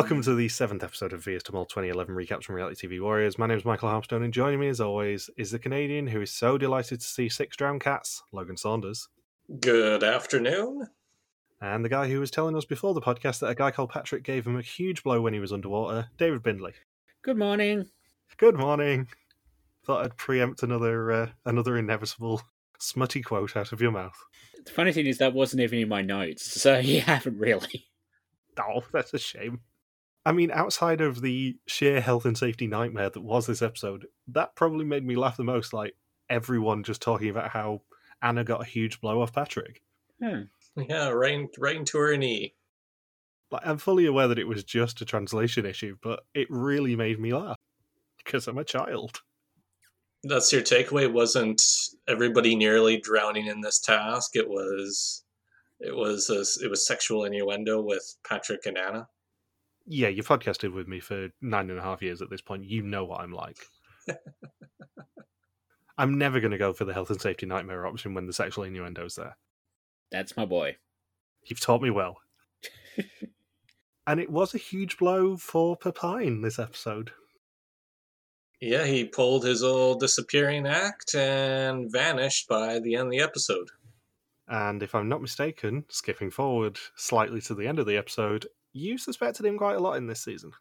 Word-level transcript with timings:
Welcome 0.00 0.22
to 0.22 0.34
the 0.34 0.48
seventh 0.48 0.82
episode 0.82 1.12
of 1.12 1.22
VS 1.22 1.42
Tumult 1.42 1.68
2011 1.68 2.14
recaps 2.14 2.44
from 2.44 2.54
Reality 2.54 2.88
TV 2.88 3.02
Warriors. 3.02 3.36
My 3.36 3.46
name 3.46 3.58
is 3.58 3.66
Michael 3.66 3.90
Harmstone, 3.90 4.24
and 4.24 4.32
joining 4.32 4.58
me 4.58 4.68
as 4.68 4.80
always 4.80 5.28
is 5.36 5.50
the 5.50 5.58
Canadian 5.58 6.06
who 6.06 6.22
is 6.22 6.30
so 6.30 6.56
delighted 6.56 7.00
to 7.02 7.06
see 7.06 7.28
six 7.28 7.54
drowned 7.54 7.82
cats, 7.82 8.22
Logan 8.32 8.56
Saunders, 8.56 9.08
Good 9.60 10.02
afternoon. 10.02 10.88
and 11.60 11.84
the 11.84 11.90
guy 11.90 12.08
who 12.08 12.18
was 12.18 12.30
telling 12.30 12.56
us 12.56 12.64
before 12.64 12.94
the 12.94 13.02
podcast 13.02 13.40
that 13.40 13.50
a 13.50 13.54
guy 13.54 13.70
called 13.70 13.90
Patrick 13.90 14.22
gave 14.24 14.46
him 14.46 14.56
a 14.56 14.62
huge 14.62 15.02
blow 15.02 15.20
when 15.20 15.34
he 15.34 15.38
was 15.38 15.52
underwater, 15.52 16.08
David 16.16 16.42
Bindley. 16.42 16.72
Good 17.20 17.36
morning. 17.36 17.84
Good 18.38 18.56
morning. 18.56 19.06
Thought 19.84 20.06
I'd 20.06 20.16
preempt 20.16 20.62
another 20.62 21.12
uh, 21.12 21.28
another 21.44 21.76
inevitable 21.76 22.40
smutty 22.78 23.20
quote 23.20 23.54
out 23.54 23.72
of 23.72 23.82
your 23.82 23.92
mouth. 23.92 24.16
The 24.64 24.72
funny 24.72 24.94
thing 24.94 25.04
is 25.04 25.18
that 25.18 25.34
wasn't 25.34 25.60
even 25.60 25.78
in 25.78 25.90
my 25.90 26.00
notes, 26.00 26.58
so 26.58 26.78
you 26.78 27.02
haven't 27.02 27.38
really. 27.38 27.84
Oh, 28.58 28.82
that's 28.92 29.12
a 29.12 29.18
shame. 29.18 29.60
I 30.30 30.32
mean, 30.32 30.52
outside 30.52 31.00
of 31.00 31.22
the 31.22 31.56
sheer 31.66 32.00
health 32.00 32.24
and 32.24 32.38
safety 32.38 32.68
nightmare 32.68 33.10
that 33.10 33.20
was 33.20 33.48
this 33.48 33.62
episode, 33.62 34.06
that 34.28 34.54
probably 34.54 34.84
made 34.84 35.04
me 35.04 35.16
laugh 35.16 35.36
the 35.36 35.42
most. 35.42 35.72
Like 35.72 35.96
everyone 36.28 36.84
just 36.84 37.02
talking 37.02 37.30
about 37.30 37.50
how 37.50 37.82
Anna 38.22 38.44
got 38.44 38.62
a 38.62 38.64
huge 38.64 39.00
blow 39.00 39.22
off 39.22 39.32
Patrick. 39.32 39.82
Hmm. 40.22 40.42
Yeah, 40.76 41.08
right, 41.08 41.48
right 41.58 41.74
into 41.74 41.98
her 41.98 42.16
knee. 42.16 42.54
Like, 43.50 43.66
I'm 43.66 43.78
fully 43.78 44.06
aware 44.06 44.28
that 44.28 44.38
it 44.38 44.46
was 44.46 44.62
just 44.62 45.00
a 45.00 45.04
translation 45.04 45.66
issue, 45.66 45.96
but 46.00 46.20
it 46.32 46.46
really 46.48 46.94
made 46.94 47.18
me 47.18 47.34
laugh 47.34 47.56
because 48.24 48.46
I'm 48.46 48.58
a 48.58 48.62
child. 48.62 49.22
That's 50.22 50.52
your 50.52 50.62
takeaway. 50.62 51.12
Wasn't 51.12 51.60
everybody 52.06 52.54
nearly 52.54 53.00
drowning 53.00 53.46
in 53.46 53.62
this 53.62 53.80
task? 53.80 54.36
It 54.36 54.48
was, 54.48 55.24
it 55.80 55.96
was, 55.96 56.30
a, 56.30 56.64
it 56.64 56.70
was 56.70 56.86
sexual 56.86 57.24
innuendo 57.24 57.82
with 57.82 58.14
Patrick 58.24 58.66
and 58.66 58.78
Anna. 58.78 59.08
Yeah, 59.92 60.06
you've 60.06 60.28
podcasted 60.28 60.72
with 60.72 60.86
me 60.86 61.00
for 61.00 61.30
nine 61.42 61.68
and 61.68 61.76
a 61.80 61.82
half 61.82 62.00
years 62.00 62.22
at 62.22 62.30
this 62.30 62.40
point. 62.40 62.64
You 62.64 62.80
know 62.80 63.04
what 63.04 63.22
I'm 63.22 63.32
like. 63.32 63.58
I'm 65.98 66.16
never 66.16 66.38
going 66.38 66.52
to 66.52 66.58
go 66.58 66.72
for 66.72 66.84
the 66.84 66.94
health 66.94 67.10
and 67.10 67.20
safety 67.20 67.44
nightmare 67.44 67.84
option 67.84 68.14
when 68.14 68.28
the 68.28 68.32
sexual 68.32 68.62
innuendo's 68.62 69.16
there. 69.16 69.36
That's 70.12 70.36
my 70.36 70.44
boy. 70.44 70.76
You've 71.42 71.58
taught 71.58 71.82
me 71.82 71.90
well. 71.90 72.18
and 74.06 74.20
it 74.20 74.30
was 74.30 74.54
a 74.54 74.58
huge 74.58 74.96
blow 74.96 75.36
for 75.36 75.76
Pepijn 75.76 76.44
this 76.44 76.60
episode. 76.60 77.10
Yeah, 78.60 78.84
he 78.84 79.04
pulled 79.06 79.42
his 79.42 79.64
old 79.64 79.98
disappearing 79.98 80.68
act 80.68 81.16
and 81.16 81.90
vanished 81.90 82.46
by 82.46 82.78
the 82.78 82.94
end 82.94 83.06
of 83.06 83.10
the 83.10 83.22
episode. 83.22 83.70
And 84.46 84.84
if 84.84 84.94
I'm 84.94 85.08
not 85.08 85.20
mistaken, 85.20 85.84
skipping 85.88 86.30
forward 86.30 86.78
slightly 86.94 87.40
to 87.40 87.56
the 87.56 87.66
end 87.66 87.80
of 87.80 87.86
the 87.86 87.96
episode, 87.96 88.46
you 88.72 88.98
suspected 88.98 89.46
him 89.46 89.58
quite 89.58 89.76
a 89.76 89.80
lot 89.80 89.96
in 89.96 90.06
this 90.06 90.22
season. 90.22 90.52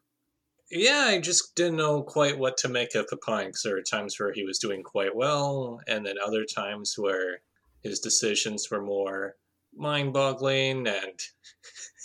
Yeah, 0.72 1.08
I 1.08 1.20
just 1.20 1.56
didn't 1.56 1.78
know 1.78 2.04
quite 2.04 2.38
what 2.38 2.58
to 2.58 2.70
make 2.70 2.94
of 2.94 3.08
Pepijn 3.08 3.48
because 3.48 3.64
there 3.64 3.76
were 3.76 3.82
times 3.82 4.20
where 4.20 4.32
he 4.32 4.44
was 4.44 4.60
doing 4.60 4.84
quite 4.84 5.16
well, 5.16 5.82
and 5.88 6.06
then 6.06 6.16
other 6.24 6.46
times 6.46 6.94
where 6.96 7.42
his 7.82 8.00
decisions 8.00 8.68
were 8.70 8.82
more 8.82 9.36
mind-boggling. 9.76 10.88
And 10.88 11.20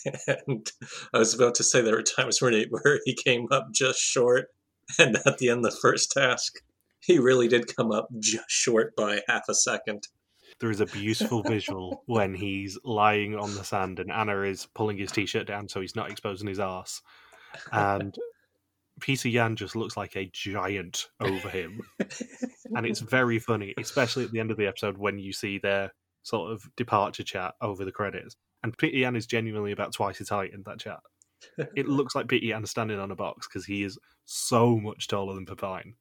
and 0.46 0.72
I 1.12 1.18
was 1.18 1.34
about 1.34 1.54
to 1.56 1.64
say 1.64 1.82
there 1.82 1.96
were 1.96 2.02
times 2.02 2.40
where 2.40 2.52
he, 2.52 2.66
where 2.70 3.00
he 3.04 3.14
came 3.14 3.48
up 3.50 3.68
just 3.72 4.00
short, 4.00 4.48
and 4.98 5.16
at 5.26 5.38
the 5.38 5.50
end 5.50 5.64
of 5.64 5.72
the 5.72 5.78
first 5.82 6.12
task, 6.12 6.60
he 7.00 7.18
really 7.18 7.48
did 7.48 7.76
come 7.76 7.92
up 7.92 8.08
just 8.18 8.48
short 8.48 8.96
by 8.96 9.20
half 9.28 9.44
a 9.48 9.54
second. 9.54 10.08
There 10.64 10.70
is 10.70 10.80
a 10.80 10.86
beautiful 10.86 11.42
visual 11.42 12.02
when 12.06 12.32
he's 12.32 12.78
lying 12.84 13.36
on 13.36 13.54
the 13.54 13.62
sand 13.62 13.98
and 13.98 14.10
Anna 14.10 14.40
is 14.44 14.66
pulling 14.74 14.96
his 14.96 15.12
t-shirt 15.12 15.46
down 15.46 15.68
so 15.68 15.82
he's 15.82 15.94
not 15.94 16.10
exposing 16.10 16.48
his 16.48 16.58
arse, 16.58 17.02
and 17.70 18.16
Pieter 18.98 19.28
Jan 19.28 19.56
just 19.56 19.76
looks 19.76 19.94
like 19.94 20.16
a 20.16 20.30
giant 20.32 21.08
over 21.20 21.50
him, 21.50 21.82
and 22.74 22.86
it's 22.86 23.00
very 23.00 23.38
funny, 23.38 23.74
especially 23.78 24.24
at 24.24 24.30
the 24.30 24.40
end 24.40 24.50
of 24.50 24.56
the 24.56 24.66
episode 24.66 24.96
when 24.96 25.18
you 25.18 25.34
see 25.34 25.58
their 25.58 25.92
sort 26.22 26.50
of 26.50 26.62
departure 26.78 27.24
chat 27.24 27.52
over 27.60 27.84
the 27.84 27.92
credits. 27.92 28.34
And 28.62 28.74
Pieter 28.78 29.00
Jan 29.00 29.16
is 29.16 29.26
genuinely 29.26 29.72
about 29.72 29.92
twice 29.92 30.16
his 30.16 30.30
height 30.30 30.54
in 30.54 30.62
that 30.64 30.80
chat. 30.80 31.00
It 31.76 31.88
looks 31.88 32.14
like 32.14 32.26
Pieter 32.26 32.46
Jan 32.46 32.64
standing 32.64 32.98
on 32.98 33.10
a 33.10 33.16
box 33.16 33.46
because 33.46 33.66
he 33.66 33.82
is 33.82 33.98
so 34.24 34.78
much 34.78 35.08
taller 35.08 35.34
than 35.34 35.44
Pepijn. 35.44 35.96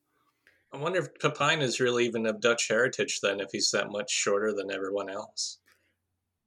I 0.74 0.78
wonder 0.78 1.00
if 1.00 1.14
Pepijn 1.14 1.62
is 1.62 1.80
really 1.80 2.06
even 2.06 2.26
of 2.26 2.42
Dutch 2.42 2.68
heritage 2.68 3.20
then, 3.22 3.40
if 3.40 3.50
he's 3.52 3.70
that 3.72 3.92
much 3.92 4.12
shorter 4.12 4.52
than 4.54 4.72
everyone 4.72 5.10
else. 5.10 5.60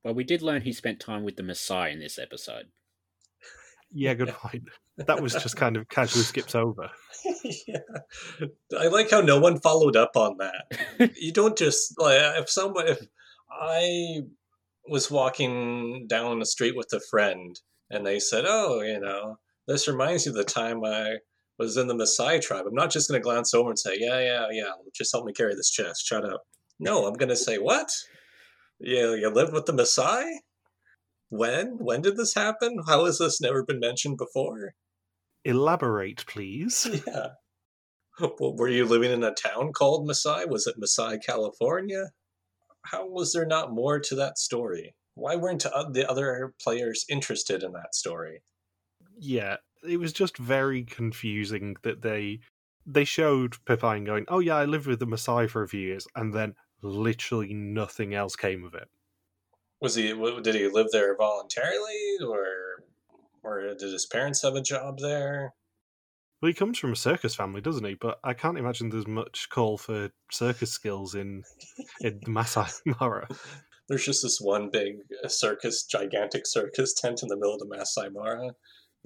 Well, 0.05 0.15
we 0.15 0.25
did 0.25 0.43
learn 0.43 0.63
he 0.63 0.73
spent 0.73 0.99
time 0.99 1.25
with 1.25 1.37
the 1.37 1.45
Messiah 1.45 1.93
in 1.93 2.01
this 2.01 2.19
episode. 2.19 2.67
Yeah, 3.93 4.15
good 4.15 4.29
point. 4.29 4.65
That 4.99 5.23
was 5.23 5.33
just 5.35 5.57
kind 5.57 5.77
of 5.77 5.89
casually 5.91 6.25
skips 6.25 6.55
over. 6.55 6.91
yeah. 7.67 7.79
I 8.77 8.89
like 8.89 9.11
how 9.11 9.21
no 9.21 9.39
one 9.39 9.61
followed 9.61 9.97
up 9.97 10.17
on 10.17 10.39
that. 10.39 11.13
you 11.17 11.33
don't 11.33 11.57
just 11.57 11.99
like 11.99 12.19
if 12.37 12.51
someone 12.51 12.89
if 12.89 13.07
I 13.51 14.23
was 14.89 15.11
walking 15.11 16.07
down 16.09 16.39
the 16.39 16.47
street 16.47 16.77
with 16.77 16.93
a 16.93 17.01
friend 17.11 17.59
and 17.91 18.05
they 18.05 18.19
said, 18.19 18.45
"Oh, 18.47 18.81
you 18.81 18.99
know, 19.01 19.39
this 19.69 19.89
reminds 19.89 20.27
you 20.27 20.33
of 20.33 20.37
the 20.37 20.45
time 20.45 20.85
I 20.85 21.17
was 21.59 21.77
in 21.77 21.87
the 21.87 21.95
Maasai 21.95 22.41
tribe." 22.41 22.67
I'm 22.67 22.75
not 22.75 22.91
just 22.91 23.09
going 23.09 23.21
to 23.21 23.25
glance 23.25 23.55
over 23.55 23.71
and 23.71 23.79
say, 23.79 23.97
"Yeah, 23.99 24.21
yeah, 24.21 24.47
yeah, 24.51 24.73
just 24.95 25.13
help 25.13 25.25
me 25.25 25.33
carry 25.33 25.55
this 25.55 25.71
chest." 25.71 26.07
Shut 26.07 26.25
up. 26.25 26.43
No, 26.79 27.07
I'm 27.07 27.15
going 27.15 27.29
to 27.29 27.37
say, 27.37 27.59
"What? 27.59 27.91
Yeah, 28.79 29.15
you 29.15 29.29
lived 29.31 29.53
with 29.53 29.67
the 29.67 29.73
Maasai? 29.73 30.39
When? 31.29 31.79
When 31.79 32.03
did 32.03 32.17
this 32.17 32.35
happen? 32.35 32.79
How 32.87 33.05
has 33.07 33.19
this 33.19 33.41
never 33.41 33.65
been 33.65 33.81
mentioned 33.81 34.19
before?" 34.19 34.75
Elaborate, 35.45 36.25
please. 36.27 36.87
Yeah. 37.07 37.29
Well, 38.19 38.57
were 38.57 38.69
you 38.69 38.87
living 38.87 39.13
in 39.13 39.23
a 39.23 39.35
town 39.35 39.73
called 39.73 40.09
Maasai? 40.09 40.49
Was 40.49 40.67
it 40.67 40.81
Maasai, 40.81 41.23
California? 41.23 42.13
How 42.87 43.07
was 43.07 43.33
there 43.33 43.45
not 43.47 43.73
more 43.73 44.01
to 44.01 44.15
that 44.15 44.39
story? 44.39 44.95
Why 45.15 45.37
weren't 45.37 45.63
the 45.63 46.07
other 46.09 46.55
players 46.63 47.05
interested 47.11 47.63
in 47.63 47.73
that 47.73 47.95
story? 47.95 48.43
Yeah, 49.19 49.57
it 49.89 49.99
was 49.99 50.13
just 50.13 50.37
very 50.37 50.85
confusing 50.85 51.77
that 51.83 52.03
they 52.03 52.41
they 52.87 53.05
showed 53.05 53.57
Pepijn 53.65 54.07
going, 54.07 54.25
"Oh 54.29 54.39
yeah, 54.39 54.57
I 54.57 54.65
lived 54.65 54.87
with 54.87 55.01
the 55.01 55.07
Maasai 55.07 55.49
for 55.51 55.63
a 55.63 55.69
few 55.69 55.81
years," 55.81 56.07
and 56.15 56.33
then 56.33 56.55
literally 56.83 57.53
nothing 57.53 58.15
else 58.15 58.37
came 58.37 58.65
of 58.65 58.75
it. 58.75 58.89
Was 59.81 59.95
he? 59.95 60.13
Did 60.43 60.55
he 60.55 60.69
live 60.69 60.89
there 60.93 61.17
voluntarily, 61.17 62.17
or 62.27 62.47
or 63.43 63.75
did 63.75 63.93
his 63.93 64.07
parents 64.07 64.43
have 64.43 64.55
a 64.55 64.63
job 64.63 64.99
there? 64.99 65.55
Well, 66.41 66.49
he 66.49 66.55
comes 66.55 66.79
from 66.79 66.93
a 66.93 66.97
circus 66.97 67.35
family, 67.35 67.61
doesn't 67.61 67.85
he? 67.85 67.95
But 67.95 68.19
I 68.23 68.35
can't 68.35 68.59
imagine 68.59 68.91
there's 68.91 69.07
much 69.07 69.49
call 69.49 69.79
for 69.79 70.11
circus 70.31 70.71
skills 70.71 71.15
in 71.15 71.45
in 72.01 72.21
Masai 72.27 72.71
Mara. 73.01 73.29
There's 73.89 74.05
just 74.05 74.23
this 74.23 74.41
one 74.41 74.71
big 74.71 74.97
uh, 75.25 75.29
circus, 75.29 75.85
gigantic 75.85 76.47
circus 76.47 76.93
tent 76.93 77.23
in 77.23 77.29
the 77.29 77.37
middle 77.37 77.55
of 77.55 77.61
the 77.61 77.69
Masai 77.69 78.11
Mara. 78.11 78.51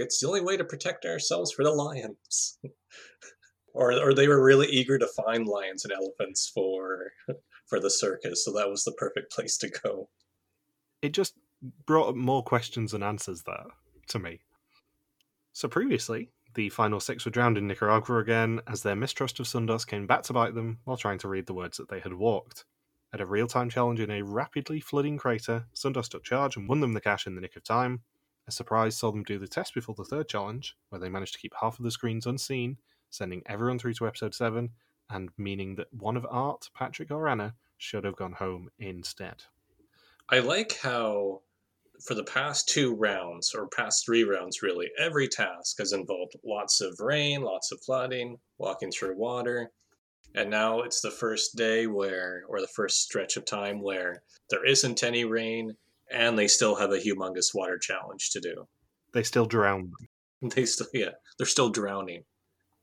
It's 0.01 0.21
the 0.21 0.29
only 0.29 0.41
way 0.41 0.57
to 0.57 0.65
protect 0.65 1.05
ourselves 1.05 1.53
for 1.53 1.65
the 1.65 1.73
lions. 1.73 2.59
or, 3.75 3.93
or 3.93 4.15
they 4.15 4.29
were 4.29 4.43
really 4.43 4.69
eager 4.69 4.99
to 4.99 5.07
find 5.07 5.47
lions 5.47 5.85
and 5.85 5.93
elephants 5.93 6.51
for 6.53 7.13
for 7.67 7.79
the 7.81 7.91
circus, 7.91 8.45
so 8.45 8.53
that 8.53 8.69
was 8.69 8.85
the 8.85 8.93
perfect 8.93 9.33
place 9.33 9.57
to 9.59 9.71
go. 9.71 10.09
It 11.03 11.13
just 11.13 11.35
brought 11.87 12.09
up 12.09 12.17
more 12.17 12.43
questions 12.43 12.93
than 12.93 13.03
answers 13.03 13.43
there 13.43 13.67
to 14.09 14.19
me. 14.19 14.41
So 15.53 15.69
previously, 15.69 16.31
the 16.55 16.69
final 16.71 16.99
six 16.99 17.25
were 17.25 17.31
drowned 17.31 17.59
in 17.59 17.69
Nicaragua 17.69 18.19
again 18.19 18.61
as 18.67 18.83
their 18.83 18.97
mistrust 18.97 19.39
of 19.39 19.47
Soundos 19.47 19.87
came 19.87 20.07
back 20.07 20.23
to 20.25 20.33
bite 20.33 20.55
them 20.55 20.79
while 20.85 20.97
trying 20.97 21.19
to 21.19 21.29
read 21.29 21.47
the 21.47 21.55
words 21.55 21.77
that 21.77 21.89
they 21.89 22.01
had 22.01 22.15
walked. 22.15 22.65
At 23.13 23.21
a 23.21 23.27
real 23.27 23.47
time 23.47 23.71
challenge 23.71 24.01
in 24.01 24.11
a 24.11 24.23
rapidly 24.23 24.81
flooding 24.81 25.17
crater, 25.17 25.67
Soundos 25.75 26.09
took 26.09 26.25
charge 26.25 26.57
and 26.57 26.69
won 26.69 26.81
them 26.81 26.93
the 26.93 27.01
cash 27.01 27.27
in 27.27 27.35
the 27.35 27.41
nick 27.41 27.57
of 27.57 27.63
time. 27.63 28.03
A 28.51 28.53
surprise 28.53 28.97
saw 28.97 29.13
them 29.13 29.23
do 29.23 29.39
the 29.39 29.47
test 29.47 29.75
before 29.75 29.95
the 29.95 30.03
third 30.03 30.29
challenge, 30.29 30.77
where 30.89 31.01
they 31.01 31.09
managed 31.09 31.35
to 31.35 31.39
keep 31.39 31.55
half 31.61 31.79
of 31.79 31.85
the 31.85 31.91
screens 31.93 32.27
unseen, 32.27 32.79
sending 33.09 33.45
everyone 33.47 33.79
through 33.79 33.95
to 33.95 34.09
episode 34.09 34.35
7, 34.35 34.71
and 35.09 35.29
meaning 35.39 35.77
that 35.77 35.95
one 35.95 36.17
of 36.17 36.27
Art, 36.29 36.69
Patrick, 36.75 37.13
or 37.13 37.29
Anna 37.29 37.55
should 37.79 38.03
have 38.03 38.17
gone 38.17 38.33
home 38.33 38.69
instead. 38.77 39.45
I 40.29 40.41
like 40.41 40.77
how 40.79 41.43
for 42.05 42.15
the 42.15 42.25
past 42.25 42.69
two 42.69 42.93
rounds, 42.97 43.55
or 43.55 43.69
past 43.69 44.05
three 44.05 44.25
rounds 44.25 44.63
really, 44.63 44.91
every 44.99 45.29
task 45.29 45.79
has 45.79 45.93
involved 45.93 46.35
lots 46.45 46.81
of 46.81 46.99
rain, 46.99 47.43
lots 47.43 47.71
of 47.71 47.81
flooding, 47.81 48.37
walking 48.59 48.91
through 48.91 49.17
water. 49.17 49.71
And 50.35 50.51
now 50.51 50.81
it's 50.81 51.01
the 51.01 51.13
first 51.13 51.55
day 51.55 51.87
where, 51.87 52.43
or 52.49 52.61
the 52.61 52.67
first 52.67 53.05
stretch 53.05 53.37
of 53.37 53.45
time 53.45 53.81
where 53.81 54.25
there 54.49 54.65
isn't 54.65 55.05
any 55.05 55.25
rain 55.25 55.77
and 56.13 56.39
they 56.39 56.49
still 56.49 56.75
have 56.77 56.91
a 56.93 56.99
humongous 56.99 57.55
water 57.55 57.79
challenge 57.79 58.31
to 58.31 58.41
do. 58.41 58.67
They 59.13 59.23
still 59.23 59.47
drown. 59.47 59.93
They 60.43 60.67
still, 60.67 60.87
yeah, 60.95 61.11
they're 61.39 61.47
still 61.47 61.71
drowning. 61.71 62.25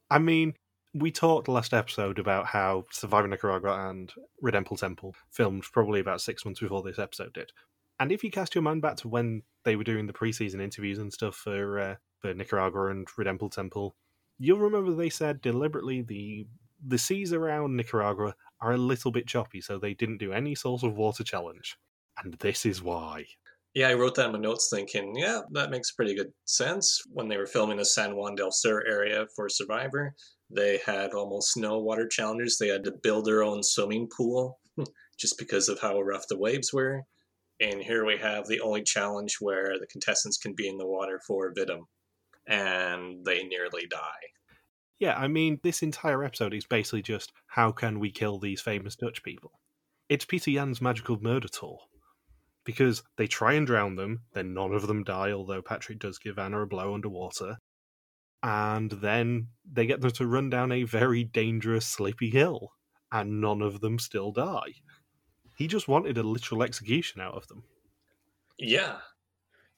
I 0.09 0.19
mean, 0.19 0.53
we 0.94 1.12
talked 1.12 1.47
last 1.47 1.74
episode 1.74 2.19
about 2.19 2.47
how 2.47 2.85
Survivor 2.91 3.27
Nicaragua 3.27 3.89
and 3.89 4.12
Redemple 4.44 4.79
Temple 4.79 5.15
filmed 5.31 5.63
probably 5.63 6.00
about 6.00 6.21
six 6.21 6.45
months 6.45 6.59
before 6.59 6.81
this 6.81 7.00
episode 7.00 7.33
did. 7.33 7.51
And 8.00 8.12
if 8.12 8.24
you 8.24 8.31
cast 8.31 8.56
your 8.56 8.62
mind 8.62 8.81
back 8.81 8.95
to 8.97 9.07
when 9.07 9.44
they 9.63 9.75
were 9.75 9.83
doing 9.83 10.07
the 10.07 10.13
preseason 10.13 10.62
interviews 10.62 11.00
and 11.00 11.12
stuff 11.12 11.35
for 11.35 11.80
uh, 11.80 11.95
for 12.19 12.33
Nicaragua 12.33 12.88
and 12.88 13.07
Redemple 13.07 13.51
Temple, 13.51 13.95
you'll 14.38 14.59
remember 14.59 14.94
they 14.94 15.09
said 15.09 15.41
deliberately 15.41 16.01
the 16.01 16.47
the 16.85 16.97
seas 16.97 17.33
around 17.33 17.75
Nicaragua 17.75 18.35
are 18.62 18.73
a 18.73 18.77
little 18.77 19.12
bit 19.12 19.27
choppy, 19.27 19.62
so 19.62 19.77
they 19.77 19.94
didn't 19.94 20.19
do 20.19 20.31
any 20.31 20.56
sort 20.56 20.83
of 20.83 20.95
water 20.95 21.23
challenge. 21.23 21.77
And 22.24 22.34
this 22.36 22.66
is 22.66 22.81
why. 22.81 23.25
Yeah, 23.74 23.90
I 23.90 23.94
wrote 23.94 24.16
that 24.16 24.28
in 24.28 24.31
my 24.31 24.40
notes 24.40 24.69
thinking, 24.72 25.16
yeah, 25.16 25.42
that 25.52 25.69
makes 25.69 25.92
pretty 25.92 26.16
good 26.16 26.34
sense. 26.46 27.04
When 27.12 27.28
they 27.28 27.38
were 27.38 27.46
filming 27.46 27.78
the 27.78 27.86
San 27.86 28.16
Juan 28.16 28.36
del 28.36 28.52
Sur 28.52 28.84
area 28.88 29.28
for 29.36 29.50
Survivor, 29.50 30.16
they 30.50 30.80
had 30.86 31.12
almost 31.12 31.58
no 31.58 31.78
water 31.78 32.08
challenges. 32.08 32.58
They 32.58 32.69
had 32.69 32.84
to 32.86 32.92
build 33.04 33.25
their 33.25 33.44
own 33.44 33.62
swimming 33.62 34.08
pool 34.16 34.60
just 35.19 35.38
because 35.38 35.69
of 35.69 35.80
how 35.80 36.02
rough 36.02 36.28
the 36.28 36.40
waves 36.40 36.74
were. 36.74 37.04
And 37.60 37.81
here 37.81 38.06
we 38.06 38.18
have 38.18 38.48
the 38.48 38.62
only 38.62 38.84
challenge 38.84 39.38
where 39.40 39.78
the 39.80 39.88
contestants 39.88 40.38
can 40.38 40.54
be 40.54 40.68
in 40.68 40.78
the 40.78 40.88
water 40.88 41.19
for 41.25 41.54
Vidum, 41.54 41.86
and 42.48 43.25
they 43.25 43.44
nearly 43.44 43.88
die. 43.88 43.98
Yeah, 45.00 45.16
I 45.18 45.28
mean, 45.28 45.60
this 45.64 45.84
entire 45.84 46.24
episode 46.24 46.54
is 46.54 46.66
basically 46.66 47.04
just 47.04 47.31
how 47.48 47.72
can 47.72 48.00
we 48.00 48.12
kill 48.12 48.40
these 48.40 48.62
famous 48.62 48.96
Dutch 48.96 49.22
people? 49.22 49.60
It's 50.10 50.25
Pieter 50.25 50.52
Jan's 50.52 50.81
magical 50.81 51.22
murder 51.22 51.48
tour. 51.48 51.80
Because 52.68 53.02
they 53.16 53.28
try 53.28 53.54
and 53.54 53.66
drown 53.66 53.96
them, 53.96 54.24
then 54.34 54.54
none 54.54 54.74
of 54.74 54.88
them 54.88 55.06
die, 55.06 55.31
although 55.31 55.62
Patrick 55.62 56.00
does 56.00 56.18
give 56.18 56.38
Anna 56.38 56.64
a 56.64 56.68
blow 56.68 56.94
underwater. 56.94 57.60
And 58.44 58.92
then 58.92 59.48
they 59.72 59.86
get 59.86 60.02
them 60.02 60.12
to 60.12 60.28
run 60.28 60.50
down 60.50 60.74
a 60.74 60.84
very 60.84 61.24
dangerous, 61.24 61.88
slippery 61.88 62.30
hill, 62.30 62.74
and 63.10 63.40
none 63.40 63.62
of 63.62 63.80
them 63.80 63.98
still 64.00 64.34
die. 64.34 64.74
He 65.56 65.68
just 65.68 65.88
wanted 65.88 66.18
a 66.18 66.24
literal 66.24 66.62
execution 66.62 67.22
out 67.22 67.36
of 67.36 67.48
them. 67.48 67.64
Yeah. 68.60 68.98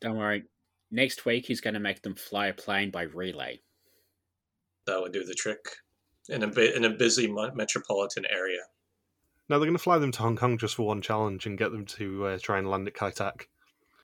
Don't 0.02 0.18
worry. 0.18 0.46
Next 0.90 1.26
week, 1.26 1.46
he's 1.46 1.62
going 1.62 1.76
to 1.76 1.80
make 1.80 2.02
them 2.02 2.16
fly 2.16 2.48
a 2.48 2.54
plane 2.54 2.90
by 2.90 3.04
relay. 3.04 3.62
That 4.88 5.00
would 5.00 5.14
do 5.14 5.24
the 5.26 5.36
trick 5.36 5.60
in 6.28 6.42
a 6.42 6.48
bit 6.48 6.76
in 6.76 6.86
a 6.86 6.90
busy 6.90 7.28
metropolitan 7.28 8.26
area. 8.32 8.62
Now 9.50 9.57
they're 9.57 9.66
going 9.66 9.74
to 9.74 9.80
fly 9.84 9.98
them 9.98 10.12
to 10.12 10.19
Hong 10.19 10.36
Kong 10.36 10.60
just 10.60 10.75
for 10.75 10.86
one 10.86 11.01
challenge 11.01 11.48
and 11.48 11.57
get 11.57 11.72
them 11.72 11.86
to 11.88 12.28
uh, 12.28 12.40
try 12.40 12.60
and 12.60 12.69
land 12.69 12.88
at 12.88 12.94
Kai 12.94 13.10
Tak. 13.10 13.50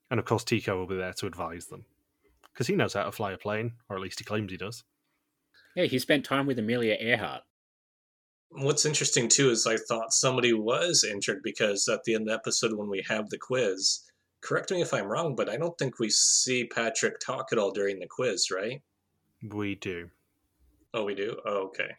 And 0.10 0.20
of 0.20 0.26
course, 0.26 0.44
Tico 0.44 0.78
will 0.78 0.88
be 0.88 0.98
there 0.98 1.14
to 1.14 1.28
advise 1.28 1.68
them 1.68 1.86
because 2.52 2.68
he 2.68 2.76
knows 2.76 2.94
how 2.94 3.04
to 3.04 3.12
fly 3.12 3.34
a 3.34 3.38
plane, 3.38 3.74
or 3.90 3.96
at 3.96 4.02
least 4.02 4.20
he 4.20 4.26
claims 4.26 4.52
he 4.52 4.58
does. 4.58 4.84
Yeah, 5.76 5.86
he 5.86 6.00
spent 6.00 6.26
time 6.26 6.48
with 6.48 6.58
Amelia 6.58 6.96
Earhart. 7.00 7.44
What's 8.50 8.86
interesting 8.86 9.28
too 9.28 9.50
is 9.50 9.68
I 9.68 9.76
thought 9.76 10.14
somebody 10.14 10.54
was 10.54 11.04
injured 11.04 11.42
because 11.44 11.88
at 11.90 12.06
the 12.06 12.16
end 12.16 12.24
of 12.24 12.28
the 12.28 12.34
episode 12.34 12.74
when 12.74 12.90
we 12.90 13.04
have 13.10 13.30
the 13.30 13.38
quiz, 13.38 14.00
correct 14.42 14.72
me 14.72 14.82
if 14.82 14.94
I'm 14.94 15.08
wrong, 15.08 15.36
but 15.36 15.50
I 15.50 15.58
don't 15.58 15.78
think 15.78 16.00
we 16.00 16.10
see 16.10 16.66
Patrick 16.66 17.20
talk 17.20 17.50
at 17.52 17.58
all 17.58 17.72
during 17.72 18.00
the 18.00 18.08
quiz, 18.08 18.50
right? 18.50 18.82
We 19.44 19.76
do. 19.76 20.10
Oh, 20.94 21.04
we 21.04 21.14
do? 21.14 21.38
Oh, 21.46 21.66
okay. 21.68 21.98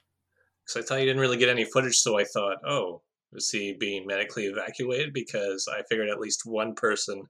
Because 0.65 0.83
I 0.83 0.87
thought 0.87 1.01
you 1.01 1.07
didn't 1.07 1.21
really 1.21 1.37
get 1.37 1.51
any 1.51 1.67
footage, 1.67 1.99
so 1.99 2.19
I 2.19 2.25
thought, 2.25 2.59
oh, 2.67 3.03
is 3.33 3.51
he 3.51 3.77
being 3.79 4.07
medically 4.07 4.47
evacuated? 4.47 5.13
Because 5.13 5.69
I 5.71 5.83
figured 5.89 6.09
at 6.09 6.21
least 6.21 6.43
one 6.45 6.75
person 6.75 7.25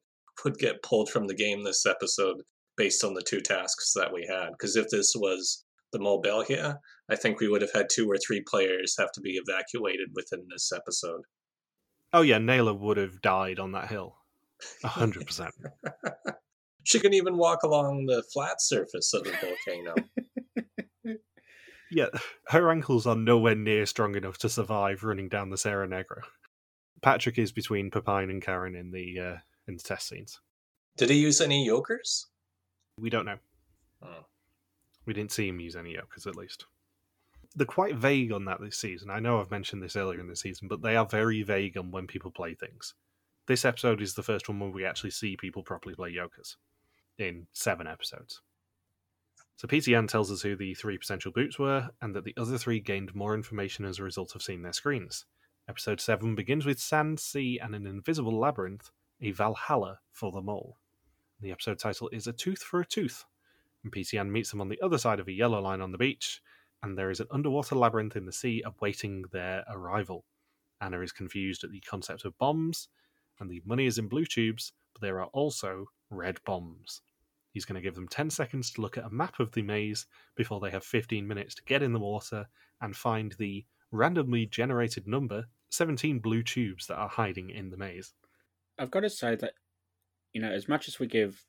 would 0.44 0.58
get 0.58 0.82
pulled 0.82 1.08
from 1.10 1.26
the 1.26 1.34
game 1.34 1.64
this 1.64 1.86
episode 1.86 2.42
based 2.76 3.02
on 3.04 3.14
the 3.14 3.22
two 3.22 3.40
tasks 3.40 3.92
that 3.94 4.12
we 4.12 4.26
had. 4.26 4.50
Because 4.52 4.76
if 4.76 4.88
this 4.90 5.14
was 5.16 5.64
the 5.92 5.98
Mole 5.98 6.20
Belgia, 6.20 6.78
I 7.08 7.16
think 7.16 7.40
we 7.40 7.48
would 7.48 7.62
have 7.62 7.72
had 7.72 7.88
two 7.90 8.10
or 8.10 8.18
three 8.18 8.42
players 8.46 8.96
have 8.98 9.12
to 9.12 9.20
be 9.20 9.40
evacuated 9.42 10.10
within 10.14 10.46
this 10.50 10.72
episode. 10.72 11.22
Oh 12.12 12.22
yeah, 12.22 12.38
Nele 12.38 12.74
would 12.74 12.96
have 12.98 13.22
died 13.22 13.58
on 13.58 13.72
that 13.72 13.88
hill. 13.88 14.16
A 14.84 14.88
hundred 14.88 15.26
percent. 15.26 15.54
She 16.86 17.00
can 17.00 17.12
even 17.14 17.36
walk 17.36 17.64
along 17.64 18.06
the 18.06 18.22
flat 18.32 18.62
surface 18.62 19.12
of 19.12 19.24
the 19.24 19.32
volcano. 19.32 19.94
yeah, 21.90 22.08
her 22.48 22.70
ankles 22.70 23.06
are 23.06 23.16
nowhere 23.16 23.54
near 23.54 23.86
strong 23.86 24.16
enough 24.16 24.38
to 24.38 24.48
survive 24.48 25.04
running 25.04 25.28
down 25.28 25.50
the 25.50 25.58
Cerro 25.58 25.86
Negro. 25.86 26.20
Patrick 27.02 27.38
is 27.38 27.52
between 27.52 27.90
Pepijn 27.90 28.30
and 28.30 28.42
Karin 28.42 28.74
in 28.74 28.90
the 28.90 29.20
uh, 29.20 29.36
in 29.68 29.76
the 29.76 29.82
test 29.82 30.08
scenes. 30.08 30.40
Did 30.96 31.10
he 31.10 31.16
use 31.16 31.40
any 31.40 31.64
yokers? 31.64 32.26
We 32.98 33.10
don't 33.10 33.26
know. 33.26 33.38
Oh. 34.02 34.26
We 35.04 35.12
didn't 35.12 35.32
see 35.32 35.48
him 35.48 35.60
use 35.60 35.76
any 35.76 35.94
yokers, 35.94 36.26
at 36.26 36.36
least. 36.36 36.64
They're 37.54 37.66
quite 37.66 37.96
vague 37.96 38.32
on 38.32 38.44
that 38.46 38.60
this 38.60 38.76
season. 38.76 39.10
I 39.10 39.20
know 39.20 39.40
I've 39.40 39.50
mentioned 39.50 39.82
this 39.82 39.96
earlier 39.96 40.20
in 40.20 40.28
the 40.28 40.36
season, 40.36 40.68
but 40.68 40.82
they 40.82 40.96
are 40.96 41.06
very 41.06 41.42
vague 41.42 41.76
on 41.76 41.90
when 41.90 42.06
people 42.06 42.30
play 42.30 42.54
things. 42.54 42.94
This 43.46 43.64
episode 43.64 44.02
is 44.02 44.14
the 44.14 44.22
first 44.22 44.48
one 44.48 44.58
where 44.58 44.70
we 44.70 44.84
actually 44.84 45.10
see 45.10 45.36
people 45.36 45.62
properly 45.62 45.94
play 45.94 46.10
yokers 46.10 46.56
in 47.18 47.46
seven 47.52 47.86
episodes. 47.86 48.42
So 49.56 49.66
Jan 49.66 50.06
tells 50.06 50.30
us 50.30 50.42
who 50.42 50.54
the 50.54 50.74
three 50.74 50.98
potential 50.98 51.32
boots 51.32 51.58
were, 51.58 51.88
and 52.02 52.14
that 52.14 52.24
the 52.24 52.34
other 52.36 52.58
three 52.58 52.78
gained 52.78 53.14
more 53.14 53.34
information 53.34 53.86
as 53.86 53.98
a 53.98 54.02
result 54.02 54.34
of 54.34 54.42
seeing 54.42 54.60
their 54.60 54.74
screens. 54.74 55.24
Episode 55.66 55.98
7 55.98 56.34
begins 56.34 56.66
with 56.66 56.78
sand, 56.78 57.18
sea, 57.18 57.58
and 57.58 57.74
an 57.74 57.86
invisible 57.86 58.38
labyrinth, 58.38 58.90
a 59.22 59.30
Valhalla 59.30 60.00
for 60.12 60.30
the 60.30 60.42
mole. 60.42 60.76
The 61.40 61.52
episode 61.52 61.78
title 61.78 62.10
is 62.12 62.26
A 62.26 62.34
Tooth 62.34 62.62
for 62.62 62.80
a 62.80 62.86
Tooth, 62.86 63.24
and 63.82 63.92
Jan 64.04 64.30
meets 64.30 64.50
them 64.50 64.60
on 64.60 64.68
the 64.68 64.80
other 64.82 64.98
side 64.98 65.20
of 65.20 65.28
a 65.28 65.32
yellow 65.32 65.62
line 65.62 65.80
on 65.80 65.90
the 65.90 65.98
beach, 65.98 66.42
and 66.82 66.96
there 66.96 67.10
is 67.10 67.20
an 67.20 67.28
underwater 67.30 67.76
labyrinth 67.76 68.14
in 68.14 68.26
the 68.26 68.32
sea 68.32 68.62
awaiting 68.62 69.24
their 69.32 69.64
arrival. 69.70 70.26
Anna 70.82 71.00
is 71.00 71.12
confused 71.12 71.64
at 71.64 71.70
the 71.70 71.80
concept 71.80 72.26
of 72.26 72.36
bombs, 72.36 72.88
and 73.40 73.50
the 73.50 73.62
money 73.64 73.86
is 73.86 73.96
in 73.96 74.08
blue 74.08 74.26
tubes, 74.26 74.72
but 74.92 75.00
there 75.00 75.18
are 75.18 75.28
also 75.28 75.86
red 76.10 76.40
bombs. 76.44 77.00
He's 77.56 77.64
going 77.64 77.76
to 77.76 77.80
give 77.80 77.94
them 77.94 78.06
10 78.06 78.28
seconds 78.28 78.70
to 78.72 78.82
look 78.82 78.98
at 78.98 79.06
a 79.06 79.10
map 79.10 79.40
of 79.40 79.50
the 79.52 79.62
maze 79.62 80.04
before 80.34 80.60
they 80.60 80.68
have 80.68 80.84
15 80.84 81.26
minutes 81.26 81.54
to 81.54 81.64
get 81.64 81.82
in 81.82 81.94
the 81.94 81.98
water 81.98 82.46
and 82.82 82.94
find 82.94 83.34
the 83.38 83.64
randomly 83.90 84.44
generated 84.44 85.08
number 85.08 85.46
17 85.70 86.18
blue 86.18 86.42
tubes 86.42 86.86
that 86.86 86.98
are 86.98 87.08
hiding 87.08 87.48
in 87.48 87.70
the 87.70 87.78
maze. 87.78 88.12
I've 88.78 88.90
got 88.90 89.00
to 89.00 89.08
say 89.08 89.36
that, 89.36 89.54
you 90.34 90.42
know, 90.42 90.50
as 90.50 90.68
much 90.68 90.86
as 90.86 90.98
we 90.98 91.06
give 91.06 91.46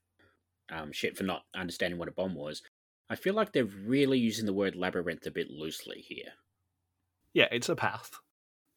um, 0.71 0.93
shit 0.93 1.17
for 1.17 1.25
not 1.25 1.41
understanding 1.53 1.99
what 1.99 2.07
a 2.07 2.13
bomb 2.13 2.35
was, 2.35 2.61
I 3.09 3.17
feel 3.17 3.33
like 3.33 3.51
they're 3.51 3.65
really 3.65 4.17
using 4.17 4.45
the 4.45 4.53
word 4.53 4.77
labyrinth 4.77 5.27
a 5.27 5.31
bit 5.31 5.49
loosely 5.49 6.05
here. 6.07 6.31
Yeah, 7.33 7.49
it's 7.51 7.67
a 7.67 7.75
path. 7.75 8.17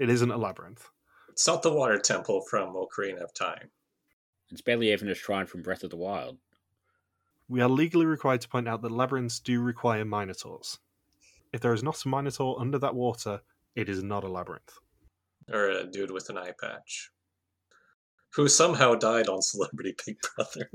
It 0.01 0.11
isn't 0.11 0.33
a 0.33 0.37
labyrinth. 0.37 0.89
It's 1.29 1.47
not 1.47 1.63
the 1.63 1.73
water 1.73 1.97
temple 1.97 2.41
from 2.51 2.75
Ocarina 2.75 3.23
of 3.23 3.33
Time. 3.33 3.71
It's 4.51 4.63
barely 4.63 4.93
even 4.93 5.09
a 5.09 5.15
shrine 5.15 5.47
from 5.47 5.63
Breath 5.63 5.85
of 5.85 5.91
the 5.91 5.97
Wild. 5.97 6.37
We 7.51 7.61
are 7.61 7.69
legally 7.69 8.07
required 8.07 8.43
to 8.43 8.49
point 8.49 8.69
out 8.69 8.81
that 8.83 8.93
labyrinths 8.93 9.41
do 9.41 9.61
require 9.61 10.05
minotaurs. 10.05 10.79
If 11.53 11.61
there 11.61 11.73
is 11.73 11.83
not 11.83 12.05
a 12.05 12.09
minotaur 12.09 12.61
under 12.61 12.79
that 12.79 12.95
water, 12.95 13.41
it 13.75 13.89
is 13.89 14.05
not 14.05 14.23
a 14.23 14.29
labyrinth. 14.29 14.79
Or 15.53 15.69
a 15.69 15.85
dude 15.85 16.13
with 16.13 16.31
an 16.31 16.39
eye 16.39 16.53
patch. 16.61 17.11
Who 18.35 18.47
somehow 18.47 18.95
died 18.95 19.27
on 19.27 19.43
Celebrity 19.43 19.97
Big 20.07 20.19
Brother. 20.37 20.71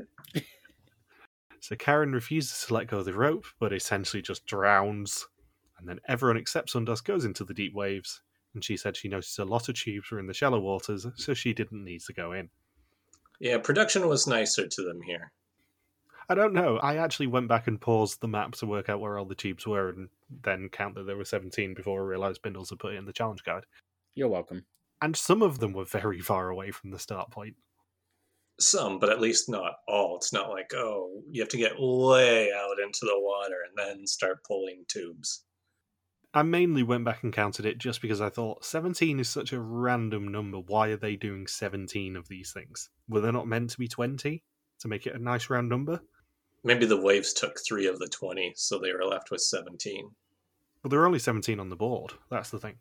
so 1.62 1.77
Karin 1.77 2.12
refuses 2.12 2.67
to 2.67 2.74
let 2.74 2.88
go 2.88 2.98
of 2.98 3.05
the 3.05 3.13
rope, 3.13 3.46
but 3.58 3.72
essentially 3.72 4.22
just 4.22 4.46
drowns. 4.46 5.25
And 5.79 5.88
then 5.88 6.01
everyone 6.10 6.36
except 6.36 6.74
Soundos 6.74 7.01
goes 7.01 7.24
into 7.24 7.46
the 7.46 7.53
deep 7.53 7.74
waves, 7.74 8.22
and 8.53 8.62
she 8.62 8.75
said 8.75 8.98
she 8.98 9.08
noticed 9.08 9.39
a 9.39 9.46
lot 9.46 9.70
of 9.70 9.75
tubes 9.75 10.12
were 10.12 10.20
in 10.20 10.27
the 10.27 10.34
shallow 10.34 10.60
waters, 10.60 11.08
so 11.15 11.34
she 11.34 11.53
didn't 11.53 11.86
need 11.86 12.01
to 12.01 12.12
go 12.13 12.34
in. 12.34 12.50
Yeah, 13.39 13.60
production 13.60 14.10
was 14.10 14.27
nicer 14.27 14.67
to 14.67 14.82
them 14.82 15.01
here. 15.03 15.32
I 16.27 16.36
don't 16.36 16.53
know. 16.53 16.77
I 16.77 16.98
actually 16.98 17.27
went 17.27 17.48
back 17.48 17.67
and 17.67 17.79
paused 17.79 18.22
the 18.22 18.27
map 18.27 18.53
to 18.55 18.65
work 18.65 18.89
out 18.89 19.00
where 19.00 19.17
all 19.17 19.25
the 19.25 19.36
tubes 19.36 19.67
were 19.67 19.89
and 19.89 20.10
then 20.44 20.70
count 20.70 20.96
that 20.96 21.05
there 21.05 21.17
were 21.17 21.25
17 21.25 21.74
before 21.74 22.01
I 22.01 22.05
realised 22.05 22.41
Bindles 22.41 22.70
had 22.70 22.79
put 22.79 22.94
it 22.94 22.98
in 22.98 23.05
the 23.05 23.13
challenge 23.13 23.44
guide. 23.44 23.65
You're 24.15 24.29
welcome. 24.29 24.65
And 25.01 25.15
some 25.15 25.41
of 25.41 25.60
them 25.60 25.74
were 25.74 25.86
very 25.86 26.22
far 26.22 26.50
away 26.50 26.72
from 26.72 26.91
the 26.91 27.00
start 27.00 27.29
point. 27.29 27.55
Some, 28.60 29.00
but 29.00 29.10
at 29.10 29.20
least 29.22 29.50
not 29.50 29.74
all. 29.88 30.15
It's 30.15 30.32
not 30.34 30.50
like, 30.50 30.72
oh, 30.74 31.22
you 31.29 31.41
have 31.41 31.50
to 31.50 31.58
get 31.58 31.74
way 31.77 32.51
out 32.53 32.79
into 32.84 33.01
the 33.01 33.20
water 33.20 33.58
and 33.67 33.77
then 33.77 34.08
start 34.08 34.44
pulling 34.46 34.86
tubes. 34.88 35.44
I 36.34 36.41
mainly 36.44 36.84
went 36.84 37.05
back 37.05 37.24
and 37.24 37.32
counted 37.32 37.65
it 37.65 37.77
just 37.77 38.01
because 38.01 38.20
I 38.20 38.29
thought 38.29 38.65
17 38.65 39.20
is 39.20 39.29
such 39.29 39.53
a 39.53 39.60
random 39.60 40.29
number. 40.29 40.58
Why 40.58 40.89
are 40.89 40.98
they 40.98 41.15
doing 41.15 41.48
17 41.48 42.15
of 42.15 42.27
these 42.27 42.51
things? 42.51 42.89
Were 43.08 43.22
they 43.22 43.32
not 43.32 43.48
meant 43.48 43.70
to 43.72 43.77
be 43.77 43.88
20 43.88 44.44
to 44.79 44.88
make 44.88 45.05
it 45.05 45.15
a 45.15 45.20
nice 45.20 45.50
round 45.50 45.70
number? 45.70 46.01
Maybe 46.66 46.88
the 46.88 47.00
waves 47.00 47.32
took 47.32 47.60
three 47.60 47.86
of 47.86 48.00
the 48.00 48.08
20, 48.08 48.54
so 48.56 48.80
they 48.80 48.92
were 48.92 49.06
left 49.06 49.30
with 49.30 49.42
17. 49.42 50.10
But 50.82 50.90
there 50.90 51.00
were 51.00 51.06
only 51.06 51.20
17 51.20 51.60
on 51.60 51.70
the 51.70 51.76
board. 51.76 52.14
That's 52.32 52.50
the 52.50 52.60
thing. 52.60 52.76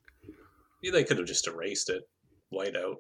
Yeah, 0.83 0.91
they 0.91 1.05
could 1.05 1.19
have 1.19 1.27
just 1.27 1.47
erased 1.47 1.91
it, 1.91 2.03
white 2.49 2.77
out. 2.77 2.97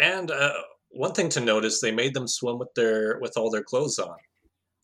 And 0.00 0.30
uh, 0.30 0.52
one 0.90 1.14
thing 1.14 1.28
to 1.30 1.40
notice, 1.40 1.80
they 1.80 1.90
made 1.90 2.14
them 2.14 2.28
swim 2.28 2.60
with 2.60 2.72
their 2.74 3.18
with 3.20 3.36
all 3.36 3.50
their 3.50 3.64
clothes 3.64 3.98
on. 3.98 4.16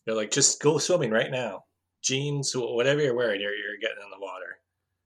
They're 0.05 0.15
like, 0.15 0.31
just 0.31 0.61
go 0.61 0.77
swimming 0.77 1.11
right 1.11 1.31
now. 1.31 1.63
Jeans, 2.03 2.51
whatever 2.53 3.01
you're 3.01 3.15
wearing, 3.15 3.39
you're, 3.39 3.55
you're 3.55 3.79
getting 3.79 4.03
in 4.03 4.09
the 4.09 4.19
water. 4.19 4.57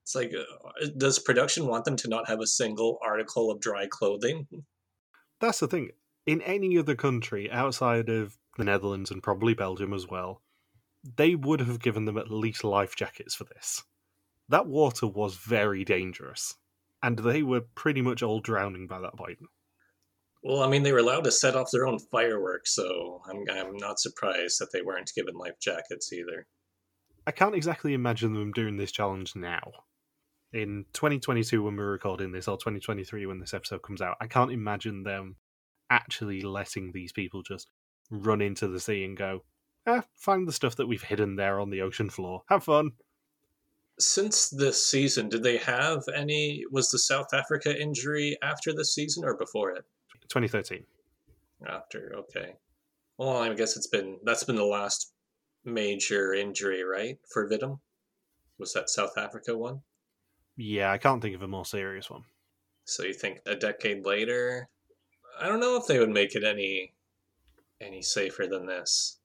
It's 0.02 0.16
like, 0.16 0.34
uh, 0.34 0.88
does 0.98 1.20
production 1.20 1.68
want 1.68 1.86
them 1.86 1.98
to 1.98 2.08
not 2.08 2.28
have 2.28 2.40
a 2.40 2.48
single 2.48 2.98
article 3.06 3.52
of 3.52 3.60
dry 3.60 3.86
clothing? 3.88 4.48
That's 5.40 5.60
the 5.60 5.68
thing 5.68 5.92
In 6.26 6.42
any 6.42 6.78
other 6.78 6.96
country 6.96 7.52
outside 7.52 8.10
of 8.10 8.38
the 8.58 8.64
Netherlands 8.64 9.12
and 9.12 9.24
probably 9.24 9.54
Belgium 9.54 9.94
as 9.94 10.08
well, 10.08 10.42
they 11.18 11.36
would 11.36 11.62
have 11.62 11.80
given 11.80 12.06
them 12.06 12.18
at 12.18 12.32
least 12.32 12.64
life 12.64 12.96
jackets 12.96 13.36
for 13.36 13.44
this. 13.44 13.84
That 14.50 14.68
water 14.68 15.08
was 15.08 15.36
very 15.36 15.84
dangerous, 15.84 16.56
and 17.02 17.20
they 17.20 17.44
were 17.44 17.62
pretty 17.62 18.02
much 18.02 18.22
all 18.22 18.40
drowning 18.40 18.88
by 18.88 19.00
that 19.00 19.18
point. 19.18 19.40
Well, 20.44 20.62
I 20.62 20.70
mean, 20.70 20.84
they 20.84 20.92
were 20.92 21.00
allowed 21.00 21.24
to 21.24 21.32
set 21.32 21.56
off 21.56 21.72
their 21.72 21.88
own 21.88 21.98
fireworks, 21.98 22.76
so 22.76 23.22
I'm, 23.28 23.44
I'm 23.52 23.78
not 23.78 24.00
surprised 24.00 24.60
that 24.60 24.72
they 24.72 24.84
weren't 24.84 25.12
given 25.16 25.36
life 25.36 25.60
jackets 25.60 26.14
either. 26.14 26.46
I 27.26 27.32
can't 27.32 27.56
exactly 27.56 27.94
imagine 27.94 28.34
them 28.34 28.52
doing 28.52 28.78
this 28.78 28.92
challenge 28.92 29.36
now. 29.36 29.72
In 30.54 30.86
2022, 30.94 31.64
when 31.64 31.76
we're 31.76 31.92
recording 31.92 32.32
this, 32.32 32.48
or 32.48 32.58
2023, 32.58 33.26
when 33.26 33.40
this 33.40 33.56
episode 33.56 33.82
comes 33.82 34.02
out, 34.02 34.18
I 34.22 34.28
can't 34.28 34.52
imagine 34.52 35.02
them 35.02 35.38
actually 35.90 36.42
letting 36.42 36.92
these 36.92 37.12
people 37.12 37.42
just 37.42 37.68
run 38.10 38.42
into 38.42 38.68
the 38.68 38.80
sea 38.80 39.04
and 39.04 39.18
go, 39.18 39.44
ah, 39.88 40.04
find 40.16 40.48
the 40.48 40.54
stuff 40.54 40.76
that 40.76 40.88
we've 40.88 41.04
hidden 41.04 41.36
there 41.36 41.60
on 41.60 41.70
the 41.70 41.82
ocean 41.82 42.10
floor. 42.10 42.44
Have 42.50 42.64
fun. 42.64 42.92
Since 44.00 44.50
this 44.50 44.86
season, 44.86 45.30
did 45.30 45.44
they 45.44 45.58
have 45.58 46.04
any? 46.14 46.64
Was 46.72 46.92
the 46.92 47.00
South 47.00 47.34
Africa 47.34 47.80
injury 47.80 48.38
after 48.42 48.74
the 48.74 48.84
season 48.84 49.24
or 49.24 49.38
before 49.38 49.72
it? 49.72 49.86
2013. 50.30 50.84
After, 51.66 52.14
okay. 52.18 52.56
Well, 53.18 53.38
I 53.38 53.54
guess 53.54 53.78
it's 53.78 53.88
been 53.88 54.18
that's 54.24 54.44
been 54.44 54.58
the 54.58 54.66
last 54.66 55.14
major 55.64 56.34
injury, 56.34 56.84
right, 56.84 57.18
for 57.32 57.50
Vidum? 57.50 57.80
Was 58.58 58.74
that 58.74 58.90
South 58.90 59.18
Africa 59.18 59.58
one? 59.58 59.82
Yeah, 60.58 60.92
I 60.92 60.98
can't 60.98 61.22
think 61.22 61.36
of 61.36 61.42
a 61.42 61.48
more 61.48 61.66
serious 61.66 62.10
one. 62.10 62.24
So 62.86 63.04
you 63.04 63.14
think 63.14 63.40
a 63.46 63.56
decade 63.56 64.06
later? 64.06 64.70
I 65.40 65.48
don't 65.48 65.60
know 65.60 65.76
if 65.76 65.88
they 65.88 66.00
would 66.00 66.12
make 66.12 66.36
it 66.36 66.44
any 66.44 66.94
any 67.82 68.02
safer 68.02 68.48
than 68.48 68.66
this. 68.66 69.20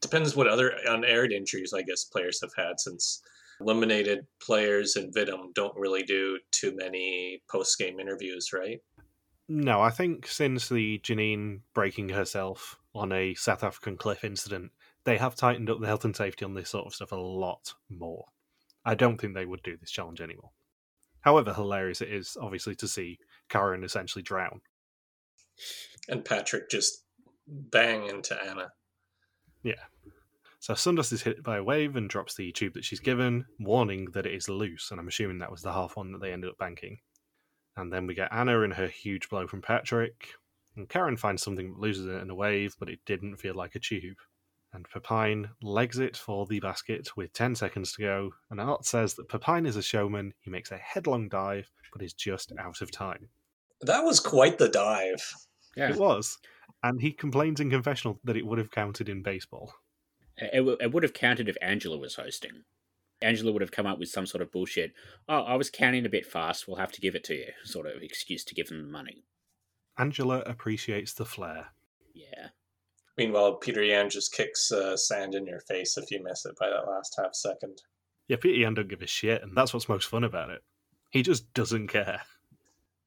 Depends 0.00 0.34
what 0.34 0.46
other 0.46 0.74
unaired 0.86 1.32
injuries 1.32 1.72
I 1.74 1.82
guess 1.82 2.04
players 2.04 2.40
have 2.40 2.52
had 2.56 2.80
since 2.80 3.22
eliminated 3.60 4.26
players 4.40 4.96
in 4.96 5.12
Vidum 5.12 5.52
don't 5.54 5.76
really 5.76 6.02
do 6.02 6.38
too 6.50 6.74
many 6.74 7.42
post 7.50 7.78
game 7.78 8.00
interviews, 8.00 8.50
right? 8.52 8.78
No, 9.48 9.80
I 9.80 9.90
think 9.90 10.26
since 10.26 10.68
the 10.68 11.00
Janine 11.00 11.60
breaking 11.74 12.10
herself 12.10 12.78
on 12.94 13.12
a 13.12 13.34
South 13.34 13.62
African 13.62 13.96
cliff 13.96 14.24
incident, 14.24 14.70
they 15.04 15.18
have 15.18 15.34
tightened 15.34 15.68
up 15.68 15.80
the 15.80 15.86
health 15.86 16.04
and 16.04 16.16
safety 16.16 16.44
on 16.44 16.54
this 16.54 16.70
sort 16.70 16.86
of 16.86 16.94
stuff 16.94 17.12
a 17.12 17.16
lot 17.16 17.74
more. 17.88 18.26
I 18.84 18.94
don't 18.94 19.20
think 19.20 19.34
they 19.34 19.46
would 19.46 19.62
do 19.62 19.76
this 19.76 19.90
challenge 19.90 20.20
anymore. 20.20 20.50
However 21.22 21.52
hilarious 21.52 22.00
it 22.00 22.10
is, 22.12 22.36
obviously, 22.40 22.74
to 22.76 22.88
see 22.88 23.18
Karin 23.48 23.84
essentially 23.84 24.22
drown. 24.22 24.60
And 26.08 26.24
Patrick 26.24 26.70
just 26.70 27.04
bang 27.50 28.06
into 28.06 28.36
Anna. 28.42 28.72
Yeah. 29.62 29.74
So 30.60 30.74
Soundos 30.74 31.12
is 31.12 31.22
hit 31.22 31.42
by 31.42 31.56
a 31.56 31.64
wave 31.64 31.96
and 31.96 32.08
drops 32.08 32.34
the 32.34 32.52
tube 32.52 32.74
that 32.74 32.84
she's 32.84 33.00
given, 33.00 33.46
warning 33.58 34.08
that 34.12 34.26
it 34.26 34.34
is 34.34 34.48
loose, 34.48 34.90
and 34.90 35.00
I'm 35.00 35.08
assuming 35.08 35.38
that 35.38 35.50
was 35.50 35.62
the 35.62 35.72
half 35.72 35.96
one 35.96 36.12
that 36.12 36.20
they 36.20 36.32
ended 36.32 36.50
up 36.50 36.58
banking. 36.58 36.98
And 37.76 37.90
then 37.90 38.06
we 38.06 38.14
get 38.14 38.32
Anna 38.32 38.60
and 38.60 38.74
her 38.74 38.88
huge 38.88 39.30
blow 39.30 39.46
from 39.46 39.62
Patrick, 39.62 40.34
and 40.76 40.88
Karin 40.88 41.16
finds 41.16 41.42
something 41.42 41.72
that 41.72 41.80
loses 41.80 42.06
it 42.06 42.20
in 42.20 42.28
a 42.28 42.34
wave, 42.34 42.76
but 42.78 42.90
it 42.90 43.00
didn't 43.06 43.36
feel 43.36 43.54
like 43.54 43.74
a 43.74 43.80
tube. 43.80 44.18
And 44.72 44.86
Pepijn 44.88 45.48
legs 45.62 45.98
it 45.98 46.16
for 46.16 46.46
the 46.46 46.60
basket 46.60 47.16
with 47.16 47.32
10 47.32 47.54
seconds 47.54 47.92
to 47.92 48.02
go, 48.02 48.30
and 48.50 48.60
Art 48.60 48.84
says 48.84 49.14
that 49.14 49.28
Pepijn 49.28 49.66
is 49.66 49.76
a 49.76 49.82
showman, 49.82 50.34
he 50.40 50.50
makes 50.50 50.70
a 50.70 50.76
headlong 50.76 51.28
dive, 51.28 51.70
but 51.92 52.02
is 52.02 52.12
just 52.12 52.52
out 52.58 52.80
of 52.82 52.90
time. 52.92 53.30
That 53.80 54.04
was 54.04 54.20
quite 54.20 54.58
the 54.58 54.68
dive. 54.68 55.26
Yeah, 55.74 55.90
It 55.90 55.96
was. 55.96 56.38
And 56.82 57.00
he 57.00 57.12
complains 57.12 57.60
in 57.60 57.70
confessional 57.70 58.20
that 58.24 58.36
it 58.36 58.46
would 58.46 58.58
have 58.58 58.70
counted 58.70 59.08
in 59.08 59.22
baseball. 59.22 59.74
it, 60.38 60.56
w- 60.58 60.78
it 60.80 60.92
would 60.92 61.02
have 61.02 61.12
counted 61.12 61.48
if 61.48 61.56
Angela 61.60 61.98
was 61.98 62.14
hosting. 62.14 62.64
Angela 63.22 63.52
would 63.52 63.60
have 63.60 63.70
come 63.70 63.86
up 63.86 63.98
with 63.98 64.08
some 64.08 64.24
sort 64.24 64.40
of 64.40 64.50
bullshit. 64.50 64.92
Oh, 65.28 65.40
I 65.42 65.56
was 65.56 65.68
counting 65.68 66.06
a 66.06 66.10
bit 66.10 66.24
fast. 66.24 66.66
We'll 66.66 66.78
have 66.78 66.92
to 66.92 67.00
give 67.02 67.14
it 67.14 67.24
to 67.24 67.34
you. 67.34 67.48
Sort 67.64 67.86
of 67.86 68.02
excuse 68.02 68.44
to 68.44 68.54
give 68.54 68.68
them 68.68 68.82
the 68.82 68.90
money. 68.90 69.24
Angela 69.98 70.40
appreciates 70.46 71.12
the 71.12 71.26
flair. 71.26 71.66
Yeah. 72.14 72.48
Meanwhile, 73.18 73.56
Pieter 73.56 73.86
Jan 73.86 74.08
just 74.08 74.32
kicks 74.32 74.72
uh, 74.72 74.96
sand 74.96 75.34
in 75.34 75.44
your 75.44 75.60
face 75.60 75.98
if 75.98 76.10
you 76.10 76.22
miss 76.22 76.46
it 76.46 76.56
by 76.58 76.70
that 76.70 76.88
last 76.88 77.14
half 77.18 77.34
second. 77.34 77.82
Yeah, 78.26 78.36
Pieter 78.36 78.62
Jan 78.62 78.72
don't 78.74 78.88
give 78.88 79.02
a 79.02 79.06
shit, 79.06 79.42
and 79.42 79.54
that's 79.54 79.74
what's 79.74 79.88
most 79.88 80.08
fun 80.08 80.24
about 80.24 80.48
it. 80.48 80.62
He 81.10 81.22
just 81.22 81.52
doesn't 81.52 81.88
care. 81.88 82.22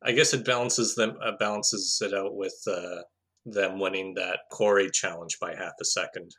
I 0.03 0.11
guess 0.11 0.33
it 0.33 0.45
balances 0.45 0.93
them 0.93 1.17
uh, 1.23 1.31
balances 1.39 1.99
it 2.05 2.13
out 2.13 2.35
with 2.35 2.53
uh, 2.67 3.03
them 3.45 3.79
winning 3.79 4.13
that 4.15 4.39
Corey 4.51 4.89
challenge 4.89 5.39
by 5.39 5.55
half 5.55 5.73
a 5.81 5.85
second. 5.85 6.35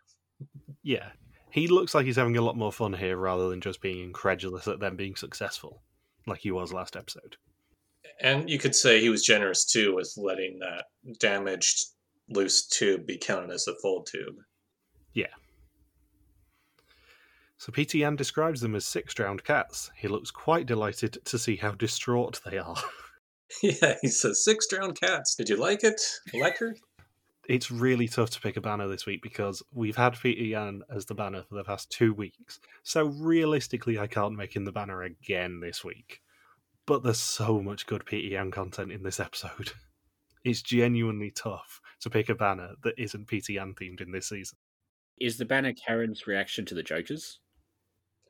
Yeah. 0.82 1.10
He 1.50 1.68
looks 1.68 1.94
like 1.94 2.06
he's 2.06 2.16
having 2.16 2.36
a 2.36 2.42
lot 2.42 2.56
more 2.56 2.72
fun 2.72 2.94
here 2.94 3.16
rather 3.16 3.48
than 3.48 3.60
just 3.60 3.80
being 3.80 4.02
incredulous 4.02 4.66
at 4.66 4.80
them 4.80 4.96
being 4.96 5.14
successful, 5.14 5.82
like 6.26 6.40
he 6.40 6.50
was 6.50 6.72
last 6.72 6.96
episode. 6.96 7.36
And 8.20 8.50
you 8.50 8.58
could 8.58 8.74
say 8.74 9.00
he 9.00 9.08
was 9.08 9.24
generous 9.24 9.64
too 9.64 9.94
with 9.94 10.12
letting 10.16 10.58
that 10.60 10.86
damaged 11.20 11.84
loose 12.28 12.66
tube 12.66 13.06
be 13.06 13.18
counted 13.18 13.50
as 13.50 13.68
a 13.68 13.74
full 13.76 14.02
tube. 14.02 14.36
Yeah. 15.12 15.26
So 17.56 17.72
Pieter 17.72 17.98
Jan 17.98 18.16
describes 18.16 18.60
them 18.60 18.74
as 18.74 18.84
six 18.84 19.14
drowned 19.14 19.44
cats. 19.44 19.90
He 19.96 20.08
looks 20.08 20.30
quite 20.30 20.66
delighted 20.66 21.18
to 21.24 21.38
see 21.38 21.56
how 21.56 21.72
distraught 21.72 22.40
they 22.44 22.58
are. 22.58 22.76
Yeah, 23.62 23.96
he 24.00 24.08
says 24.08 24.44
six 24.44 24.66
drowned 24.66 25.00
cats. 25.00 25.34
Did 25.34 25.48
you 25.48 25.56
like 25.56 25.84
it? 25.84 26.00
Her? 26.32 26.74
It's 27.48 27.70
really 27.70 28.08
tough 28.08 28.30
to 28.30 28.40
pick 28.40 28.56
a 28.56 28.60
banner 28.60 28.88
this 28.88 29.06
week 29.06 29.22
because 29.22 29.62
we've 29.72 29.96
had 29.96 30.18
Pieter 30.18 30.50
Jan 30.50 30.82
as 30.94 31.04
the 31.04 31.14
banner 31.14 31.42
for 31.42 31.56
the 31.56 31.64
past 31.64 31.90
two 31.90 32.14
weeks. 32.14 32.58
So 32.82 33.04
realistically, 33.04 33.98
I 33.98 34.06
can't 34.06 34.36
make 34.36 34.56
him 34.56 34.64
the 34.64 34.72
banner 34.72 35.02
again 35.02 35.60
this 35.60 35.84
week. 35.84 36.20
But 36.86 37.02
there's 37.02 37.20
so 37.20 37.60
much 37.60 37.86
good 37.86 38.06
Pieter 38.06 38.30
Jan 38.30 38.50
content 38.50 38.92
in 38.92 39.02
this 39.02 39.20
episode. 39.20 39.72
It's 40.44 40.60
genuinely 40.60 41.30
tough 41.30 41.80
to 42.00 42.10
pick 42.10 42.28
a 42.28 42.34
banner 42.34 42.74
that 42.82 42.98
isn't 42.98 43.28
Pieter 43.28 43.54
Jan 43.54 43.72
themed 43.72 44.02
in 44.02 44.12
this 44.12 44.28
season. 44.28 44.58
Is 45.18 45.38
the 45.38 45.46
banner 45.46 45.72
Karin's 45.72 46.26
reaction 46.26 46.66
to 46.66 46.74
the 46.74 46.82
Jokers? 46.82 47.40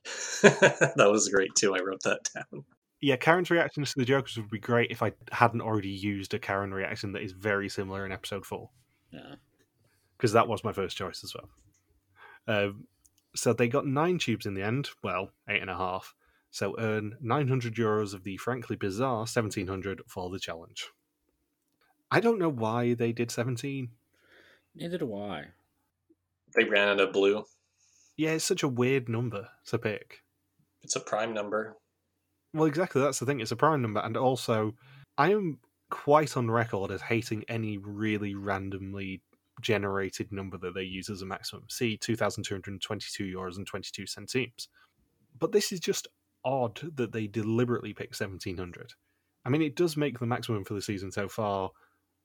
that 0.42 1.08
was 1.10 1.28
great 1.28 1.56
too. 1.56 1.74
I 1.74 1.80
wrote 1.80 2.04
that 2.04 2.20
down. 2.32 2.64
Yeah, 3.00 3.16
Karin's 3.16 3.50
reactions 3.50 3.92
to 3.92 3.98
the 3.98 4.04
Jokers 4.04 4.36
would 4.36 4.48
be 4.48 4.60
great 4.60 4.92
if 4.92 5.02
I 5.02 5.12
hadn't 5.32 5.60
already 5.60 5.90
used 5.90 6.34
a 6.34 6.38
Karin 6.38 6.72
reaction 6.72 7.10
that 7.12 7.22
is 7.22 7.32
very 7.32 7.68
similar 7.68 8.06
in 8.06 8.12
episode 8.12 8.46
four. 8.46 8.70
Yeah. 9.14 9.36
because 10.16 10.32
that 10.32 10.48
was 10.48 10.64
my 10.64 10.72
first 10.72 10.96
choice 10.96 11.22
as 11.24 11.34
well. 11.34 11.48
Um, 12.46 12.86
so 13.34 13.52
they 13.52 13.68
got 13.68 13.86
nine 13.86 14.18
tubes 14.18 14.46
in 14.46 14.54
the 14.54 14.62
end. 14.62 14.88
Well, 15.02 15.30
eight 15.48 15.60
and 15.60 15.70
a 15.70 15.76
half. 15.76 16.14
So 16.50 16.74
earn 16.78 17.16
900 17.20 17.74
euros 17.74 18.14
of 18.14 18.22
the 18.24 18.36
frankly 18.36 18.76
bizarre 18.76 19.18
1700 19.26 20.02
for 20.06 20.30
the 20.30 20.38
challenge. 20.38 20.86
I 22.10 22.20
don't 22.20 22.38
know 22.38 22.48
why 22.50 22.94
they 22.94 23.12
did 23.12 23.30
17. 23.30 23.90
Neither 24.76 24.98
do 24.98 25.16
I. 25.16 25.46
They 26.54 26.64
ran 26.64 26.88
out 26.88 27.00
of 27.00 27.12
blue. 27.12 27.44
Yeah, 28.16 28.30
it's 28.32 28.44
such 28.44 28.62
a 28.62 28.68
weird 28.68 29.08
number 29.08 29.48
to 29.66 29.78
pick. 29.78 30.22
It's 30.82 30.94
a 30.94 31.00
prime 31.00 31.34
number. 31.34 31.76
Well, 32.52 32.66
exactly. 32.66 33.02
That's 33.02 33.18
the 33.18 33.26
thing. 33.26 33.40
It's 33.40 33.50
a 33.50 33.56
prime 33.56 33.82
number, 33.82 33.98
and 34.00 34.16
also, 34.16 34.74
I 35.18 35.32
am 35.32 35.58
quite 35.94 36.36
on 36.36 36.50
record 36.50 36.90
as 36.90 37.02
hating 37.02 37.44
any 37.48 37.78
really 37.78 38.34
randomly 38.34 39.22
generated 39.60 40.32
number 40.32 40.58
that 40.58 40.74
they 40.74 40.82
use 40.82 41.08
as 41.08 41.22
a 41.22 41.26
maximum. 41.26 41.64
See, 41.70 41.96
two 41.96 42.16
thousand 42.16 42.42
two 42.42 42.54
hundred 42.54 42.80
twenty-two 42.82 43.24
euros 43.24 43.56
and 43.56 43.66
twenty-two 43.66 44.06
centimes. 44.06 44.68
But 45.38 45.52
this 45.52 45.70
is 45.70 45.78
just 45.78 46.08
odd 46.44 46.80
that 46.96 47.12
they 47.12 47.28
deliberately 47.28 47.94
pick 47.94 48.14
seventeen 48.14 48.58
hundred. 48.58 48.92
I 49.44 49.50
mean, 49.50 49.62
it 49.62 49.76
does 49.76 49.96
make 49.96 50.18
the 50.18 50.26
maximum 50.26 50.64
for 50.64 50.74
the 50.74 50.82
season 50.82 51.12
so 51.12 51.28
far 51.28 51.70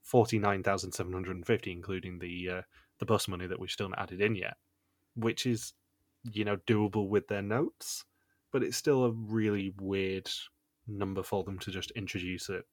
forty-nine 0.01 0.63
thousand 0.63 0.93
seven 0.93 1.13
hundred 1.13 1.35
and 1.35 1.45
fifty, 1.45 1.71
including 1.71 2.17
the 2.17 2.49
uh, 2.49 2.61
the 2.97 3.05
bus 3.05 3.27
money 3.27 3.45
that 3.45 3.59
we've 3.59 3.69
still 3.69 3.89
not 3.89 3.99
added 3.99 4.19
in 4.19 4.35
yet, 4.35 4.57
which 5.15 5.45
is 5.45 5.73
you 6.33 6.43
know 6.43 6.57
doable 6.67 7.07
with 7.07 7.27
their 7.27 7.43
notes 7.43 8.03
but 8.51 8.63
it's 8.63 8.77
still 8.77 9.05
a 9.05 9.11
really 9.11 9.73
weird 9.79 10.29
number 10.87 11.23
for 11.23 11.43
them 11.43 11.59
to 11.59 11.71
just 11.71 11.91
introduce 11.91 12.49
at 12.49 12.63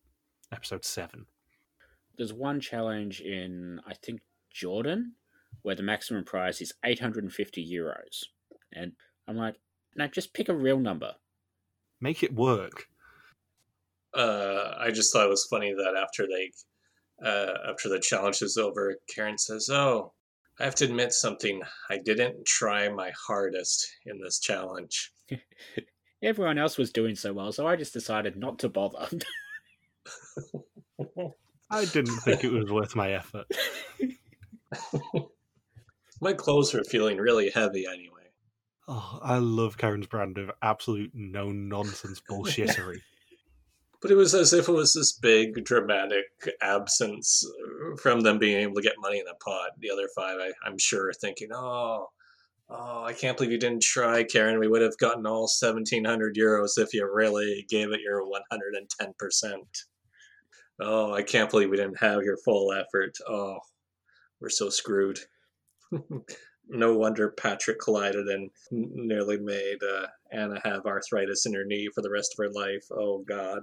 episode 0.53 0.85
seven. 0.85 1.27
There's 2.17 2.33
one 2.33 2.61
challenge 2.61 3.21
in, 3.21 3.81
I 3.87 3.95
think, 3.95 4.21
Jordan, 4.51 5.13
where 5.63 5.75
the 5.75 5.83
maximum 5.83 6.25
prize 6.25 6.61
is 6.61 6.73
850 6.85 7.67
euros. 7.71 8.25
And 8.73 8.93
I'm 9.29 9.37
like, 9.37 9.57
no, 9.97 10.07
just 10.07 10.35
pick 10.35 10.49
a 10.49 10.55
real 10.55 10.79
number. 10.79 11.13
Make 12.01 12.23
it 12.23 12.35
work. 12.35 12.87
Uh, 14.15 14.75
I 14.79 14.91
just 14.91 15.13
thought 15.13 15.27
it 15.27 15.31
was 15.31 15.47
funny 15.47 15.73
that 15.73 15.95
after 15.97 16.27
they, 16.27 16.51
uh, 17.25 17.71
after 17.71 17.89
the 17.89 17.99
challenge 17.99 18.41
is 18.43 18.57
over, 18.57 18.97
Karin 19.15 19.39
says, 19.39 19.69
"Oh, 19.71 20.13
I 20.59 20.65
have 20.65 20.75
to 20.77 20.85
admit 20.85 21.13
something. 21.13 21.63
I 21.91 21.99
didn't 21.99 22.47
try 22.47 22.89
my 22.89 23.13
hardest 23.27 23.87
in 24.07 24.21
this 24.21 24.39
challenge." 24.39 25.13
Everyone 26.23 26.59
else 26.59 26.79
was 26.79 26.93
doing 26.93 27.15
so 27.15 27.35
well, 27.35 27.53
so 27.53 27.67
I 27.67 27.77
just 27.77 27.93
decided 27.93 28.37
not 28.37 28.59
to 28.61 28.69
bother. 28.71 29.09
I 31.71 31.85
didn't 31.85 32.19
think 32.21 32.45
it 32.45 32.53
was 32.53 32.71
worth 32.71 32.95
my 32.95 33.13
effort. 33.13 33.47
My 36.21 36.33
clothes 36.33 36.73
were 36.73 36.85
feeling 36.85 37.19
really 37.19 37.51
heavy 37.51 37.87
anyway. 37.87 38.13
Oh, 38.89 39.19
I 39.23 39.39
love 39.39 39.77
Karin's 39.77 40.07
brand 40.07 40.39
of 40.39 40.51
absolute 40.63 41.11
no 41.13 41.51
nonsense 41.51 42.23
bullshittery. 42.31 43.01
But 44.01 44.11
it 44.11 44.15
was 44.15 44.35
as 44.35 44.53
if 44.53 44.69
it 44.69 44.73
was 44.73 44.93
this 44.95 45.13
big 45.13 45.65
dramatic 45.65 46.27
absence 46.61 47.45
from 48.01 48.21
them 48.21 48.39
being 48.39 48.61
able 48.61 48.75
to 48.75 48.83
get 48.83 48.95
money 48.99 49.19
in 49.19 49.25
the 49.25 49.35
pot. 49.45 49.71
The 49.79 49.91
other 49.91 50.09
five, 50.15 50.39
I, 50.39 50.53
I'm 50.65 50.79
sure, 50.79 51.09
are 51.09 51.15
thinking, 51.15 51.49
"Oh, 51.53 52.07
oh, 52.69 53.05
I 53.05 53.13
can't 53.13 53.37
believe 53.37 53.53
you 53.53 53.59
didn't 53.59 53.83
try, 53.83 54.23
Karin. 54.23 54.61
We 54.61 54.69
would 54.69 54.83
have 54.83 54.99
gotten 54.99 55.27
all 55.27 55.49
1,700 55.61 56.37
euros 56.37 56.79
if 56.79 56.95
you 56.95 57.11
really 57.13 57.67
gave 57.69 57.91
it 57.91 58.01
your 58.01 58.25
110 58.29 59.15
percent." 59.19 59.67
Oh, 60.81 61.13
I 61.15 61.23
can't 61.23 61.51
believe 61.51 61.71
we 61.71 61.77
didn't 61.77 62.01
have 62.01 62.23
your 62.23 62.37
full 62.39 62.73
effort. 62.73 63.17
Oh, 63.29 63.59
we're 64.41 64.51
so 64.51 64.69
screwed. 64.69 65.19
no 66.69 66.97
wonder 66.97 67.31
Patrick 67.31 67.81
collided 67.81 68.27
and 68.27 68.51
nearly 68.71 69.39
made 69.39 69.79
uh, 69.83 70.07
Anna 70.33 70.61
have 70.65 70.85
arthritis 70.85 71.47
in 71.47 71.55
her 71.55 71.65
knee 71.65 71.89
for 71.95 72.03
the 72.03 72.11
rest 72.11 72.35
of 72.35 72.45
her 72.45 72.51
life. 72.53 72.85
Oh, 72.91 73.25
God. 73.27 73.63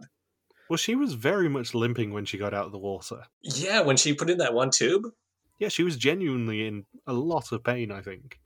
Well, 0.70 0.78
she 0.78 0.96
was 0.96 1.14
very 1.14 1.50
much 1.50 1.76
limping 1.76 2.14
when 2.14 2.26
she 2.26 2.38
got 2.38 2.54
out 2.54 2.66
of 2.66 2.72
the 2.72 2.80
water. 2.80 3.24
Yeah, 3.42 3.82
when 3.82 3.98
she 3.98 4.14
put 4.14 4.30
in 4.30 4.38
that 4.40 4.54
one 4.54 4.72
tube. 4.72 5.04
Yeah, 5.60 5.68
she 5.68 5.84
was 5.84 5.98
genuinely 5.98 6.66
in 6.66 6.86
a 7.06 7.14
lot 7.14 7.52
of 7.52 7.64
pain, 7.64 7.92
I 7.92 8.02
think. 8.02 8.40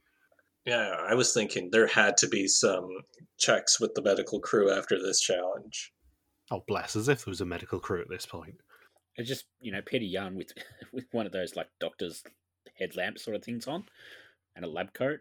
Yeah, 0.65 0.97
I 0.99 1.15
was 1.15 1.33
thinking 1.33 1.69
there 1.71 1.87
had 1.87 2.17
to 2.17 2.27
be 2.27 2.47
some 2.47 2.89
checks 3.37 3.79
with 3.79 3.93
the 3.93 4.01
medical 4.01 4.41
crew 4.41 4.69
after 4.69 5.01
this 5.01 5.21
challenge. 5.21 5.93
Oh, 6.51 6.63
bless, 6.67 6.95
as 6.95 7.09
if 7.09 7.25
there 7.25 7.31
was 7.31 7.41
a 7.41 7.45
medical 7.45 7.79
crew 7.79 8.01
at 8.01 8.09
this 8.09 8.25
point. 8.25 8.55
It's 9.15 9.27
just, 9.27 9.45
you 9.59 9.71
know, 9.71 9.81
Pieter 9.81 10.07
Jan 10.11 10.35
with 10.35 10.51
with 10.93 11.05
one 11.11 11.25
of 11.25 11.31
those 11.31 11.55
like 11.55 11.67
doctor's 11.79 12.23
headlamp 12.79 13.19
sort 13.19 13.35
of 13.35 13.43
things 13.43 13.67
on 13.67 13.85
and 14.55 14.63
a 14.63 14.69
lab 14.69 14.93
coat. 14.93 15.19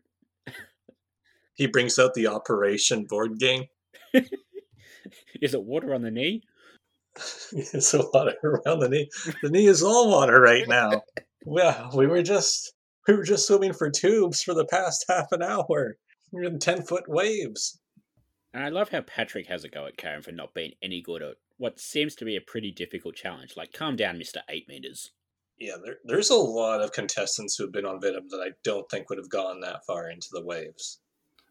He 1.55 1.67
brings 1.67 1.99
out 1.99 2.15
the 2.15 2.27
Operation 2.27 3.05
board 3.05 3.39
game. 3.39 3.65
Is 5.41 5.55
it 5.55 5.63
water 5.63 5.95
on 5.95 6.03
the 6.03 6.11
knee? 6.11 6.43
it's 7.53 7.95
a 7.95 8.07
water 8.13 8.37
around 8.45 8.81
the 8.81 8.89
knee. 8.91 9.09
The 9.43 9.49
knee 9.49 9.67
is 9.67 9.83
all 9.83 10.11
water 10.11 10.39
right 10.39 10.69
now. 10.69 11.03
Well, 11.47 11.91
we 11.95 12.07
were 12.07 12.23
just 12.23 12.75
we 13.09 13.15
were 13.15 13.23
just 13.23 13.47
swimming 13.47 13.73
for 13.73 13.89
tubes 13.89 14.43
for 14.43 14.53
the 14.53 14.67
past 14.67 15.07
half 15.09 15.33
an 15.33 15.43
hour. 15.43 15.97
We're 16.31 16.43
in 16.43 16.59
ten 16.59 16.83
foot 16.83 17.09
waves. 17.09 17.79
And 18.57 18.65
I 18.65 18.71
love 18.71 18.89
how 18.89 19.03
Patrick 19.03 19.49
has 19.49 19.65
a 19.65 19.69
go 19.69 19.85
at 19.85 19.99
Karin 19.99 20.23
for 20.23 20.33
not 20.33 20.55
being 20.55 20.73
any 20.83 21.03
good 21.03 21.23
at 21.23 21.35
what 21.59 21.79
seems 21.79 22.15
to 22.15 22.25
be 22.25 22.37
a 22.37 22.41
pretty 22.41 22.73
difficult 22.73 23.15
challenge. 23.15 23.53
Like, 23.55 23.75
calm 23.75 23.97
down, 23.97 24.17
Mister 24.17 24.41
Eight 24.49 24.67
Meters. 24.67 25.11
Yeah, 25.59 25.75
there, 25.85 25.97
there's 26.07 26.31
a 26.31 26.37
lot 26.37 26.81
of 26.81 26.93
contestants 26.93 27.57
who 27.57 27.65
have 27.65 27.73
been 27.73 27.85
on 27.85 28.01
Vidim 28.01 28.31
that 28.31 28.41
I 28.43 28.53
don't 28.65 28.91
think 28.91 29.11
would 29.11 29.19
have 29.19 29.29
gone 29.29 29.61
that 29.61 29.85
far 29.87 30.09
into 30.09 30.29
the 30.33 30.43
waves. 30.43 31.01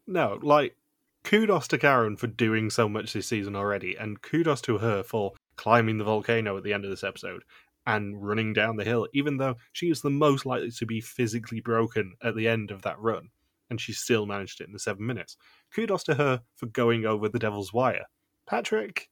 No, 0.07 0.39
like, 0.41 0.77
kudos 1.23 1.67
to 1.67 1.77
Karin 1.77 2.17
for 2.17 2.25
doing 2.25 2.71
so 2.71 2.89
much 2.89 3.13
this 3.13 3.27
season 3.27 3.55
already, 3.55 3.95
and 3.95 4.23
kudos 4.23 4.61
to 4.61 4.79
her 4.79 5.03
for 5.03 5.33
climbing 5.57 5.99
the 5.99 6.05
volcano 6.05 6.57
at 6.57 6.63
the 6.63 6.73
end 6.73 6.85
of 6.85 6.89
this 6.89 7.03
episode 7.03 7.43
and 7.85 8.25
running 8.25 8.51
down 8.51 8.77
the 8.77 8.83
hill, 8.83 9.07
even 9.13 9.37
though 9.37 9.57
she 9.73 9.91
is 9.91 10.01
the 10.01 10.09
most 10.09 10.43
likely 10.43 10.71
to 10.71 10.87
be 10.87 11.01
physically 11.01 11.59
broken 11.59 12.15
at 12.23 12.35
the 12.35 12.47
end 12.47 12.71
of 12.71 12.81
that 12.81 12.97
run, 12.97 13.29
and 13.69 13.79
she 13.81 13.93
still 13.93 14.25
managed 14.25 14.61
it 14.61 14.67
in 14.67 14.73
the 14.73 14.79
seven 14.79 15.05
minutes. 15.05 15.37
Kudos 15.73 16.03
to 16.03 16.15
her 16.15 16.41
for 16.55 16.67
going 16.67 17.05
over 17.05 17.29
the 17.29 17.39
devil's 17.39 17.73
wire. 17.73 18.05
Patrick 18.47 19.09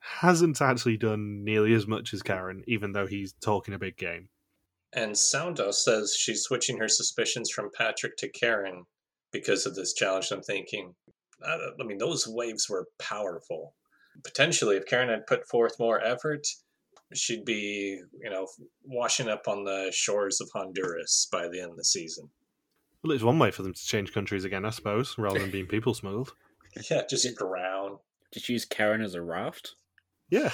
hasn't 0.00 0.60
actually 0.60 0.96
done 0.96 1.42
nearly 1.44 1.74
as 1.74 1.86
much 1.86 2.14
as 2.14 2.22
Karin, 2.22 2.62
even 2.66 2.92
though 2.92 3.06
he's 3.06 3.34
talking 3.40 3.74
a 3.74 3.78
big 3.78 3.96
game. 3.96 4.28
And 4.92 5.12
Soundos 5.12 5.74
says 5.74 6.16
she's 6.16 6.42
switching 6.42 6.78
her 6.78 6.88
suspicions 6.88 7.50
from 7.50 7.70
Patrick 7.76 8.16
to 8.18 8.28
Karin 8.28 8.84
because 9.32 9.66
of 9.66 9.74
this 9.74 9.92
challenge. 9.94 10.30
I'm 10.30 10.42
thinking, 10.42 10.94
I 11.44 11.58
I 11.80 11.84
mean, 11.84 11.98
those 11.98 12.26
waves 12.26 12.68
were 12.68 12.86
powerful. 12.98 13.74
Potentially, 14.24 14.76
if 14.76 14.86
Karin 14.86 15.10
had 15.10 15.26
put 15.26 15.46
forth 15.48 15.78
more 15.78 16.02
effort, 16.02 16.46
she'd 17.14 17.44
be, 17.44 18.00
you 18.22 18.30
know, 18.30 18.46
washing 18.84 19.28
up 19.28 19.42
on 19.46 19.64
the 19.64 19.90
shores 19.92 20.40
of 20.40 20.48
Honduras 20.54 21.28
by 21.30 21.48
the 21.48 21.60
end 21.60 21.72
of 21.72 21.76
the 21.76 21.84
season. 21.84 22.30
Well, 23.06 23.14
it's 23.14 23.22
one 23.22 23.38
way 23.38 23.52
for 23.52 23.62
them 23.62 23.72
to 23.72 23.86
change 23.86 24.12
countries 24.12 24.44
again, 24.44 24.64
I 24.64 24.70
suppose, 24.70 25.14
rather 25.16 25.38
than 25.38 25.52
being 25.52 25.66
people 25.66 25.94
smuggled. 25.94 26.32
Yeah, 26.90 27.04
just 27.08 27.26
drown. 27.38 27.96
Just 28.34 28.50
use 28.50 28.66
Karin 28.66 29.00
as 29.00 29.14
a 29.14 29.22
raft. 29.22 29.76
Yeah. 30.28 30.50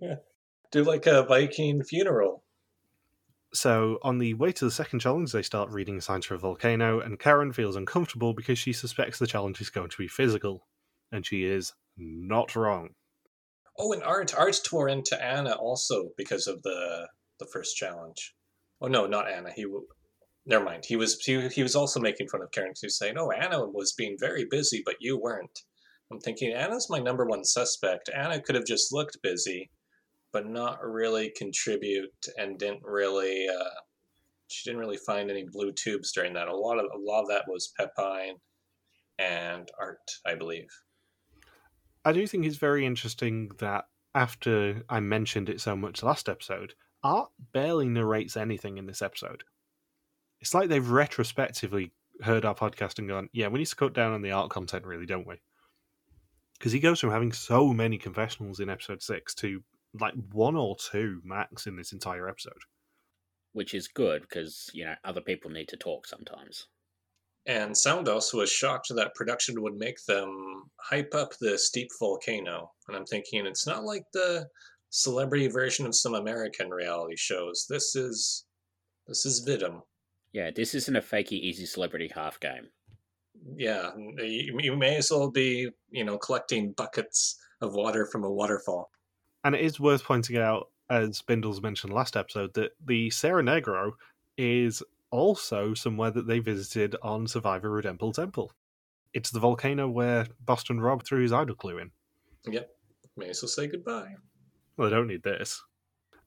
Do 0.72 0.82
like 0.82 1.06
a 1.06 1.22
Viking 1.22 1.84
funeral. 1.84 2.42
So, 3.54 4.00
on 4.02 4.18
the 4.18 4.34
way 4.34 4.50
to 4.50 4.64
the 4.64 4.72
second 4.72 4.98
challenge, 4.98 5.30
they 5.30 5.42
start 5.42 5.70
reading 5.70 6.00
signs 6.00 6.26
for 6.26 6.34
a 6.34 6.38
volcano, 6.38 6.98
and 6.98 7.20
Karin 7.20 7.52
feels 7.52 7.76
uncomfortable 7.76 8.34
because 8.34 8.58
she 8.58 8.72
suspects 8.72 9.20
the 9.20 9.26
challenge 9.28 9.60
is 9.60 9.70
going 9.70 9.90
to 9.90 9.98
be 9.98 10.08
physical. 10.08 10.66
And 11.12 11.24
she 11.24 11.44
is 11.44 11.72
not 11.96 12.56
wrong. 12.56 12.88
Oh, 13.78 13.92
and 13.92 14.02
Art 14.02 14.34
Art 14.36 14.58
tore 14.64 14.88
into 14.88 15.22
Anna 15.22 15.52
also 15.52 16.08
because 16.16 16.48
of 16.48 16.60
the 16.62 17.06
the 17.38 17.46
first 17.52 17.76
challenge. 17.76 18.34
Oh 18.80 18.88
no, 18.88 19.06
not 19.06 19.30
Anna. 19.30 19.52
He 19.54 19.62
w- 19.62 19.86
never 20.46 20.64
mind. 20.64 20.84
He 20.86 20.96
was 20.96 21.18
he, 21.22 21.48
he 21.48 21.62
was 21.62 21.76
also 21.76 22.00
making 22.00 22.28
fun 22.28 22.42
of 22.42 22.50
Karin 22.52 22.72
too, 22.78 22.88
saying, 22.88 23.16
"Oh, 23.18 23.30
Anna 23.30 23.66
was 23.66 23.92
being 23.92 24.16
very 24.18 24.46
busy, 24.48 24.82
but 24.84 24.96
you 25.00 25.18
weren't." 25.18 25.58
I'm 26.10 26.20
thinking 26.20 26.52
Anna's 26.52 26.88
my 26.88 27.00
number 27.00 27.26
one 27.26 27.44
suspect. 27.44 28.08
Anna 28.14 28.40
could 28.40 28.54
have 28.54 28.64
just 28.64 28.92
looked 28.92 29.18
busy, 29.22 29.70
but 30.32 30.46
not 30.46 30.78
really 30.82 31.32
contribute, 31.36 32.10
and 32.36 32.58
didn't 32.58 32.84
really. 32.84 33.46
Uh, 33.48 33.70
she 34.48 34.70
didn't 34.70 34.80
really 34.80 34.98
find 35.04 35.30
any 35.30 35.44
blue 35.50 35.72
tubes 35.72 36.12
during 36.12 36.34
that. 36.34 36.48
A 36.48 36.56
lot 36.56 36.78
of 36.78 36.84
a 36.84 36.98
lot 36.98 37.22
of 37.22 37.28
that 37.28 37.44
was 37.48 37.72
Pepijn 37.78 38.34
and 39.18 39.68
Art, 39.80 39.98
I 40.24 40.34
believe. 40.36 40.68
I 42.04 42.12
do 42.12 42.26
think 42.26 42.46
it's 42.46 42.56
very 42.56 42.86
interesting 42.86 43.50
that 43.58 43.86
after 44.14 44.84
I 44.88 45.00
mentioned 45.00 45.48
it 45.48 45.60
so 45.60 45.74
much 45.74 46.04
last 46.04 46.28
episode, 46.28 46.74
Art 47.02 47.30
barely 47.52 47.88
narrates 47.88 48.36
anything 48.36 48.78
in 48.78 48.86
this 48.86 49.02
episode. 49.02 49.42
It's 50.46 50.54
like 50.54 50.68
they've 50.68 50.88
retrospectively 50.88 51.90
heard 52.22 52.44
our 52.44 52.54
podcast 52.54 53.00
and 53.00 53.08
gone, 53.08 53.28
yeah, 53.32 53.48
we 53.48 53.58
need 53.58 53.66
to 53.66 53.74
cut 53.74 53.94
down 53.94 54.12
on 54.12 54.22
the 54.22 54.30
art 54.30 54.48
content, 54.48 54.86
really, 54.86 55.04
don't 55.04 55.26
we? 55.26 55.40
Because 56.56 56.70
he 56.70 56.78
goes 56.78 57.00
from 57.00 57.10
having 57.10 57.32
so 57.32 57.72
many 57.72 57.98
confessionals 57.98 58.60
in 58.60 58.70
episode 58.70 59.02
six 59.02 59.34
to 59.34 59.64
like 59.98 60.14
one 60.30 60.54
or 60.54 60.76
two 60.76 61.20
max 61.24 61.66
in 61.66 61.74
this 61.74 61.90
entire 61.90 62.28
episode. 62.28 62.62
Which 63.54 63.74
is 63.74 63.88
good 63.88 64.22
because, 64.22 64.70
you 64.72 64.84
know, 64.84 64.94
other 65.04 65.20
people 65.20 65.50
need 65.50 65.66
to 65.66 65.76
talk 65.76 66.06
sometimes. 66.06 66.68
And 67.46 67.72
Soundos 67.72 68.32
was 68.32 68.48
shocked 68.48 68.92
that 68.94 69.16
production 69.16 69.60
would 69.62 69.74
make 69.74 69.98
them 70.06 70.70
hype 70.80 71.12
up 71.12 71.32
the 71.40 71.58
steep 71.58 71.88
volcano. 71.98 72.70
And 72.86 72.96
I'm 72.96 73.06
thinking 73.06 73.46
it's 73.46 73.66
not 73.66 73.82
like 73.82 74.04
the 74.12 74.46
celebrity 74.90 75.48
version 75.48 75.86
of 75.86 75.96
some 75.96 76.14
American 76.14 76.70
reality 76.70 77.16
shows. 77.16 77.66
This 77.68 77.96
is 77.96 78.44
this 79.08 79.26
is 79.26 79.44
Vidim. 79.44 79.82
Yeah, 80.32 80.50
this 80.54 80.74
isn't 80.74 80.96
a 80.96 81.00
fakey 81.00 81.32
easy 81.32 81.66
celebrity 81.66 82.10
half 82.14 82.38
game. 82.40 82.68
Yeah, 83.56 83.90
you, 83.96 84.58
you 84.60 84.76
may 84.76 84.96
as 84.96 85.10
well 85.10 85.30
be, 85.30 85.70
you 85.90 86.04
know, 86.04 86.18
collecting 86.18 86.72
buckets 86.72 87.38
of 87.60 87.74
water 87.74 88.06
from 88.06 88.24
a 88.24 88.30
waterfall. 88.30 88.90
And 89.44 89.54
it 89.54 89.60
is 89.60 89.78
worth 89.78 90.04
pointing 90.04 90.36
out, 90.36 90.68
as 90.90 91.22
Bindles 91.22 91.62
mentioned 91.62 91.92
last 91.92 92.16
episode, 92.16 92.54
that 92.54 92.72
the 92.84 93.10
Cerro 93.10 93.42
Negro 93.42 93.92
is 94.36 94.82
also 95.10 95.74
somewhere 95.74 96.10
that 96.10 96.26
they 96.26 96.40
visited 96.40 96.96
on 97.02 97.26
Survivor 97.26 97.70
Redemple 97.70 98.12
Temple. 98.12 98.52
It's 99.14 99.30
the 99.30 99.40
volcano 99.40 99.88
where 99.88 100.26
Boston 100.44 100.80
Rob 100.80 101.04
threw 101.04 101.22
his 101.22 101.32
idol 101.32 101.54
clue 101.54 101.78
in. 101.78 101.90
Yep. 102.46 102.68
May 103.16 103.30
as 103.30 103.42
well 103.42 103.48
say 103.48 103.66
goodbye. 103.66 104.14
Well, 104.76 104.88
I 104.88 104.90
don't 104.90 105.06
need 105.06 105.22
this. 105.22 105.62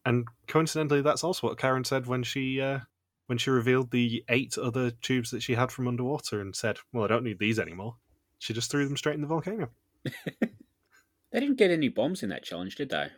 And 0.06 0.26
coincidentally, 0.48 1.02
that's 1.02 1.24
also 1.24 1.48
what 1.48 1.60
Karin 1.60 1.84
said 1.84 2.08
when 2.08 2.24
she 2.24 2.62
uh, 2.62 2.80
when 3.30 3.38
she 3.38 3.52
revealed 3.52 3.92
the 3.92 4.26
eight 4.28 4.58
other 4.58 4.90
tubes 4.90 5.30
that 5.30 5.44
she 5.44 5.54
had 5.54 5.72
from 5.72 5.88
underwater 5.88 6.42
and 6.42 6.56
said, 6.56 6.80
"Well, 6.92 7.04
I 7.04 7.08
don't 7.08 7.24
need 7.24 7.40
these 7.40 7.60
anymore." 7.60 7.98
She 8.40 8.54
just 8.54 8.72
threw 8.72 8.88
them 8.88 8.98
straight 8.98 9.16
in 9.16 9.22
the 9.22 9.28
volcano. 9.28 9.70
They 11.32 11.40
didn't 11.40 11.58
get 11.58 11.72
any 11.72 11.90
bombs 11.90 12.24
in 12.24 12.30
that 12.30 12.44
challenge, 12.44 12.76
did 12.76 12.90
they? 12.90 13.10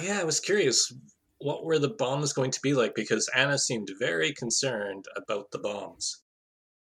Yeah, 0.00 0.20
I 0.20 0.24
was 0.24 0.40
curious 0.40 0.92
what 1.38 1.64
were 1.64 1.78
the 1.78 1.88
bombs 1.88 2.32
going 2.32 2.50
to 2.50 2.60
be 2.60 2.74
like 2.74 2.94
because 2.94 3.28
Anna 3.34 3.58
seemed 3.58 3.90
very 3.98 4.32
concerned 4.32 5.06
about 5.16 5.50
the 5.50 5.58
bombs. 5.58 6.22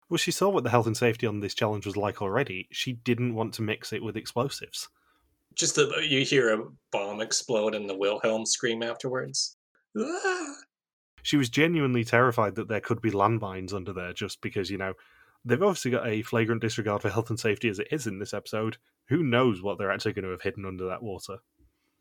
Well, 0.10 0.18
she 0.18 0.32
saw 0.32 0.50
what 0.50 0.64
the 0.64 0.70
health 0.70 0.88
and 0.88 0.96
safety 0.96 1.26
on 1.26 1.40
this 1.40 1.54
challenge 1.54 1.86
was 1.86 1.98
like 1.98 2.22
already. 2.22 2.68
She 2.72 2.94
didn't 2.94 3.34
want 3.34 3.54
to 3.56 3.62
mix 3.62 3.92
it 3.92 4.04
with 4.04 4.18
explosives. 4.18 4.88
Just 5.56 5.76
that 5.76 6.08
you 6.08 6.24
hear 6.24 6.54
a 6.54 6.66
bomb 6.92 7.22
explode 7.22 7.74
and 7.74 7.90
the 7.90 7.98
Wilhelm 7.98 8.46
scream 8.46 8.84
afterwards. 8.84 9.56
Ah! 9.98 10.56
She 11.26 11.38
was 11.38 11.50
genuinely 11.50 12.04
terrified 12.04 12.54
that 12.54 12.68
there 12.68 12.80
could 12.80 13.02
be 13.02 13.10
landmines 13.10 13.74
under 13.74 13.92
there 13.92 14.14
just 14.14 14.42
because, 14.42 14.70
you 14.70 14.78
know, 14.78 14.94
they've 15.44 15.64
obviously 15.64 15.90
got 15.90 16.06
a 16.08 16.22
flagrant 16.22 16.62
disregard 16.62 17.02
for 17.02 17.10
health 17.10 17.32
and 17.32 17.40
safety 17.40 17.68
as 17.68 17.80
it 17.80 17.88
is 17.90 18.06
in 18.06 18.20
this 18.20 18.32
episode. 18.32 18.78
Who 19.08 19.24
knows 19.24 19.60
what 19.60 19.80
they're 19.80 19.92
actually 19.92 20.14
going 20.14 20.26
to 20.26 20.32
have 20.32 20.44
hidden 20.44 20.68
under 20.68 20.86
that 20.86 21.02
water? 21.02 21.38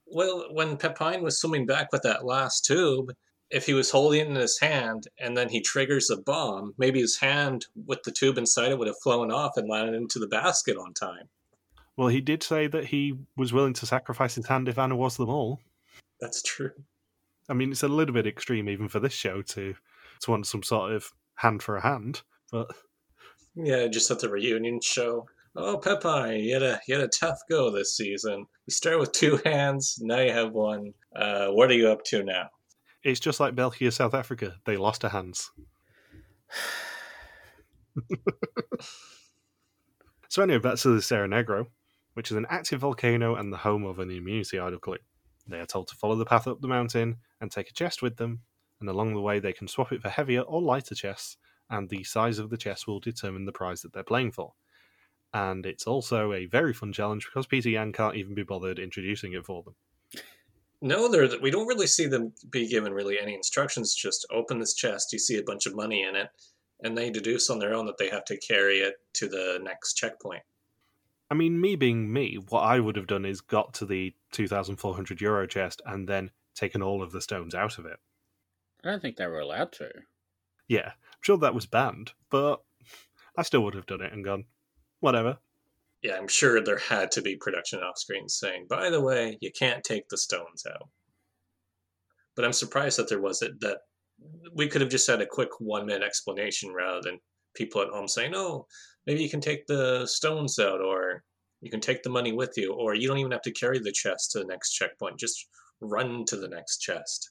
Well, 0.07 0.49
when 0.53 0.77
Pepijn 0.77 1.23
was 1.23 1.39
swimming 1.39 1.65
back 1.65 1.91
with 1.91 2.03
that 2.03 2.27
last 2.27 2.67
tube, 2.67 3.15
if 3.49 3.65
he 3.65 3.73
was 3.73 3.91
holding 3.91 4.21
it 4.21 4.29
in 4.29 4.35
his 4.35 4.61
hand 4.61 5.09
and 5.19 5.35
then 5.35 5.49
he 5.49 5.63
triggers 5.63 6.11
a 6.11 6.19
bomb, 6.19 6.75
maybe 6.77 7.01
his 7.01 7.17
hand 7.17 7.65
with 7.87 8.03
the 8.03 8.13
tube 8.13 8.37
inside 8.37 8.73
it 8.73 8.79
would 8.79 8.89
have 8.89 9.01
flown 9.03 9.33
off 9.33 9.57
and 9.57 9.71
landed 9.71 9.95
into 9.95 10.19
the 10.19 10.29
basket 10.29 10.77
on 10.77 10.93
time. 10.93 11.31
Well, 11.97 12.09
he 12.09 12.21
did 12.21 12.43
say 12.43 12.67
that 12.67 12.85
he 12.85 13.15
was 13.39 13.55
willing 13.55 13.73
to 13.73 13.87
sacrifice 13.87 14.35
his 14.35 14.49
hand 14.49 14.69
if 14.69 14.79
Anna 14.79 14.97
was 14.97 15.17
them 15.17 15.31
all. 15.31 15.61
That's 16.21 16.43
true. 16.43 16.73
I 17.49 17.55
mean, 17.55 17.71
it's 17.73 17.83
a 17.83 17.89
little 17.89 18.15
bit 18.15 18.27
extreme 18.27 18.69
even 18.69 18.89
for 18.89 19.01
this 19.01 19.13
show 19.13 19.43
to 19.43 19.75
to 20.21 20.31
want 20.31 20.47
some 20.47 20.63
sort 20.63 20.93
of 20.93 21.13
hand 21.37 21.63
for 21.63 21.77
a 21.77 21.83
hand, 21.83 22.23
but 22.51 22.71
Yeah, 23.55 23.87
just 23.89 24.11
at 24.11 24.21
the 24.21 24.29
reunion 24.31 24.81
show. 24.81 25.27
Oh, 25.57 25.79
Pepijn, 25.79 26.43
you 26.43 26.55
had 26.55 26.63
a 26.63 26.81
you 26.89 26.95
had 26.95 27.05
a 27.05 27.09
tough 27.09 27.39
go 27.49 27.71
this 27.71 27.97
season. 27.97 28.47
You 28.67 28.73
started 28.73 28.99
with 28.99 29.13
two 29.13 29.37
hands, 29.45 29.99
now 30.01 30.21
you 30.21 30.33
have 30.33 30.53
one. 30.53 30.95
Uh, 31.15 31.49
what 31.49 31.71
are 31.71 31.75
you 31.75 31.89
up 31.89 32.05
to 32.07 32.23
now? 32.25 32.49
it's 33.05 33.21
just 33.21 33.39
like 33.39 33.55
Belgium, 33.55 33.91
South 33.91 34.15
Africa. 34.15 34.57
They 34.65 34.79
lost 34.79 35.03
their 35.03 35.11
hands. 35.11 35.53
so 40.29 40.43
anyway, 40.43 40.59
back 40.59 40.79
to 40.79 40.89
the 40.89 41.03
Cerro 41.03 41.29
Negro, 41.29 41.67
which 42.15 42.31
is 42.31 42.37
an 42.37 42.47
active 42.49 42.81
volcano 42.81 43.35
and 43.35 43.53
the 43.53 43.59
home 43.59 43.85
of 43.85 43.99
an 43.99 44.11
immunity 44.11 44.59
idol 44.59 44.79
clue. 44.79 44.97
They 45.47 45.61
are 45.61 45.67
told 45.67 45.89
to 45.89 45.97
follow 45.97 46.17
the 46.17 46.25
path 46.25 46.49
up 46.49 46.63
the 46.63 46.69
mountain 46.69 47.19
and 47.45 47.53
take 47.53 47.69
a 47.69 47.75
chest 47.75 48.01
with 48.03 48.17
them, 48.17 48.41
and 48.81 48.89
along 48.89 49.13
the 49.15 49.21
way 49.21 49.39
they 49.39 49.53
can 49.53 49.69
swap 49.69 49.93
it 49.93 50.03
for 50.03 50.09
heavier 50.09 50.41
or 50.41 50.61
lighter 50.61 50.95
chests, 50.95 51.37
and 51.69 51.91
the 51.91 52.03
size 52.03 52.39
of 52.39 52.49
the 52.49 52.57
chest 52.57 52.87
will 52.87 53.01
determine 53.01 53.45
the 53.45 53.53
prize 53.53 53.83
that 53.83 53.93
they're 53.93 54.03
playing 54.03 54.33
for. 54.33 54.55
And 55.33 55.67
it's 55.67 55.87
also 55.87 56.33
a 56.33 56.47
very 56.47 56.73
fun 56.73 56.93
challenge 56.93 57.27
because 57.27 57.47
Pieter 57.47 57.71
Jan 57.71 57.93
can't 57.93 58.17
even 58.17 58.35
be 58.35 58.45
bothered 58.45 58.79
introducing 58.79 59.35
it 59.35 59.45
for 59.45 59.63
them. 59.63 59.75
No, 60.81 61.09
there 61.09 61.29
we 61.41 61.51
don't 61.51 61.67
really 61.67 61.87
see 61.87 62.07
them 62.07 62.33
be 62.51 62.67
given 62.69 62.93
really 62.93 63.19
any 63.19 63.35
instructions. 63.35 63.95
Just 63.95 64.27
open 64.31 64.59
this 64.59 64.75
chest, 64.75 65.13
you 65.13 65.19
see 65.19 65.39
a 65.39 65.43
bunch 65.43 65.67
of 65.67 65.75
money 65.75 66.03
in 66.03 66.17
it, 66.17 66.29
and 66.83 66.97
they 66.97 67.11
deduce 67.11 67.51
on 67.51 67.59
their 67.59 67.75
own 67.75 67.87
that 67.87 67.99
they 67.99 68.09
have 68.09 68.25
to 68.27 68.39
carry 68.39 68.79
it 68.79 68.95
to 69.15 69.29
the 69.29 69.61
next 69.63 69.95
checkpoint. 69.95 70.43
I 71.31 71.35
mean, 71.35 71.61
me 71.61 71.77
being 71.77 72.13
me, 72.13 72.39
what 72.49 72.61
I 72.61 72.81
would 72.81 72.97
have 72.97 73.07
done 73.07 73.25
is 73.25 73.41
got 73.41 73.75
to 73.75 73.87
the 73.87 74.15
2,400 74.33 75.21
euro 75.21 75.47
chest 75.47 75.83
and 75.87 76.09
then 76.09 76.31
taken 76.55 76.83
all 76.83 77.03
of 77.03 77.13
the 77.13 77.21
stones 77.21 77.55
out 77.55 77.79
of 77.79 77.87
it. 77.87 77.99
I 78.85 78.91
don't 78.91 79.01
think 79.01 79.17
they 79.17 79.27
were 79.27 79.41
allowed 79.41 79.73
to. 79.73 79.91
Yeah, 80.69 80.89
I'm 80.89 81.21
sure 81.21 81.39
that 81.39 81.55
was 81.55 81.67
banned, 81.67 82.13
but 82.31 82.63
I 83.37 83.43
still 83.43 83.63
would 83.65 83.75
have 83.75 83.87
done 83.87 84.03
it 84.03 84.13
and 84.13 84.25
gone, 84.25 84.45
whatever. 85.01 85.39
Yeah, 86.03 86.17
I'm 86.17 86.29
sure 86.29 86.61
there 86.61 86.79
had 86.79 87.11
to 87.13 87.23
be 87.23 87.37
production 87.37 87.81
off 87.81 87.99
screen 87.99 88.29
saying, 88.29 88.67
by 88.69 88.91
the 88.91 89.01
way, 89.01 89.39
you 89.41 89.51
can't 89.51 89.83
take 89.83 90.09
the 90.09 90.19
stones 90.19 90.67
out. 90.71 90.89
But 92.37 92.45
I'm 92.45 92.53
surprised 92.53 92.99
that 92.99 93.09
there 93.09 93.21
wasn't 93.21 93.61
that 93.61 93.79
we 94.53 94.69
could 94.69 94.81
have 94.81 94.91
just 94.91 95.07
had 95.07 95.23
a 95.23 95.27
quick 95.27 95.49
one 95.61 95.87
minute 95.87 96.03
explanation 96.03 96.73
rather 96.73 97.01
than 97.01 97.21
people 97.55 97.81
at 97.81 97.89
home 97.89 98.09
saying, 98.09 98.33
oh, 98.35 98.67
maybe 99.07 99.23
you 99.23 99.31
can 99.31 99.41
take 99.41 99.67
the 99.67 100.07
stones 100.07 100.59
out 100.59 100.81
or 100.81 101.23
you 101.61 101.71
can 101.71 101.81
take 101.81 102.03
the 102.03 102.11
money 102.11 102.33
with 102.33 102.53
you 102.57 102.73
or 102.75 102.95
you 102.95 103.09
don't 103.09 103.19
even 103.19 103.33
have 103.33 103.43
to 103.43 103.53
carry 103.53 103.79
the 103.79 103.93
chest 103.93 104.33
to 104.33 104.41
the 104.41 104.45
next 104.45 104.73
checkpoint. 104.73 105.19
Just 105.19 105.49
run 105.85 106.25
to 106.27 106.37
the 106.37 106.49
next 106.49 106.79
chest. 106.79 107.31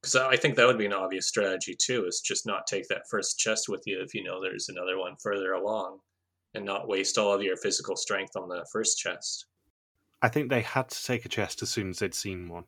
Because 0.00 0.16
I 0.16 0.36
think 0.36 0.56
that 0.56 0.66
would 0.66 0.78
be 0.78 0.86
an 0.86 0.92
obvious 0.92 1.28
strategy 1.28 1.76
too, 1.78 2.06
is 2.06 2.20
just 2.20 2.46
not 2.46 2.66
take 2.66 2.88
that 2.88 3.08
first 3.08 3.38
chest 3.38 3.68
with 3.68 3.82
you 3.86 4.00
if 4.00 4.14
you 4.14 4.24
know 4.24 4.40
there's 4.40 4.68
another 4.68 4.98
one 4.98 5.14
further 5.22 5.52
along 5.52 5.98
and 6.54 6.64
not 6.64 6.88
waste 6.88 7.18
all 7.18 7.32
of 7.32 7.42
your 7.42 7.56
physical 7.56 7.96
strength 7.96 8.36
on 8.36 8.48
the 8.48 8.66
first 8.72 8.98
chest. 8.98 9.46
I 10.20 10.28
think 10.28 10.50
they 10.50 10.60
had 10.60 10.88
to 10.88 11.04
take 11.04 11.24
a 11.24 11.28
chest 11.28 11.62
as 11.62 11.70
soon 11.70 11.90
as 11.90 11.98
they'd 11.98 12.14
seen 12.14 12.48
one. 12.48 12.64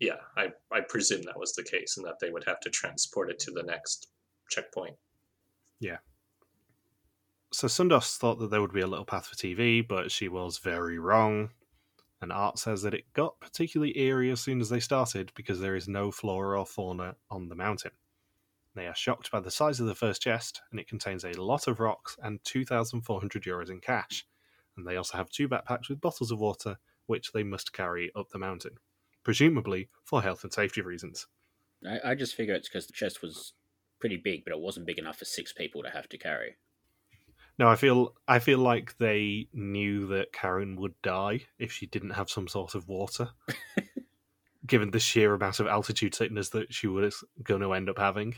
Yeah, 0.00 0.16
I, 0.36 0.48
I 0.72 0.80
presume 0.80 1.22
that 1.22 1.38
was 1.38 1.52
the 1.54 1.62
case 1.62 1.96
and 1.96 2.06
that 2.06 2.18
they 2.20 2.30
would 2.30 2.44
have 2.46 2.60
to 2.60 2.70
transport 2.70 3.30
it 3.30 3.38
to 3.40 3.50
the 3.50 3.62
next 3.62 4.08
checkpoint. 4.50 4.96
Yeah. 5.78 5.98
So 7.52 7.66
Soundos 7.66 8.16
thought 8.16 8.38
that 8.38 8.50
there 8.50 8.60
would 8.60 8.72
be 8.72 8.80
a 8.80 8.86
little 8.86 9.04
path 9.04 9.26
for 9.26 9.36
TV, 9.36 9.86
but 9.86 10.10
she 10.10 10.28
was 10.28 10.58
very 10.58 10.98
wrong. 10.98 11.50
And 12.20 12.32
Art 12.32 12.58
says 12.58 12.82
that 12.82 12.94
it 12.94 13.12
got 13.14 13.40
particularly 13.40 13.98
eerie 13.98 14.30
as 14.30 14.40
soon 14.40 14.60
as 14.60 14.68
they 14.68 14.80
started 14.80 15.32
because 15.34 15.60
there 15.60 15.76
is 15.76 15.88
no 15.88 16.10
flora 16.10 16.60
or 16.60 16.66
fauna 16.66 17.16
on 17.30 17.48
the 17.48 17.54
mountain. 17.54 17.92
They 18.74 18.86
are 18.86 18.94
shocked 18.94 19.30
by 19.30 19.40
the 19.40 19.50
size 19.50 19.80
of 19.80 19.86
the 19.86 19.94
first 19.94 20.22
chest, 20.22 20.60
and 20.70 20.78
it 20.78 20.86
contains 20.86 21.24
a 21.24 21.32
lot 21.32 21.66
of 21.66 21.80
rocks 21.80 22.16
and 22.22 22.42
2,400 22.44 23.42
euros 23.42 23.70
in 23.70 23.80
cash. 23.80 24.26
And 24.76 24.86
they 24.86 24.96
also 24.96 25.16
have 25.16 25.30
two 25.30 25.48
backpacks 25.48 25.88
with 25.88 26.00
bottles 26.00 26.30
of 26.30 26.38
water, 26.38 26.78
which 27.06 27.32
they 27.32 27.42
must 27.42 27.72
carry 27.72 28.12
up 28.14 28.28
the 28.30 28.38
mountain, 28.38 28.76
presumably 29.24 29.88
for 30.04 30.22
health 30.22 30.44
and 30.44 30.52
safety 30.52 30.82
reasons. 30.82 31.26
I, 31.84 32.10
I 32.10 32.14
just 32.14 32.34
figure 32.34 32.54
it's 32.54 32.68
because 32.68 32.86
the 32.86 32.92
chest 32.92 33.22
was 33.22 33.54
pretty 33.98 34.16
big, 34.16 34.44
but 34.44 34.52
it 34.52 34.60
wasn't 34.60 34.86
big 34.86 34.98
enough 34.98 35.18
for 35.18 35.24
six 35.24 35.52
people 35.52 35.82
to 35.82 35.90
have 35.90 36.08
to 36.10 36.18
carry. 36.18 36.56
No, 37.60 37.68
I 37.68 37.76
feel 37.76 38.14
I 38.26 38.38
feel 38.38 38.58
like 38.58 38.96
they 38.96 39.48
knew 39.52 40.06
that 40.06 40.32
Karin 40.32 40.76
would 40.76 40.94
die 41.02 41.40
if 41.58 41.70
she 41.70 41.84
didn't 41.84 42.14
have 42.14 42.30
some 42.30 42.48
sort 42.48 42.74
of 42.74 42.88
water, 42.88 43.28
given 44.66 44.92
the 44.92 44.98
sheer 44.98 45.34
amount 45.34 45.60
of 45.60 45.66
altitude 45.66 46.14
sickness 46.14 46.48
that 46.48 46.72
she 46.72 46.86
was 46.86 47.22
going 47.42 47.60
to 47.60 47.74
end 47.74 47.90
up 47.90 47.98
having. 47.98 48.36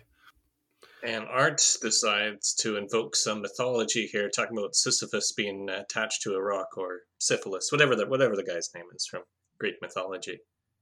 And 1.04 1.24
Art 1.28 1.62
decides 1.80 2.52
to 2.54 2.76
invoke 2.76 3.14
some 3.14 3.42
mythology 3.42 4.08
here, 4.08 4.28
talking 4.28 4.58
about 4.58 4.74
Sisyphus 4.74 5.30
being 5.30 5.68
attached 5.68 6.22
to 6.22 6.34
a 6.34 6.42
rock 6.42 6.76
or 6.76 7.02
syphilis, 7.18 7.70
whatever 7.70 7.94
the 7.94 8.08
whatever 8.08 8.34
the 8.34 8.42
guy's 8.42 8.70
name 8.74 8.86
is 8.92 9.06
from 9.06 9.22
Greek 9.60 9.76
mythology. 9.80 10.40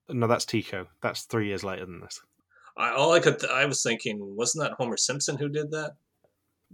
No, 0.08 0.26
that's 0.26 0.46
Tico. 0.46 0.86
That's 1.02 1.24
three 1.24 1.48
years 1.48 1.62
later 1.62 1.84
than 1.84 2.00
this. 2.00 2.18
I, 2.74 2.92
all 2.92 3.12
I 3.12 3.20
could 3.20 3.44
I 3.44 3.66
was 3.66 3.82
thinking, 3.82 4.34
wasn't 4.34 4.64
that 4.64 4.78
Homer 4.78 4.96
Simpson 4.96 5.36
who 5.36 5.50
did 5.50 5.72
that? 5.72 5.96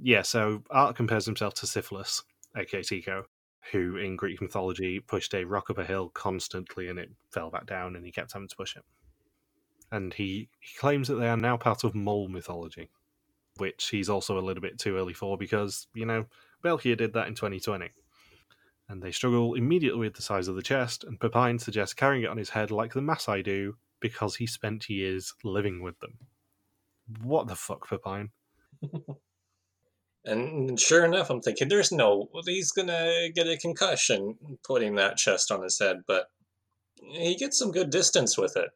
Yeah, 0.01 0.23
so 0.23 0.63
Art 0.71 0.97
compares 0.97 1.25
himself 1.25 1.55
to 1.55 1.67
Syphilis, 1.67 2.23
aka 2.57 2.83
Tico, 2.83 3.25
who 3.73 3.97
in 3.97 4.17
Greek 4.17 4.41
mythology 4.43 5.01
pushed 5.01 5.35
a 5.35 5.45
rock 5.45 5.71
up 5.71 5.79
a 5.79 5.85
hill 5.85 6.11
constantly 6.11 6.89
and 6.89 6.99
it 6.99 7.11
fell 7.31 7.51
back 7.51 7.67
down 7.67 7.97
and 7.97 8.05
he 8.05 8.13
kept 8.13 8.33
having 8.33 8.49
to 8.49 8.57
push 8.57 8.77
it. 8.77 8.85
And 9.91 10.13
he, 10.13 10.49
he 10.61 10.77
claims 10.79 11.09
that 11.09 11.15
they 11.15 11.29
are 11.29 11.37
now 11.37 11.57
part 11.57 11.85
of 11.85 11.95
mole 11.95 12.29
mythology, 12.29 12.91
which 13.57 13.89
he's 13.89 14.09
also 14.09 14.39
a 14.39 14.43
little 14.43 14.61
bit 14.61 14.79
too 14.79 14.97
early 14.97 15.15
for 15.15 15.39
because, 15.39 15.87
you 15.95 16.05
know, 16.05 16.27
Belkia 16.63 16.97
did 16.97 17.13
that 17.15 17.29
in 17.29 17.35
2020. 17.35 17.91
And 18.89 19.03
they 19.03 19.13
struggle 19.13 19.55
immediately 19.55 20.01
with 20.01 20.15
the 20.15 20.23
size 20.23 20.47
of 20.47 20.55
the 20.55 20.63
chest, 20.63 21.03
and 21.03 21.19
Pepijn 21.19 21.61
suggests 21.61 21.95
carrying 21.95 22.23
it 22.23 22.29
on 22.29 22.37
his 22.37 22.51
head 22.51 22.71
like 22.71 22.93
the 22.93 23.03
Masai 23.03 23.43
do 23.43 23.77
because 23.99 24.37
he 24.37 24.47
spent 24.47 24.89
years 24.89 25.35
living 25.43 25.83
with 25.83 25.99
them. 25.99 26.19
What 27.23 27.49
the 27.49 27.57
fuck, 27.57 27.89
Pepijn? 27.89 28.31
And 30.27 30.79
sure 30.79 31.05
enough, 31.05 31.31
I'm 31.31 31.41
thinking, 31.41 31.69
there's 31.69 31.93
no, 31.93 32.29
he's 32.45 32.73
gonna 32.73 33.29
get 33.35 33.47
a 33.47 33.57
concussion 33.57 34.37
putting 34.67 34.97
that 34.97 35.17
chest 35.17 35.51
on 35.51 35.63
his 35.63 35.79
head, 35.79 36.03
but 36.07 36.27
he 37.01 37.37
gets 37.37 37.59
some 37.59 37.71
good 37.71 37.91
distance 37.91 38.37
with 38.37 38.57
it. 38.57 38.71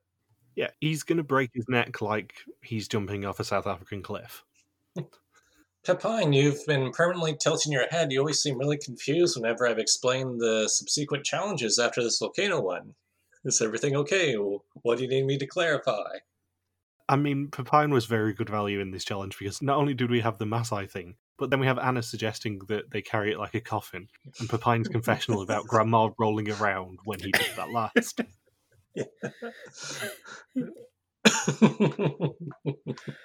Yeah, 0.56 0.70
he's 0.80 1.02
going 1.02 1.18
to 1.18 1.24
break 1.24 1.50
his 1.54 1.68
neck 1.68 2.00
like 2.00 2.34
he's 2.62 2.88
jumping 2.88 3.24
off 3.24 3.40
a 3.40 3.44
South 3.44 3.66
African 3.66 4.02
cliff. 4.02 4.44
Pepijn, 5.86 6.34
you've 6.34 6.66
been 6.66 6.90
permanently 6.90 7.36
tilting 7.40 7.72
your 7.72 7.86
head. 7.88 8.12
You 8.12 8.18
always 8.18 8.40
seem 8.40 8.58
really 8.58 8.76
confused 8.76 9.36
whenever 9.36 9.66
I've 9.66 9.78
explained 9.78 10.40
the 10.40 10.68
subsequent 10.68 11.24
challenges 11.24 11.78
after 11.78 12.02
this 12.02 12.18
volcano 12.18 12.60
one. 12.60 12.94
Is 13.44 13.62
everything 13.62 13.96
okay? 13.96 14.34
What 14.34 14.98
do 14.98 15.04
you 15.04 15.08
need 15.08 15.24
me 15.24 15.38
to 15.38 15.46
clarify? 15.46 16.18
I 17.08 17.16
mean, 17.16 17.48
Pepijn 17.48 17.90
was 17.90 18.04
very 18.04 18.34
good 18.34 18.50
value 18.50 18.80
in 18.80 18.90
this 18.90 19.04
challenge 19.04 19.38
because 19.38 19.62
not 19.62 19.78
only 19.78 19.94
did 19.94 20.10
we 20.10 20.20
have 20.20 20.36
the 20.36 20.46
Masai 20.46 20.86
thing, 20.86 21.16
but 21.40 21.50
then 21.50 21.59
we 21.59 21.66
have 21.66 21.79
Anna 21.79 22.03
suggesting 22.03 22.61
that 22.68 22.90
they 22.90 23.03
carry 23.03 23.33
it 23.33 23.38
like 23.38 23.55
a 23.55 23.61
coffin, 23.61 24.09
and 24.38 24.48
Pepijn's 24.48 24.88
confessional 24.88 25.42
about 25.42 25.66
Grandma 25.68 26.11
rolling 26.18 26.50
around 26.50 27.00
when 27.05 27.18
he 27.18 27.33
did 27.33 27.50
that 27.57 27.70
last. 27.70 28.20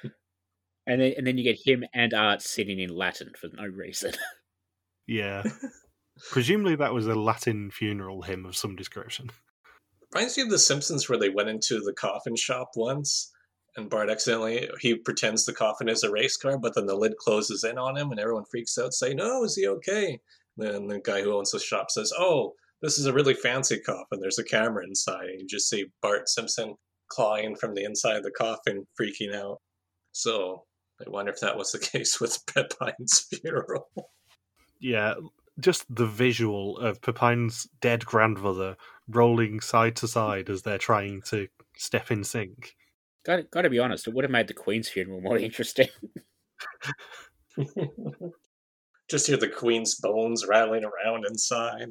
And 0.87 1.01
then, 1.01 1.13
and 1.17 1.25
then 1.25 1.37
you 1.37 1.43
get 1.43 1.59
him 1.65 1.83
and 1.93 2.13
Art 2.13 2.41
sitting 2.41 2.79
in 2.79 2.95
Latin 2.95 3.31
for 3.39 3.49
no 3.53 3.65
reason. 3.65 4.13
Yeah. 5.07 5.43
Presumably 6.31 6.75
that 6.75 6.93
was 6.93 7.07
a 7.07 7.15
Latin 7.15 7.71
funeral 7.71 8.21
hymn 8.21 8.45
of 8.45 8.55
some 8.55 8.75
description. 8.75 9.31
Reminds 10.13 10.37
me 10.37 10.43
of 10.43 10.49
The 10.49 10.59
Simpsons 10.59 11.09
where 11.09 11.17
they 11.17 11.29
went 11.29 11.49
into 11.49 11.79
the 11.79 11.93
coffin 11.93 12.35
shop 12.35 12.71
once 12.75 13.31
and 13.77 13.89
Bart 13.89 14.09
accidentally 14.09 14.69
he 14.79 14.95
pretends 14.95 15.45
the 15.45 15.53
coffin 15.53 15.89
is 15.89 16.03
a 16.03 16.11
race 16.11 16.37
car, 16.37 16.57
but 16.57 16.75
then 16.75 16.85
the 16.85 16.95
lid 16.95 17.17
closes 17.17 17.63
in 17.63 17.77
on 17.77 17.97
him 17.97 18.11
and 18.11 18.19
everyone 18.19 18.45
freaks 18.45 18.77
out, 18.77 18.93
saying, 18.93 19.17
No, 19.17 19.43
is 19.43 19.55
he 19.55 19.67
okay? 19.67 20.19
Then 20.57 20.87
the 20.87 20.99
guy 20.99 21.21
who 21.21 21.35
owns 21.35 21.51
the 21.51 21.59
shop 21.59 21.91
says, 21.91 22.13
Oh, 22.17 22.53
this 22.81 22.97
is 22.97 23.05
a 23.05 23.13
really 23.13 23.33
fancy 23.33 23.79
coffin. 23.79 24.19
There's 24.19 24.39
a 24.39 24.43
camera 24.43 24.85
inside. 24.85 25.29
And 25.29 25.41
you 25.41 25.47
just 25.47 25.69
see 25.69 25.85
Bart 26.01 26.29
Simpson 26.29 26.75
clawing 27.09 27.55
from 27.55 27.73
the 27.73 27.83
inside 27.83 28.17
of 28.17 28.23
the 28.23 28.31
coffin, 28.31 28.87
freaking 28.99 29.35
out. 29.35 29.59
So 30.11 30.63
I 31.05 31.09
wonder 31.09 31.31
if 31.31 31.41
that 31.41 31.57
was 31.57 31.71
the 31.71 31.79
case 31.91 32.21
with 32.21 32.45
Pepijn's 32.45 33.21
funeral. 33.21 33.89
Yeah, 34.79 35.15
just 35.59 35.83
the 35.93 36.05
visual 36.05 36.77
of 36.77 37.01
Pepijn's 37.01 37.67
dead 37.81 38.05
grandmother 38.05 38.77
rolling 39.07 39.59
side 39.59 39.95
to 39.97 40.07
side 40.07 40.49
as 40.49 40.61
they're 40.61 40.77
trying 40.77 41.21
to 41.23 41.47
step 41.77 42.11
in 42.11 42.23
sync. 42.23 42.75
Got 43.25 43.49
got 43.51 43.61
to 43.63 43.69
be 43.69 43.79
honest, 43.79 44.07
it 44.07 44.13
would 44.13 44.23
have 44.23 44.31
made 44.31 44.47
the 44.47 44.53
Queen's 44.53 44.89
funeral 44.89 45.21
more 45.21 45.37
interesting. 45.39 45.87
just 49.09 49.27
hear 49.27 49.37
the 49.37 49.47
queen's 49.47 49.95
bones 49.95 50.45
rattling 50.47 50.83
around 50.83 51.25
inside. 51.25 51.87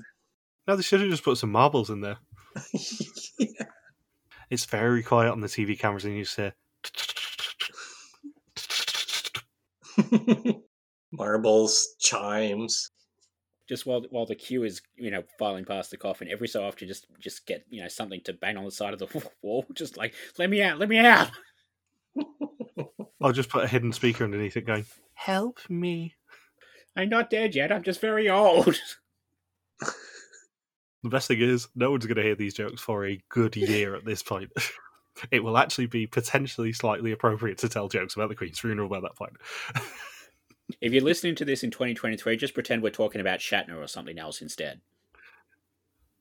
No, 0.66 0.76
they 0.76 0.82
should 0.82 1.00
have 1.00 1.10
just 1.10 1.24
put 1.24 1.38
some 1.38 1.52
marbles 1.52 1.90
in 1.90 2.00
there. 2.00 2.18
It's 4.50 4.66
very 4.66 5.02
quiet 5.02 5.32
on 5.32 5.40
the 5.40 5.46
TV 5.46 5.76
cameras, 5.76 6.04
and 6.04 6.16
you 6.16 6.24
just 6.24 6.36
hear. 6.36 6.54
Marbles, 11.12 11.96
chimes. 11.98 12.90
Just 13.68 13.86
while 13.86 14.04
while 14.10 14.26
the 14.26 14.34
queue 14.34 14.64
is 14.64 14.82
you 14.96 15.10
know 15.10 15.22
filing 15.38 15.64
past 15.64 15.90
the 15.90 15.96
coffin, 15.96 16.28
every 16.30 16.48
so 16.48 16.64
often 16.64 16.88
just 16.88 17.06
just 17.18 17.46
get 17.46 17.64
you 17.70 17.82
know 17.82 17.88
something 17.88 18.20
to 18.24 18.32
bang 18.32 18.56
on 18.56 18.64
the 18.64 18.70
side 18.70 18.92
of 18.92 18.98
the 18.98 19.30
wall, 19.42 19.66
just 19.74 19.96
like 19.96 20.14
let 20.38 20.50
me 20.50 20.62
out, 20.62 20.78
let 20.78 20.88
me 20.88 20.98
out. 20.98 21.30
I'll 23.22 23.32
just 23.32 23.48
put 23.48 23.64
a 23.64 23.68
hidden 23.68 23.92
speaker 23.92 24.24
underneath 24.24 24.56
it, 24.56 24.66
going, 24.66 24.84
"Help 25.14 25.58
me." 25.68 26.14
I'm 26.96 27.08
not 27.08 27.30
dead 27.30 27.54
yet. 27.56 27.72
I'm 27.72 27.82
just 27.82 28.00
very 28.00 28.28
old. 28.28 28.76
The 31.04 31.10
best 31.10 31.28
thing 31.28 31.42
is, 31.42 31.68
no 31.76 31.90
one's 31.90 32.06
going 32.06 32.16
to 32.16 32.22
hear 32.22 32.34
these 32.34 32.54
jokes 32.54 32.80
for 32.80 33.06
a 33.06 33.22
good 33.28 33.54
year 33.56 33.94
at 33.94 34.06
this 34.06 34.22
point. 34.22 34.50
it 35.30 35.44
will 35.44 35.58
actually 35.58 35.84
be 35.84 36.06
potentially 36.06 36.72
slightly 36.72 37.12
appropriate 37.12 37.58
to 37.58 37.68
tell 37.68 37.88
jokes 37.88 38.14
about 38.14 38.30
the 38.30 38.34
Queen's 38.34 38.58
funeral 38.58 38.88
by 38.88 39.00
that 39.00 39.14
point. 39.14 39.36
If 40.80 40.92
you're 40.92 41.02
listening 41.02 41.34
to 41.36 41.44
this 41.44 41.62
in 41.62 41.70
2023, 41.70 42.36
just 42.36 42.54
pretend 42.54 42.82
we're 42.82 42.90
talking 42.90 43.20
about 43.20 43.40
Shatner 43.40 43.82
or 43.82 43.86
something 43.86 44.18
else 44.18 44.40
instead. 44.42 44.80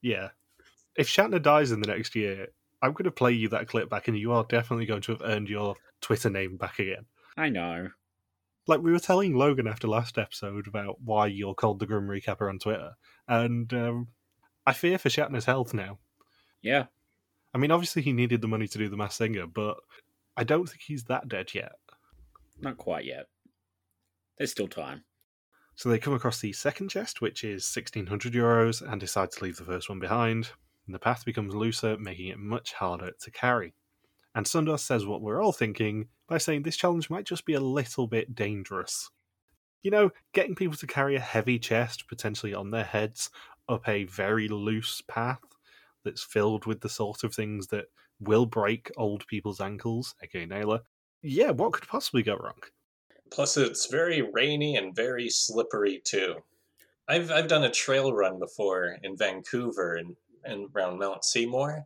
yeah. 0.02 0.30
If 0.96 1.08
Shatner 1.08 1.42
dies 1.42 1.72
in 1.72 1.82
the 1.82 1.88
next 1.88 2.16
year, 2.16 2.48
I'm 2.82 2.92
going 2.94 3.06
to 3.06 3.12
play 3.12 3.32
you 3.32 3.50
that 3.50 3.68
clip 3.68 3.90
back, 3.90 4.08
and 4.08 4.18
you 4.18 4.32
are 4.34 4.46
definitely 4.48 4.86
going 4.86 5.02
to 5.04 5.14
have 5.14 5.22
earned 5.24 5.50
your 5.50 5.76
Twitter 6.02 6.30
name 6.30 6.58
back 6.58 6.78
again. 6.80 7.06
I 7.36 7.50
know. 7.50 7.90
Like 8.68 8.82
we 8.82 8.92
were 8.92 9.00
telling 9.00 9.36
Logan 9.36 9.68
after 9.68 9.88
last 9.88 10.18
episode 10.18 10.68
about 10.68 11.02
why 11.02 11.28
you're 11.28 11.56
called 11.56 11.80
the 11.80 11.86
Grim 11.86 12.08
Recapper 12.08 12.48
on 12.48 12.60
Twitter, 12.60 12.92
and 13.28 13.74
um, 13.74 14.08
I 14.68 14.74
fear 14.74 14.98
for 14.98 15.10
Shatner's 15.10 15.46
health 15.46 15.74
now. 15.74 15.98
Yeah. 16.62 16.86
I 17.54 17.58
mean, 17.58 17.72
obviously 17.72 18.02
he 18.02 18.14
needed 18.14 18.42
the 18.42 18.48
money 18.48 18.68
to 18.68 18.78
do 18.78 18.90
the 18.90 18.98
Masked 18.98 19.18
Singer, 19.18 19.48
but 19.48 19.78
I 20.38 20.44
don't 20.44 20.68
think 20.68 20.82
he's 20.82 21.06
that 21.06 21.28
dead 21.28 21.54
yet. 21.54 21.74
Not 22.60 22.78
quite 22.78 23.06
yet. 23.06 23.28
There's 24.38 24.52
still 24.52 24.68
time. 24.68 25.04
So 25.76 25.90
they 25.90 26.00
come 26.00 26.14
across 26.14 26.40
the 26.40 26.54
second 26.54 26.90
chest, 26.90 27.22
which 27.22 27.44
is 27.44 27.72
1600 27.74 28.34
euros, 28.34 28.82
and 28.82 29.00
decide 29.00 29.32
to 29.32 29.44
leave 29.44 29.58
the 29.58 29.64
first 29.64 29.90
one 29.90 30.00
behind. 30.00 30.50
And 30.86 30.94
the 30.94 31.00
path 31.00 31.26
becomes 31.26 31.56
looser, 31.56 31.98
making 31.98 32.28
it 32.28 32.38
much 32.38 32.74
harder 32.74 33.12
to 33.20 33.32
carry. 33.32 33.74
And 34.36 34.46
Soundos 34.46 34.80
says 34.80 35.06
what 35.06 35.22
we're 35.22 35.42
all 35.42 35.52
thinking 35.52 36.08
by 36.28 36.38
saying 36.38 36.64
this 36.64 36.78
challenge 36.78 37.10
might 37.10 37.26
just 37.26 37.46
be 37.46 37.54
a 37.54 37.60
little 37.60 38.08
bit 38.08 38.36
dangerous. 38.36 39.10
You 39.82 39.92
know, 39.92 40.12
getting 40.34 40.56
people 40.56 40.78
to 40.78 40.88
carry 40.88 41.16
a 41.16 41.20
heavy 41.20 41.60
chest, 41.60 42.08
potentially 42.08 42.54
on 42.54 42.72
their 42.72 42.84
heads, 42.84 43.30
up 43.70 43.88
a 43.88 44.06
very 44.06 44.48
loose 44.48 45.02
path 45.08 45.42
that's 46.04 46.24
filled 46.24 46.66
with 46.66 46.82
the 46.82 46.90
sort 46.90 47.24
of 47.24 47.34
things 47.34 47.68
that 47.68 47.86
will 48.20 48.46
break 48.46 48.92
old 48.98 49.26
people's 49.28 49.62
ankles, 49.62 50.16
aka 50.22 50.46
Nele. 50.46 50.82
Yeah, 51.22 51.52
what 51.52 51.74
could 51.74 51.88
possibly 51.88 52.24
go 52.24 52.36
wrong? 52.36 52.60
Plus, 53.34 53.58
it's 53.58 53.88
very 53.88 54.22
rainy 54.22 54.76
and 54.76 54.96
very 54.96 55.28
slippery 55.28 56.00
too. 56.06 56.36
I've 57.08 57.32
I've 57.32 57.48
done 57.48 57.64
a 57.64 57.72
trail 57.72 58.14
run 58.14 58.38
before 58.38 59.00
in 59.02 59.18
Vancouver 59.18 59.96
and, 59.96 60.16
and 60.44 60.70
around 60.76 61.00
Mount 61.00 61.26
Seymour, 61.26 61.84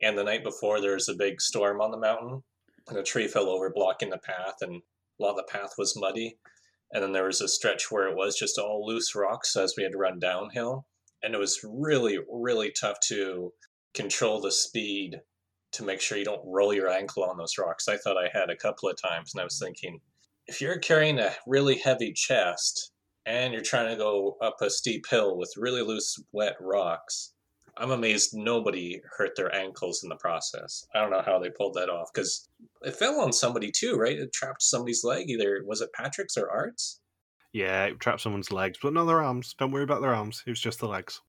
and 0.00 0.16
the 0.16 0.24
night 0.24 0.42
before 0.42 0.80
there 0.80 0.94
was 0.94 1.10
a 1.10 1.14
big 1.14 1.42
storm 1.42 1.82
on 1.82 1.90
the 1.90 1.98
mountain, 1.98 2.42
and 2.88 2.96
a 2.96 3.02
tree 3.02 3.28
fell 3.28 3.50
over 3.50 3.68
blocking 3.68 4.08
the 4.08 4.16
path, 4.16 4.54
and 4.62 4.76
a 4.76 5.22
lot 5.22 5.32
of 5.32 5.36
the 5.36 5.52
path 5.52 5.74
was 5.76 6.00
muddy. 6.00 6.38
And 6.92 7.02
then 7.02 7.12
there 7.12 7.26
was 7.26 7.42
a 7.42 7.48
stretch 7.48 7.90
where 7.90 8.08
it 8.08 8.16
was 8.16 8.38
just 8.38 8.58
all 8.58 8.86
loose 8.86 9.14
rocks 9.14 9.54
as 9.54 9.74
we 9.76 9.82
had 9.82 9.92
to 9.92 9.98
run 9.98 10.18
downhill, 10.18 10.86
and 11.22 11.34
it 11.34 11.38
was 11.38 11.60
really 11.62 12.18
really 12.26 12.70
tough 12.70 13.00
to 13.08 13.52
control 13.92 14.40
the 14.40 14.50
speed 14.50 15.20
to 15.72 15.84
make 15.84 16.00
sure 16.00 16.16
you 16.16 16.24
don't 16.24 16.40
roll 16.46 16.72
your 16.72 16.88
ankle 16.88 17.22
on 17.22 17.36
those 17.36 17.58
rocks. 17.58 17.86
I 17.86 17.98
thought 17.98 18.16
I 18.16 18.30
had 18.32 18.48
a 18.48 18.56
couple 18.56 18.88
of 18.88 18.96
times, 18.96 19.34
and 19.34 19.42
I 19.42 19.44
was 19.44 19.58
thinking, 19.58 20.00
if 20.46 20.60
you're 20.60 20.78
carrying 20.78 21.18
a 21.18 21.32
really 21.46 21.78
heavy 21.78 22.12
chest 22.12 22.92
and 23.24 23.52
you're 23.52 23.62
trying 23.62 23.90
to 23.90 23.96
go 23.96 24.36
up 24.40 24.56
a 24.60 24.70
steep 24.70 25.04
hill 25.08 25.36
with 25.36 25.52
really 25.56 25.82
loose, 25.82 26.16
wet 26.32 26.56
rocks, 26.60 27.32
I'm 27.78 27.90
amazed 27.90 28.30
nobody 28.32 29.00
hurt 29.18 29.32
their 29.36 29.54
ankles 29.54 30.02
in 30.02 30.08
the 30.08 30.16
process. 30.16 30.86
I 30.94 31.00
don't 31.00 31.10
know 31.10 31.22
how 31.24 31.38
they 31.38 31.50
pulled 31.50 31.74
that 31.74 31.90
off 31.90 32.08
because 32.14 32.48
it 32.82 32.96
fell 32.96 33.20
on 33.20 33.32
somebody 33.32 33.70
too, 33.70 33.96
right? 33.96 34.18
It 34.18 34.32
trapped 34.32 34.62
somebody's 34.62 35.04
leg. 35.04 35.28
Either 35.28 35.62
was 35.66 35.80
it 35.80 35.92
Patrick's 35.92 36.36
or 36.36 36.50
Art's? 36.50 37.00
Yeah, 37.52 37.84
it 37.86 38.00
trapped 38.00 38.20
someone's 38.20 38.52
legs, 38.52 38.78
but 38.82 38.92
not 38.92 39.04
their 39.04 39.22
arms. 39.22 39.54
Don't 39.58 39.72
worry 39.72 39.82
about 39.82 40.00
their 40.00 40.14
arms. 40.14 40.42
It 40.46 40.50
was 40.50 40.60
just 40.60 40.78
the 40.80 40.88
legs. 40.88 41.20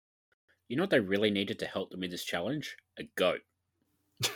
You 0.69 0.77
know 0.77 0.83
what 0.83 0.89
they 0.89 0.99
really 0.99 1.31
needed 1.31 1.59
to 1.59 1.65
help 1.65 1.89
them 1.89 2.01
with 2.01 2.11
this 2.11 2.23
challenge? 2.23 2.75
A 2.99 3.03
goat. 3.15 3.39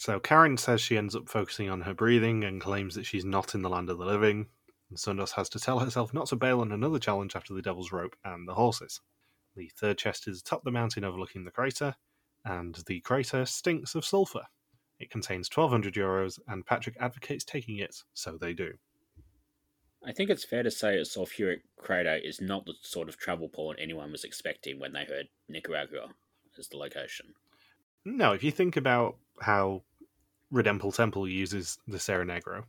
So 0.00 0.18
Karin 0.18 0.56
says 0.56 0.80
she 0.80 0.96
ends 0.96 1.14
up 1.14 1.28
focusing 1.28 1.68
on 1.68 1.82
her 1.82 1.92
breathing 1.92 2.42
and 2.42 2.58
claims 2.58 2.94
that 2.94 3.04
she's 3.04 3.22
not 3.22 3.54
in 3.54 3.60
the 3.60 3.68
land 3.68 3.90
of 3.90 3.98
the 3.98 4.06
living. 4.06 4.46
And 4.88 4.96
Soundos 4.96 5.32
has 5.32 5.50
to 5.50 5.60
tell 5.60 5.78
herself 5.78 6.14
not 6.14 6.28
to 6.28 6.36
bail 6.36 6.62
on 6.62 6.72
another 6.72 6.98
challenge 6.98 7.36
after 7.36 7.52
the 7.52 7.60
Devil's 7.60 7.92
Rope 7.92 8.16
and 8.24 8.48
the 8.48 8.54
horses. 8.54 9.02
The 9.56 9.70
third 9.78 9.98
chest 9.98 10.26
is 10.26 10.40
atop 10.40 10.64
the 10.64 10.70
mountain 10.70 11.04
overlooking 11.04 11.44
the 11.44 11.50
crater, 11.50 11.96
and 12.46 12.76
the 12.86 13.00
crater 13.00 13.44
stinks 13.44 13.94
of 13.94 14.06
sulphur. 14.06 14.44
It 14.98 15.10
contains 15.10 15.50
1200 15.54 15.92
euros, 15.92 16.38
and 16.48 16.64
Patrick 16.64 16.96
advocates 16.98 17.44
taking 17.44 17.76
it, 17.76 17.96
so 18.14 18.38
they 18.38 18.54
do. 18.54 18.72
I 20.02 20.12
think 20.12 20.30
it's 20.30 20.46
fair 20.46 20.62
to 20.62 20.70
say 20.70 20.96
a 20.96 21.02
sulfuric 21.02 21.60
crater 21.76 22.16
is 22.16 22.40
not 22.40 22.64
the 22.64 22.72
sort 22.80 23.10
of 23.10 23.18
travel 23.18 23.50
point 23.50 23.80
anyone 23.82 24.12
was 24.12 24.24
expecting 24.24 24.80
when 24.80 24.94
they 24.94 25.04
heard 25.04 25.28
Nicaragua 25.46 26.14
as 26.58 26.68
the 26.68 26.78
location. 26.78 27.34
No, 28.06 28.32
if 28.32 28.42
you 28.42 28.50
think 28.50 28.78
about 28.78 29.18
how 29.42 29.82
Redemple 30.52 30.94
Temple 30.94 31.28
uses 31.28 31.78
the 31.86 31.98
Cerro 31.98 32.24
Negro, 32.24 32.64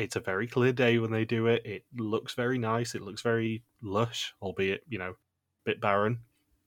it's 0.00 0.16
a 0.16 0.20
very 0.20 0.46
clear 0.46 0.72
day 0.72 0.98
when 0.98 1.10
they 1.10 1.26
do 1.26 1.46
it. 1.46 1.60
It 1.66 1.84
looks 1.94 2.32
very 2.32 2.56
nice. 2.56 2.94
It 2.94 3.02
looks 3.02 3.20
very 3.20 3.62
lush, 3.82 4.34
albeit, 4.40 4.82
you 4.88 4.98
know, 4.98 5.10
a 5.10 5.14
bit 5.64 5.80
barren. 5.80 6.20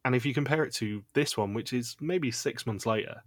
And 0.06 0.14
if 0.14 0.24
you 0.24 0.36
compare 0.36 0.64
it 0.64 0.74
to 0.76 1.04
this 1.14 1.36
one, 1.36 1.56
which 1.56 1.74
is 1.74 1.96
maybe 2.00 2.30
six 2.30 2.68
months 2.68 2.86
later, 2.86 3.24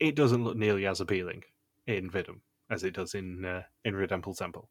it 0.00 0.16
doesn't 0.16 0.42
look 0.42 0.56
nearly 0.56 0.84
as 0.84 1.00
appealing 1.00 1.44
in 1.86 2.10
Vidum 2.10 2.40
as 2.68 2.82
it 2.82 2.94
does 2.94 3.14
in 3.14 3.44
uh, 3.44 3.62
in 3.84 3.94
Redemple 3.94 4.36
Temple. 4.36 4.68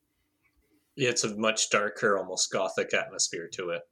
Yeah, 0.95 1.09
it's 1.09 1.23
a 1.23 1.35
much 1.37 1.69
darker, 1.69 2.17
almost 2.17 2.51
gothic 2.51 2.93
atmosphere 2.93 3.47
to 3.53 3.69
it. 3.69 3.83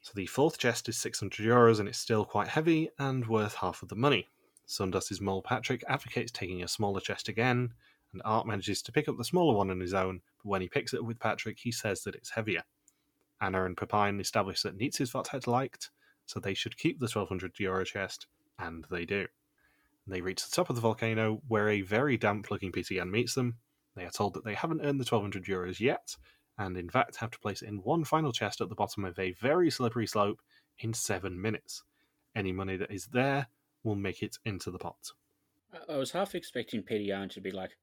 So 0.00 0.12
the 0.16 0.26
fourth 0.26 0.58
chest 0.58 0.88
is 0.88 0.96
600 0.98 1.46
euros 1.46 1.78
and 1.78 1.88
it's 1.88 1.98
still 1.98 2.24
quite 2.24 2.48
heavy 2.48 2.90
and 2.98 3.26
worth 3.26 3.54
half 3.54 3.82
of 3.82 3.88
the 3.88 3.96
money. 3.96 4.28
Soundos's 4.66 5.20
mole 5.20 5.42
Patrick 5.42 5.82
advocates 5.88 6.32
taking 6.32 6.62
a 6.62 6.68
smaller 6.68 7.00
chest 7.00 7.28
again, 7.28 7.72
and 8.12 8.22
Art 8.24 8.46
manages 8.46 8.82
to 8.82 8.92
pick 8.92 9.08
up 9.08 9.16
the 9.16 9.24
smaller 9.24 9.56
one 9.56 9.70
on 9.70 9.80
his 9.80 9.94
own, 9.94 10.20
but 10.38 10.48
when 10.48 10.60
he 10.60 10.68
picks 10.68 10.92
it 10.92 11.00
up 11.00 11.06
with 11.06 11.20
Patrick, 11.20 11.58
he 11.60 11.72
says 11.72 12.02
that 12.02 12.14
it's 12.14 12.30
heavier. 12.30 12.64
Anna 13.40 13.64
and 13.64 13.76
Pepijn 13.76 14.20
establish 14.20 14.62
that 14.62 14.76
Nietzsche's 14.76 15.10
Vat 15.10 15.46
liked, 15.46 15.90
so 16.24 16.40
they 16.40 16.54
should 16.54 16.78
keep 16.78 16.98
the 16.98 17.04
1200 17.04 17.58
euro 17.60 17.84
chest, 17.84 18.26
and 18.58 18.86
they 18.90 19.04
do. 19.04 19.26
They 20.06 20.20
reach 20.20 20.44
the 20.44 20.54
top 20.54 20.70
of 20.70 20.76
the 20.76 20.82
volcano, 20.82 21.42
where 21.48 21.68
a 21.68 21.82
very 21.82 22.16
damp 22.16 22.50
looking 22.50 22.72
PTN 22.72 23.10
meets 23.10 23.34
them. 23.34 23.58
They 23.94 24.04
are 24.04 24.10
told 24.10 24.34
that 24.34 24.44
they 24.44 24.54
haven't 24.54 24.80
earned 24.80 25.00
the 25.00 25.08
1200 25.08 25.44
euros 25.44 25.80
yet, 25.80 26.16
and 26.58 26.76
in 26.76 26.88
fact 26.88 27.16
have 27.16 27.30
to 27.32 27.38
place 27.38 27.62
it 27.62 27.68
in 27.68 27.82
one 27.82 28.04
final 28.04 28.32
chest 28.32 28.60
at 28.60 28.68
the 28.68 28.74
bottom 28.74 29.04
of 29.04 29.18
a 29.18 29.32
very 29.32 29.70
slippery 29.70 30.06
slope 30.06 30.40
in 30.78 30.94
seven 30.94 31.40
minutes. 31.40 31.82
Any 32.34 32.52
money 32.52 32.76
that 32.76 32.90
is 32.90 33.06
there 33.06 33.48
will 33.86 33.94
make 33.94 34.22
it 34.22 34.36
into 34.44 34.70
the 34.70 34.78
pot. 34.78 35.12
I- 35.72 35.92
I 35.94 35.96
was 35.96 36.10
half 36.10 36.34
expecting 36.34 36.82
Pieter 36.82 37.06
Jan 37.06 37.28
to 37.30 37.40
be 37.40 37.52
like, 37.52 37.78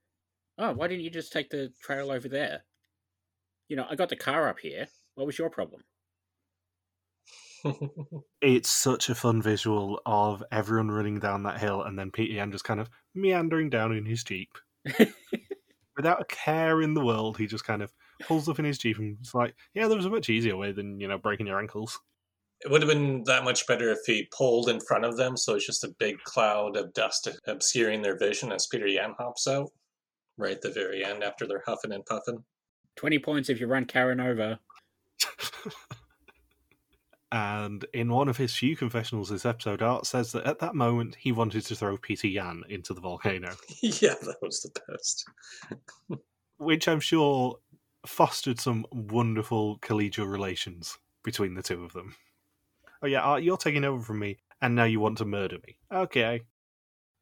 "Oh, 0.57 0.73
why 0.73 0.87
didn't 0.87 1.05
you 1.05 1.09
just 1.09 1.31
take 1.33 1.49
the 1.49 1.69
trail 1.81 2.11
over 2.11 2.27
there? 2.29 2.65
You 3.67 3.75
know, 3.75 3.85
I 3.89 3.95
got 3.95 4.07
the 4.07 4.15
car 4.15 4.47
up 4.47 4.59
here. 4.59 4.87
What 5.15 5.25
was 5.27 5.37
your 5.37 5.49
problem?" 5.49 5.83
It's 8.41 8.69
such 8.69 9.09
a 9.09 9.15
fun 9.15 9.41
visual 9.41 10.01
of 10.05 10.43
everyone 10.51 10.91
running 10.91 11.19
down 11.19 11.43
that 11.43 11.59
hill 11.59 11.81
and 11.83 11.97
then 11.97 12.11
Pieter 12.11 12.33
Jan 12.33 12.51
just 12.51 12.65
kind 12.65 12.79
of 12.79 12.89
meandering 13.15 13.69
down 13.69 13.93
in 13.93 14.05
his 14.05 14.23
Jeep. 14.23 14.57
Without 15.95 16.21
a 16.21 16.25
care 16.25 16.81
in 16.81 16.93
the 16.93 17.05
world, 17.05 17.37
he 17.37 17.45
just 17.47 17.65
kind 17.65 17.81
of 17.81 17.93
pulls 18.21 18.49
up 18.49 18.59
in 18.59 18.65
his 18.65 18.77
Jeep 18.79 18.97
and 18.97 19.17
it's 19.19 19.33
like, 19.33 19.55
yeah, 19.73 19.87
there 19.87 19.97
was 19.97 20.05
a 20.05 20.09
much 20.09 20.29
easier 20.29 20.57
way 20.57 20.71
than, 20.71 20.99
you 20.99 21.07
know, 21.07 21.17
breaking 21.17 21.47
your 21.47 21.59
ankles. 21.59 21.99
It 22.61 22.71
would 22.71 22.81
have 22.81 22.89
been 22.89 23.23
that 23.25 23.43
much 23.43 23.67
better 23.67 23.91
if 23.91 23.99
he 24.05 24.29
pulled 24.31 24.69
in 24.69 24.79
front 24.79 25.03
of 25.03 25.17
them, 25.17 25.35
so 25.35 25.55
it's 25.55 25.65
just 25.65 25.83
a 25.83 25.95
big 25.99 26.17
cloud 26.23 26.77
of 26.77 26.93
dust 26.93 27.27
obscuring 27.45 28.01
their 28.01 28.17
vision 28.17 28.51
as 28.51 28.67
Pieter 28.67 28.87
Jan 28.87 29.15
hops 29.17 29.47
out 29.47 29.69
right 30.37 30.55
at 30.55 30.61
the 30.61 30.71
very 30.71 31.03
end 31.03 31.23
after 31.23 31.45
they're 31.45 31.63
huffing 31.65 31.91
and 31.91 32.05
puffing. 32.05 32.43
Twenty 32.95 33.19
points 33.19 33.49
if 33.49 33.59
you 33.59 33.67
run 33.67 33.85
Karin 33.85 34.19
over. 34.19 34.59
And 37.33 37.83
in 37.95 38.11
one 38.11 38.29
of 38.29 38.37
his 38.37 38.53
few 38.53 38.75
confessionals 38.75 39.29
this 39.29 39.43
episode, 39.43 39.81
Art 39.81 40.05
says 40.05 40.31
that 40.33 40.45
at 40.45 40.59
that 40.59 40.75
moment 40.75 41.17
he 41.19 41.31
wanted 41.31 41.65
to 41.65 41.75
throw 41.75 41.97
Pieter 41.97 42.29
Jan 42.29 42.61
into 42.69 42.93
the 42.93 43.01
volcano, 43.01 43.55
yeah, 43.81 44.13
that 44.21 44.35
was 44.39 44.61
the 44.61 44.79
best. 44.87 45.25
which 46.57 46.87
I'm 46.87 46.99
sure 46.99 47.57
fostered 48.05 48.59
some 48.59 48.85
wonderful 48.91 49.79
collegial 49.79 50.31
relations 50.31 50.99
between 51.23 51.55
the 51.55 51.63
two 51.63 51.83
of 51.83 51.93
them. 51.93 52.15
Oh 53.03 53.07
yeah, 53.07 53.19
Art, 53.19 53.43
you're 53.43 53.57
taking 53.57 53.83
over 53.83 54.01
from 54.01 54.19
me, 54.19 54.37
and 54.61 54.75
now 54.75 54.85
you 54.85 55.01
want 55.01 55.17
to 55.17 55.25
murder 55.25 55.57
me. 55.67 55.77
Okay. 55.93 56.41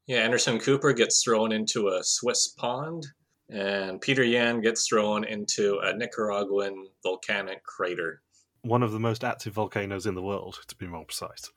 Yeah, 0.06 0.20
Anderson 0.20 0.60
Cooper 0.60 0.94
gets 0.94 1.24
thrown 1.24 1.52
into 1.52 1.88
a 1.90 2.04
Swiss 2.04 2.50
pond, 2.50 3.08
and 3.50 4.00
Pieter 4.00 4.24
Jan 4.24 4.62
gets 4.62 4.88
thrown 4.88 5.24
into 5.24 5.80
a 5.80 5.94
Nicaraguan 5.94 6.88
volcanic 7.02 7.64
crater. 7.64 8.22
One 8.62 8.84
of 8.84 8.92
the 8.92 9.00
most 9.00 9.24
active 9.24 9.54
volcanoes 9.54 10.06
in 10.06 10.14
the 10.14 10.22
world, 10.22 10.60
to 10.68 10.76
be 10.76 10.86
more 10.86 11.06
precise. 11.06 11.50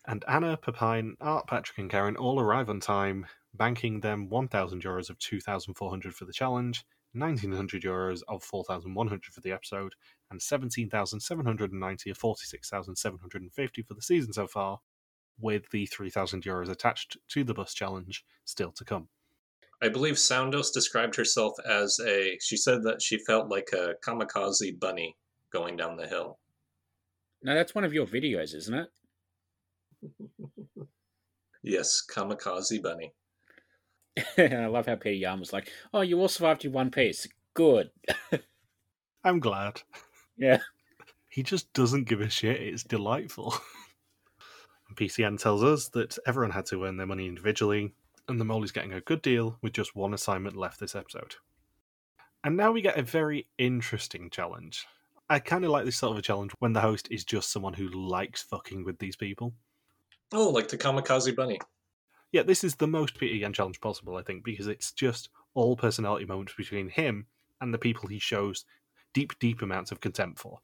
And 0.08 0.24
Anna, 0.28 0.56
Pepijn, 0.56 1.16
Art, 1.20 1.48
Patrick, 1.48 1.80
and 1.80 1.90
Karin 1.90 2.16
all 2.16 2.40
arrive 2.40 2.70
on 2.70 2.80
time, 2.80 3.26
banking 3.56 4.02
them 4.02 4.30
1,000 4.30 4.84
euros 4.84 5.10
of 5.10 5.18
2,400 5.18 6.14
for 6.14 6.26
the 6.26 6.32
challenge, 6.32 6.86
1,900 7.16 7.84
euros 7.84 8.22
of 8.28 8.44
4,100 8.44 9.34
for 9.34 9.42
the 9.42 9.52
episode, 9.52 9.94
and 10.30 10.42
17,790 10.42 12.10
of 12.10 12.18
46,750 12.18 13.82
for 13.82 13.94
the 13.94 14.02
season 14.02 14.34
so 14.34 14.48
far, 14.48 14.80
with 15.40 15.70
the 15.72 15.86
3,000 15.86 16.44
euros 16.44 16.70
attached 16.70 17.18
to 17.30 17.44
the 17.44 17.54
bus 17.54 17.74
challenge 17.74 18.24
still 18.46 18.72
to 18.72 18.86
come. 18.86 19.10
I 19.82 19.90
believe 19.90 20.16
Soundos 20.16 20.74
described 20.74 21.16
herself 21.16 21.54
as 21.70 22.00
a. 22.06 22.38
She 22.42 22.56
said 22.56 22.84
that 22.84 23.02
she 23.02 23.18
felt 23.18 23.50
like 23.50 23.70
a 23.74 23.96
kamikaze 24.06 24.80
bunny 24.80 25.18
going 25.52 25.76
down 25.76 25.98
the 25.98 26.08
hill. 26.08 26.40
No, 27.44 27.54
that's 27.54 27.76
one 27.76 27.84
of 27.84 27.94
your 27.94 28.08
videos, 28.08 28.56
isn't 28.56 28.74
it? 28.74 28.90
Yes, 31.68 32.04
kamikaze 32.08 32.80
bunny. 32.80 33.12
And 34.38 34.54
I 34.54 34.68
love 34.68 34.86
how 34.86 34.96
Pieter 34.96 35.20
Jan 35.20 35.40
was 35.40 35.54
like, 35.54 35.72
"Oh, 35.94 36.02
you 36.02 36.20
all 36.20 36.28
survived 36.28 36.66
in 36.66 36.72
one 36.72 36.92
piece. 36.92 37.28
Good." 37.54 37.92
I'm 39.24 39.40
glad. 39.40 39.82
Yeah. 40.38 40.60
He 41.30 41.44
just 41.44 41.74
doesn't 41.74 42.08
give 42.08 42.22
a 42.22 42.30
shit. 42.30 42.62
It's 42.62 42.84
delightful. 42.84 43.56
PCN 44.96 45.42
tells 45.42 45.64
us 45.64 45.90
that 45.90 46.18
everyone 46.26 46.52
had 46.52 46.66
to 46.68 46.84
earn 46.86 46.98
their 46.98 47.08
money 47.08 47.28
individually, 47.28 47.94
and 48.30 48.40
the 48.40 48.46
mole 48.46 48.64
is 48.64 48.72
getting 48.72 48.94
a 48.94 49.02
good 49.02 49.22
deal 49.22 49.58
with 49.62 49.74
just 49.74 49.96
one 49.96 50.14
assignment 50.14 50.56
left 50.56 50.80
this 50.80 50.96
episode. 50.96 51.36
And 52.44 52.56
now 52.56 52.72
we 52.72 52.82
get 52.82 52.98
a 52.98 53.04
very 53.04 53.48
interesting 53.58 54.30
challenge. 54.30 54.86
I 55.30 55.40
kind 55.40 55.66
of 55.66 55.72
like 55.72 55.86
this 55.86 55.98
sort 55.98 56.12
of 56.12 56.20
a 56.20 56.22
challenge 56.22 56.52
when 56.60 56.74
the 56.74 56.82
host 56.82 57.08
is 57.10 57.26
just 57.26 57.52
someone 57.52 57.74
who 57.74 57.90
likes 57.90 58.44
fucking 58.44 58.86
with 58.86 59.00
these 59.00 59.16
people. 59.16 59.54
Oh, 60.32 60.50
like 60.50 60.68
the 60.68 60.78
kamikaze 60.78 61.36
bunny. 61.36 61.60
Yeah, 62.36 62.44
this 62.44 62.66
is 62.66 62.76
the 62.76 62.86
most 62.86 63.18
Pieter 63.18 63.40
Jan 63.40 63.54
challenge 63.54 63.80
possible, 63.80 64.18
I 64.18 64.22
think, 64.22 64.44
because 64.44 64.68
it's 64.68 64.92
just 64.92 65.30
all 65.54 65.78
personality 65.78 66.26
moments 66.26 66.54
between 66.54 66.90
him 66.90 67.28
and 67.62 67.74
the 67.74 67.78
people 67.78 68.10
he 68.10 68.20
shows 68.20 68.66
deep, 69.14 69.40
deep 69.40 69.62
amounts 69.62 69.90
of 69.90 70.02
contempt 70.02 70.40
for. 70.40 70.60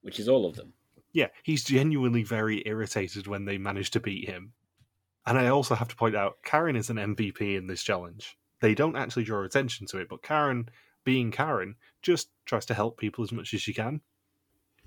Which 0.00 0.18
is 0.18 0.26
all 0.26 0.46
of 0.46 0.56
them. 0.56 0.72
Yeah, 1.12 1.26
he's 1.42 1.64
genuinely 1.64 2.22
very 2.22 2.62
irritated 2.64 3.26
when 3.26 3.44
they 3.44 3.58
manage 3.58 3.90
to 3.90 4.00
beat 4.00 4.26
him. 4.26 4.54
And 5.26 5.36
I 5.36 5.48
also 5.48 5.74
have 5.74 5.88
to 5.88 5.96
point 5.96 6.16
out, 6.16 6.38
Karin 6.44 6.76
is 6.76 6.88
an 6.88 6.96
MVP 6.96 7.58
in 7.58 7.66
this 7.66 7.82
challenge. 7.82 8.38
They 8.62 8.74
don't 8.74 8.96
actually 8.96 9.24
draw 9.24 9.44
attention 9.44 9.86
to 9.88 9.98
it, 9.98 10.08
but 10.08 10.22
Karin, 10.22 10.70
being 11.04 11.30
Karin, 11.30 11.74
just 12.00 12.30
tries 12.46 12.64
to 12.64 12.74
help 12.74 12.96
people 12.96 13.22
as 13.22 13.32
much 13.32 13.52
as 13.52 13.60
she 13.60 13.74
can. 13.74 14.00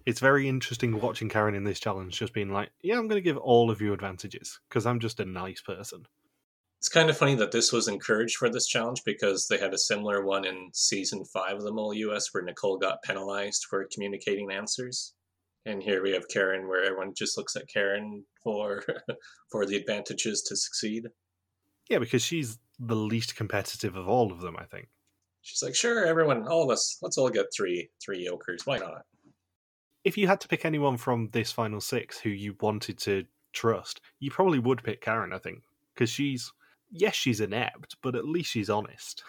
It's 0.07 0.21
very 0.21 0.49
interesting 0.49 0.99
watching 0.99 1.29
Karin 1.29 1.53
in 1.53 1.65
this 1.65 1.79
challenge, 1.79 2.17
just 2.17 2.33
being 2.33 2.51
like, 2.51 2.71
yeah, 2.81 2.97
I'm 2.97 3.07
going 3.07 3.21
to 3.21 3.21
give 3.21 3.38
all 3.38 3.69
of 3.69 3.79
you 3.79 3.93
advantages, 3.93 4.59
because 4.67 4.88
I'm 4.88 4.99
just 4.99 5.19
a 5.19 5.25
nice 5.25 5.61
person. 5.61 6.07
It's 6.79 6.89
kind 6.89 7.09
of 7.09 7.17
funny 7.17 7.35
that 7.35 7.51
this 7.51 7.71
was 7.71 7.88
encouraged 7.88 8.38
for 8.38 8.49
this 8.49 8.67
challenge 8.67 9.03
because 9.05 9.47
they 9.47 9.57
had 9.57 9.73
a 9.73 9.77
similar 9.77 10.23
one 10.23 10.45
in 10.45 10.69
season 10.73 11.25
five 11.25 11.57
of 11.57 11.63
the 11.63 11.71
Mole 11.71 11.93
US 11.93 12.31
where 12.31 12.43
Nicole 12.43 12.77
got 12.77 13.01
penalized 13.03 13.65
for 13.69 13.88
communicating 13.91 14.51
answers. 14.51 15.13
And 15.65 15.81
here 15.81 16.03
we 16.03 16.11
have 16.11 16.27
Karin 16.27 16.67
where 16.67 16.83
everyone 16.83 17.13
just 17.15 17.38
looks 17.38 17.55
at 17.55 17.67
Karin 17.67 18.23
for 18.43 18.83
for 19.51 19.65
the 19.65 19.77
advantages 19.77 20.43
to 20.43 20.55
succeed. 20.55 21.07
Yeah, 21.89 21.99
because 21.99 22.21
she's 22.21 22.59
the 22.79 22.95
least 22.95 23.35
competitive 23.35 23.95
of 23.95 24.07
all 24.07 24.31
of 24.31 24.41
them, 24.41 24.55
I 24.57 24.65
think. 24.65 24.88
She's 25.41 25.61
like, 25.61 25.75
sure, 25.75 26.05
everyone, 26.05 26.47
all 26.47 26.63
of 26.63 26.69
us, 26.69 26.97
let's 27.01 27.17
all 27.17 27.29
get 27.29 27.47
three 27.55 27.89
three 28.03 28.23
yokers. 28.23 28.65
Why 28.65 28.77
not? 28.77 29.05
If 30.03 30.17
you 30.17 30.27
had 30.27 30.39
to 30.41 30.47
pick 30.47 30.65
anyone 30.65 30.97
from 30.97 31.29
this 31.31 31.51
final 31.51 31.81
six 31.81 32.19
who 32.19 32.29
you 32.29 32.55
wanted 32.59 32.99
to 32.99 33.25
trust, 33.53 34.01
you 34.19 34.29
probably 34.29 34.59
would 34.59 34.83
pick 34.83 35.01
Karin, 35.01 35.33
I 35.33 35.39
think. 35.39 35.63
Because 35.93 36.09
she's, 36.09 36.51
yes, 36.95 37.15
she's 37.15 37.41
inept, 37.41 37.97
but 38.01 38.15
at 38.15 38.25
least 38.25 38.51
she's 38.51 38.69
honest. 38.69 39.23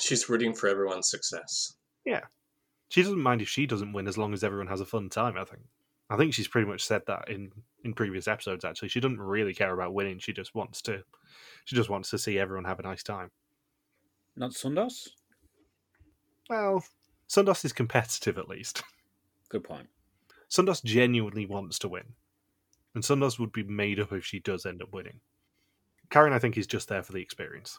She's 0.00 0.28
rooting 0.28 0.54
for 0.54 0.68
everyone's 0.68 1.10
success. 1.10 1.74
Yeah. 2.04 2.22
She 2.88 3.02
doesn't 3.02 3.22
mind 3.22 3.42
if 3.42 3.48
she 3.48 3.66
doesn't 3.66 3.92
win 3.92 4.08
as 4.08 4.16
long 4.16 4.32
as 4.32 4.42
everyone 4.42 4.68
has 4.68 4.80
a 4.80 4.86
fun 4.86 5.10
time, 5.10 5.36
I 5.36 5.44
think. 5.44 5.62
I 6.10 6.16
think 6.16 6.32
she's 6.32 6.48
pretty 6.48 6.66
much 6.66 6.84
said 6.84 7.02
that 7.06 7.28
in, 7.28 7.52
in 7.84 7.92
previous 7.92 8.26
episodes 8.26 8.64
actually. 8.64 8.88
She 8.88 9.00
doesn't 9.00 9.20
really 9.20 9.52
care 9.52 9.74
about 9.74 9.92
winning, 9.92 10.18
she 10.18 10.32
just 10.32 10.54
wants 10.54 10.80
to 10.82 11.02
she 11.64 11.76
just 11.76 11.90
wants 11.90 12.08
to 12.10 12.18
see 12.18 12.38
everyone 12.38 12.64
have 12.64 12.80
a 12.80 12.84
nice 12.84 13.02
time. 13.02 13.30
Not 14.36 14.52
Soundos? 14.52 15.08
Well, 16.48 16.82
Soundos 17.28 17.64
is 17.64 17.74
competitive 17.74 18.38
at 18.38 18.48
least. 18.48 18.82
Good 19.50 19.64
point. 19.64 19.88
Soundos 20.50 20.82
genuinely 20.82 21.44
wants 21.44 21.78
to 21.80 21.88
win. 21.88 22.14
And 22.94 23.04
Soundos 23.04 23.38
would 23.38 23.52
be 23.52 23.64
made 23.64 24.00
up 24.00 24.12
if 24.12 24.24
she 24.24 24.40
does 24.40 24.64
end 24.64 24.80
up 24.80 24.92
winning. 24.92 25.20
Karin, 26.10 26.32
I 26.32 26.38
think, 26.38 26.56
is 26.56 26.66
just 26.66 26.88
there 26.88 27.02
for 27.02 27.12
the 27.12 27.22
experience. 27.22 27.78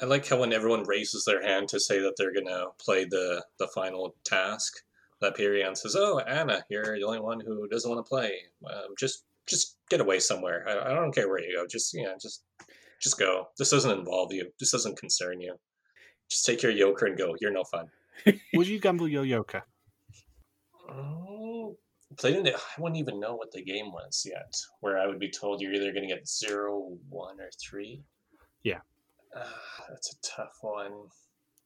I 0.00 0.06
like 0.06 0.26
how 0.26 0.40
when 0.40 0.52
everyone 0.52 0.84
raises 0.84 1.24
their 1.24 1.42
hand 1.42 1.68
to 1.68 1.80
say 1.80 2.00
that 2.00 2.14
they're 2.16 2.34
gonna 2.34 2.66
play 2.78 3.04
the 3.04 3.44
the 3.58 3.68
final 3.68 4.14
task, 4.24 4.74
that 5.20 5.36
Perian 5.36 5.76
says, 5.76 5.96
"Oh, 5.96 6.18
Anna, 6.18 6.64
you're 6.68 6.98
the 6.98 7.06
only 7.06 7.20
one 7.20 7.40
who 7.40 7.66
doesn't 7.68 7.90
want 7.90 8.04
to 8.04 8.08
play. 8.08 8.32
Um, 8.68 8.94
just 8.98 9.24
just 9.46 9.76
get 9.88 10.00
away 10.00 10.18
somewhere. 10.18 10.64
I, 10.68 10.90
I 10.90 10.94
don't 10.94 11.14
care 11.14 11.28
where 11.28 11.40
you 11.40 11.56
go. 11.56 11.66
Just 11.66 11.94
yeah, 11.94 12.14
just 12.20 12.42
just 13.00 13.18
go. 13.18 13.48
This 13.58 13.70
doesn't 13.70 13.98
involve 13.98 14.32
you. 14.32 14.50
This 14.58 14.72
doesn't 14.72 14.98
concern 14.98 15.40
you. 15.40 15.54
Just 16.28 16.44
take 16.44 16.62
your 16.62 16.72
yoker 16.72 17.06
and 17.06 17.16
go. 17.16 17.34
You're 17.40 17.52
no 17.52 17.64
fun." 17.64 17.88
Would 18.54 18.68
you 18.68 18.80
gamble 18.80 19.08
your 19.08 19.24
yoker? 19.24 19.62
They 22.20 22.32
didn't. 22.32 22.54
I 22.54 22.80
wouldn't 22.80 22.98
even 22.98 23.20
know 23.20 23.34
what 23.34 23.52
the 23.52 23.62
game 23.62 23.92
was 23.92 24.26
yet. 24.28 24.54
Where 24.80 24.98
I 24.98 25.06
would 25.06 25.18
be 25.18 25.30
told 25.30 25.60
you're 25.60 25.72
either 25.72 25.92
going 25.92 26.08
to 26.08 26.14
get 26.14 26.28
zero, 26.28 26.96
one, 27.08 27.40
or 27.40 27.50
three. 27.60 28.02
Yeah. 28.62 28.80
Ah, 29.36 29.84
that's 29.88 30.12
a 30.14 30.36
tough 30.36 30.58
one. 30.60 30.92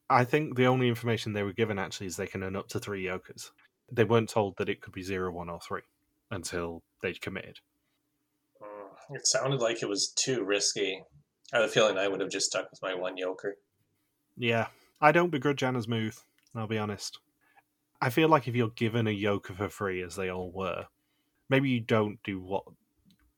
I 0.09 0.25
think 0.25 0.57
the 0.57 0.67
only 0.67 0.89
information 0.89 1.33
they 1.33 1.43
were 1.43 1.53
given 1.53 1.79
actually 1.79 2.07
is 2.07 2.17
they 2.17 2.27
can 2.29 2.43
earn 2.45 2.55
up 2.55 2.69
to 2.69 2.79
three 2.79 3.05
yokers. 3.05 3.51
They 3.91 4.05
weren't 4.05 4.29
told 4.29 4.57
that 4.59 4.69
it 4.69 4.81
could 4.81 4.93
be 4.93 5.03
zero, 5.03 5.33
one, 5.33 5.49
or 5.51 5.61
three 5.61 5.83
until 6.31 6.83
they'd 7.03 7.21
committed. 7.21 7.59
Mm, 8.63 9.17
It 9.17 9.27
sounded 9.27 9.61
like 9.61 9.83
it 9.83 9.89
was 9.89 10.13
too 10.13 10.45
risky. 10.45 11.03
I 11.53 11.59
have 11.59 11.67
a 11.67 11.73
feeling 11.73 11.99
I 11.99 12.09
would 12.09 12.21
have 12.21 12.31
just 12.31 12.47
stuck 12.47 12.71
with 12.71 12.83
my 12.83 12.95
one 12.95 13.17
yoker. 13.17 13.53
Yeah, 14.37 14.69
I 15.01 15.13
don't 15.13 15.31
begrudge 15.31 15.63
Anna's 15.63 15.89
move, 15.89 16.25
I'll 16.55 16.67
be 16.67 16.79
honest. 16.79 17.19
I 18.01 18.11
feel 18.11 18.29
like 18.29 18.47
if 18.47 18.55
you're 18.55 18.71
given 18.71 19.07
a 19.07 19.11
yoker 19.11 19.57
for 19.57 19.69
free, 19.69 20.03
as 20.03 20.17
they 20.17 20.31
all 20.31 20.53
were, 20.53 20.87
maybe 21.49 21.71
you 21.71 21.81
don't 21.81 22.23
do 22.23 22.41
what 22.41 22.65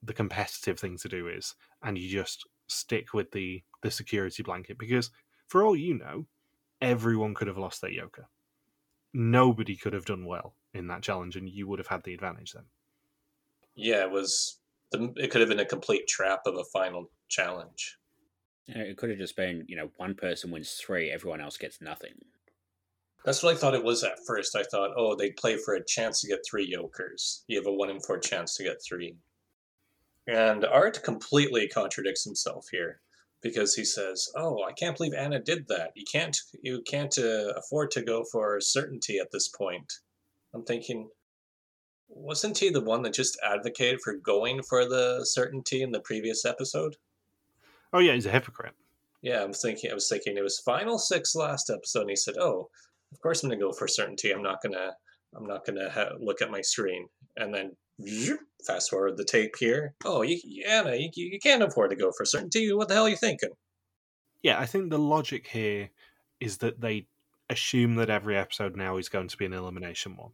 the 0.02 0.12
competitive 0.14 0.78
thing 0.78 0.96
to 0.98 1.08
do 1.08 1.28
is, 1.28 1.54
and 1.82 1.96
you 1.98 2.08
just 2.08 2.46
stick 2.66 3.14
with 3.14 3.30
the, 3.32 3.62
the 3.82 3.90
security 3.90 4.42
blanket, 4.42 4.78
because 4.78 5.10
for 5.46 5.64
all 5.64 5.76
you 5.76 5.94
know, 5.94 6.26
everyone 6.80 7.34
could 7.34 7.48
have 7.48 7.58
lost 7.58 7.80
their 7.80 7.90
yoker. 7.90 8.24
Nobody 9.12 9.76
could 9.76 9.92
have 9.92 10.04
done 10.04 10.26
well 10.26 10.54
in 10.74 10.86
that 10.88 11.02
challenge, 11.02 11.36
and 11.36 11.48
you 11.48 11.66
would 11.66 11.78
have 11.78 11.88
had 11.88 12.04
the 12.04 12.14
advantage 12.14 12.52
then. 12.52 12.64
Yeah, 13.74 14.02
it 14.02 14.10
was. 14.10 14.58
The, 14.90 15.12
it 15.16 15.30
could 15.30 15.40
have 15.40 15.50
been 15.50 15.60
a 15.60 15.66
complete 15.66 16.06
trap 16.08 16.40
of 16.46 16.56
a 16.56 16.64
final 16.64 17.10
challenge. 17.28 17.98
It 18.66 18.96
could 18.98 19.10
have 19.10 19.18
just 19.18 19.36
been, 19.36 19.64
you 19.66 19.76
know, 19.76 19.90
one 19.96 20.14
person 20.14 20.50
wins 20.50 20.72
three, 20.72 21.10
everyone 21.10 21.40
else 21.40 21.56
gets 21.56 21.80
nothing. 21.80 22.12
That's 23.24 23.42
what 23.42 23.54
I 23.54 23.58
thought 23.58 23.74
it 23.74 23.84
was 23.84 24.04
at 24.04 24.24
first. 24.26 24.56
I 24.56 24.62
thought, 24.62 24.92
oh, 24.96 25.14
they'd 25.14 25.36
play 25.36 25.56
for 25.56 25.74
a 25.74 25.84
chance 25.84 26.20
to 26.20 26.28
get 26.28 26.44
three 26.48 26.66
yokers. 26.66 27.44
You 27.48 27.58
have 27.58 27.66
a 27.66 27.72
one 27.72 27.90
in 27.90 28.00
four 28.00 28.18
chance 28.18 28.56
to 28.56 28.64
get 28.64 28.82
three. 28.82 29.16
And 30.26 30.64
Art 30.64 31.02
completely 31.02 31.68
contradicts 31.68 32.24
himself 32.24 32.66
here 32.70 33.00
because 33.42 33.74
he 33.74 33.84
says, 33.84 34.30
"Oh, 34.36 34.62
I 34.62 34.72
can't 34.72 34.96
believe 34.96 35.14
Anna 35.14 35.40
did 35.40 35.68
that. 35.68 35.92
You 35.94 36.04
can't, 36.10 36.36
you 36.62 36.82
can't 36.82 37.16
uh, 37.18 37.54
afford 37.56 37.90
to 37.92 38.02
go 38.02 38.24
for 38.30 38.60
certainty 38.60 39.18
at 39.18 39.30
this 39.32 39.48
point." 39.48 39.92
I'm 40.54 40.64
thinking, 40.64 41.08
wasn't 42.08 42.58
he 42.58 42.70
the 42.70 42.80
one 42.80 43.02
that 43.02 43.14
just 43.14 43.38
advocated 43.44 44.00
for 44.02 44.14
going 44.14 44.62
for 44.62 44.88
the 44.88 45.24
certainty 45.24 45.82
in 45.82 45.92
the 45.92 46.00
previous 46.00 46.44
episode? 46.44 46.96
Oh, 47.92 47.98
yeah, 47.98 48.14
he's 48.14 48.26
a 48.26 48.30
hypocrite. 48.30 48.74
Yeah, 49.22 49.42
I'm 49.42 49.52
thinking. 49.52 49.90
I 49.90 49.94
was 49.94 50.08
thinking 50.08 50.36
it 50.36 50.42
was 50.42 50.58
final 50.60 50.98
six 50.98 51.34
last 51.34 51.70
episode, 51.70 52.02
and 52.02 52.10
he 52.10 52.16
said, 52.16 52.36
"Oh, 52.38 52.70
of 53.12 53.20
course 53.20 53.42
I'm 53.42 53.48
going 53.48 53.58
to 53.58 53.66
go 53.66 53.72
for 53.72 53.88
certainty. 53.88 54.30
I'm 54.30 54.42
not 54.42 54.62
going 54.62 54.74
to 54.74 54.92
I'm 55.36 55.46
not 55.46 55.66
going 55.66 55.78
to 55.78 55.90
ha- 55.90 56.16
look 56.18 56.40
at 56.42 56.50
my 56.50 56.60
screen. 56.60 57.08
And 57.36 57.52
then 57.52 57.72
fast 58.66 58.90
forward 58.90 59.16
the 59.16 59.24
tape 59.24 59.54
here. 59.58 59.94
Oh, 60.04 60.22
you, 60.22 60.38
Anna, 60.66 60.94
you, 60.96 61.10
you 61.14 61.38
can't 61.38 61.62
afford 61.62 61.90
to 61.90 61.96
go 61.96 62.12
for 62.16 62.24
certainty. 62.24 62.72
What 62.72 62.88
the 62.88 62.94
hell 62.94 63.06
are 63.06 63.10
you 63.10 63.16
thinking? 63.16 63.50
Yeah, 64.42 64.58
I 64.58 64.66
think 64.66 64.90
the 64.90 64.98
logic 64.98 65.48
here 65.48 65.90
is 66.40 66.58
that 66.58 66.80
they 66.80 67.06
assume 67.50 67.96
that 67.96 68.10
every 68.10 68.36
episode 68.36 68.76
now 68.76 68.96
is 68.96 69.08
going 69.08 69.28
to 69.28 69.36
be 69.36 69.46
an 69.46 69.52
elimination 69.52 70.16
one. 70.16 70.32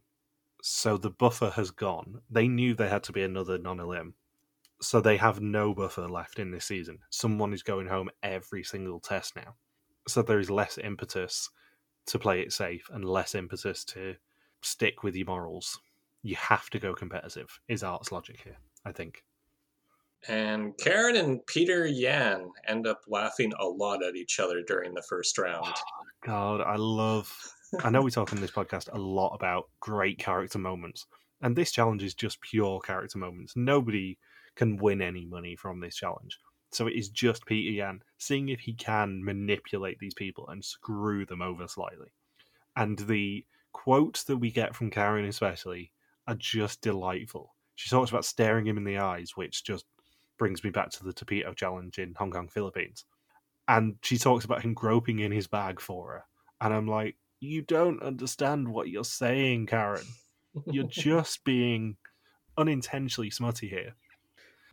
So 0.61 0.97
the 0.97 1.09
buffer 1.09 1.51
has 1.51 1.71
gone. 1.71 2.21
They 2.29 2.47
knew 2.47 2.73
there 2.73 2.89
had 2.89 3.03
to 3.03 3.11
be 3.11 3.23
another 3.23 3.57
non 3.57 3.79
elim. 3.79 4.15
So 4.81 4.99
they 4.99 5.17
have 5.17 5.39
no 5.41 5.73
buffer 5.73 6.07
left 6.07 6.37
in 6.37 6.51
this 6.51 6.65
season. 6.65 6.99
Someone 7.09 7.53
is 7.53 7.63
going 7.63 7.87
home 7.87 8.09
every 8.21 8.63
single 8.63 8.99
test 8.99 9.35
now. 9.35 9.55
So 10.07 10.21
there 10.21 10.39
is 10.39 10.49
less 10.49 10.77
impetus 10.77 11.49
to 12.07 12.19
play 12.19 12.41
it 12.41 12.53
safe 12.53 12.89
and 12.93 13.05
less 13.05 13.35
impetus 13.35 13.83
to 13.85 14.15
stick 14.61 15.03
with 15.03 15.15
your 15.15 15.27
morals. 15.27 15.79
You 16.23 16.35
have 16.35 16.69
to 16.71 16.79
go 16.79 16.93
competitive, 16.93 17.59
is 17.67 17.83
Art's 17.83 18.11
logic 18.11 18.39
here, 18.43 18.57
I 18.83 18.91
think. 18.91 19.23
And 20.27 20.75
Karin 20.77 21.15
and 21.17 21.45
Pieter 21.45 21.87
Jan 21.87 22.49
end 22.67 22.87
up 22.87 23.01
laughing 23.07 23.53
a 23.59 23.65
lot 23.65 24.03
at 24.03 24.15
each 24.15 24.39
other 24.39 24.63
during 24.63 24.93
the 24.93 25.03
first 25.03 25.37
round. 25.37 25.73
God, 26.25 26.61
I 26.61 26.75
love. 26.77 27.31
I 27.83 27.89
know 27.89 28.01
we 28.01 28.09
talk 28.09 28.33
on 28.33 28.41
this 28.41 28.51
podcast 28.51 28.91
a 28.91 28.97
lot 28.97 29.35
about 29.35 29.69
great 29.79 30.17
character 30.17 30.57
moments, 30.57 31.05
and 31.41 31.55
this 31.55 31.71
challenge 31.71 32.01
is 32.01 32.15
just 32.15 32.41
pure 32.41 32.79
character 32.79 33.19
moments. 33.19 33.53
Nobody 33.55 34.17
can 34.55 34.77
win 34.77 35.01
any 35.01 35.25
money 35.25 35.55
from 35.55 35.79
this 35.79 35.95
challenge. 35.95 36.39
So 36.71 36.87
it 36.87 36.95
is 36.95 37.09
just 37.09 37.45
Pieter 37.45 37.77
Jan 37.77 38.01
seeing 38.17 38.49
if 38.49 38.59
he 38.59 38.73
can 38.73 39.23
manipulate 39.23 39.99
these 39.99 40.13
people 40.13 40.47
and 40.49 40.63
screw 40.63 41.25
them 41.25 41.41
over 41.41 41.67
slightly. 41.67 42.11
And 42.75 42.97
the 42.99 43.45
quotes 43.71 44.23
that 44.25 44.37
we 44.37 44.51
get 44.51 44.75
from 44.75 44.89
Karin, 44.89 45.25
especially, 45.25 45.91
are 46.27 46.35
just 46.35 46.81
delightful. 46.81 47.55
She 47.75 47.89
talks 47.89 48.09
about 48.09 48.25
staring 48.25 48.65
him 48.65 48.77
in 48.77 48.83
the 48.83 48.97
eyes, 48.97 49.31
which 49.35 49.63
just 49.63 49.85
brings 50.37 50.63
me 50.63 50.69
back 50.69 50.89
to 50.91 51.03
the 51.03 51.13
Tapito 51.13 51.55
challenge 51.55 51.99
in 51.99 52.13
Hong 52.15 52.31
Kong, 52.31 52.47
Philippines. 52.47 53.05
And 53.67 53.95
she 54.01 54.17
talks 54.17 54.45
about 54.45 54.61
him 54.61 54.73
groping 54.73 55.19
in 55.19 55.31
his 55.31 55.47
bag 55.47 55.79
for 55.79 56.11
her. 56.11 56.23
And 56.61 56.73
I'm 56.73 56.87
like, 56.87 57.15
you 57.39 57.61
don't 57.61 58.01
understand 58.01 58.67
what 58.67 58.89
you're 58.89 59.03
saying, 59.03 59.67
Karin. 59.67 60.05
You're 60.65 60.83
just 60.89 61.43
being 61.43 61.97
unintentionally 62.57 63.29
smutty 63.29 63.67
here. 63.67 63.95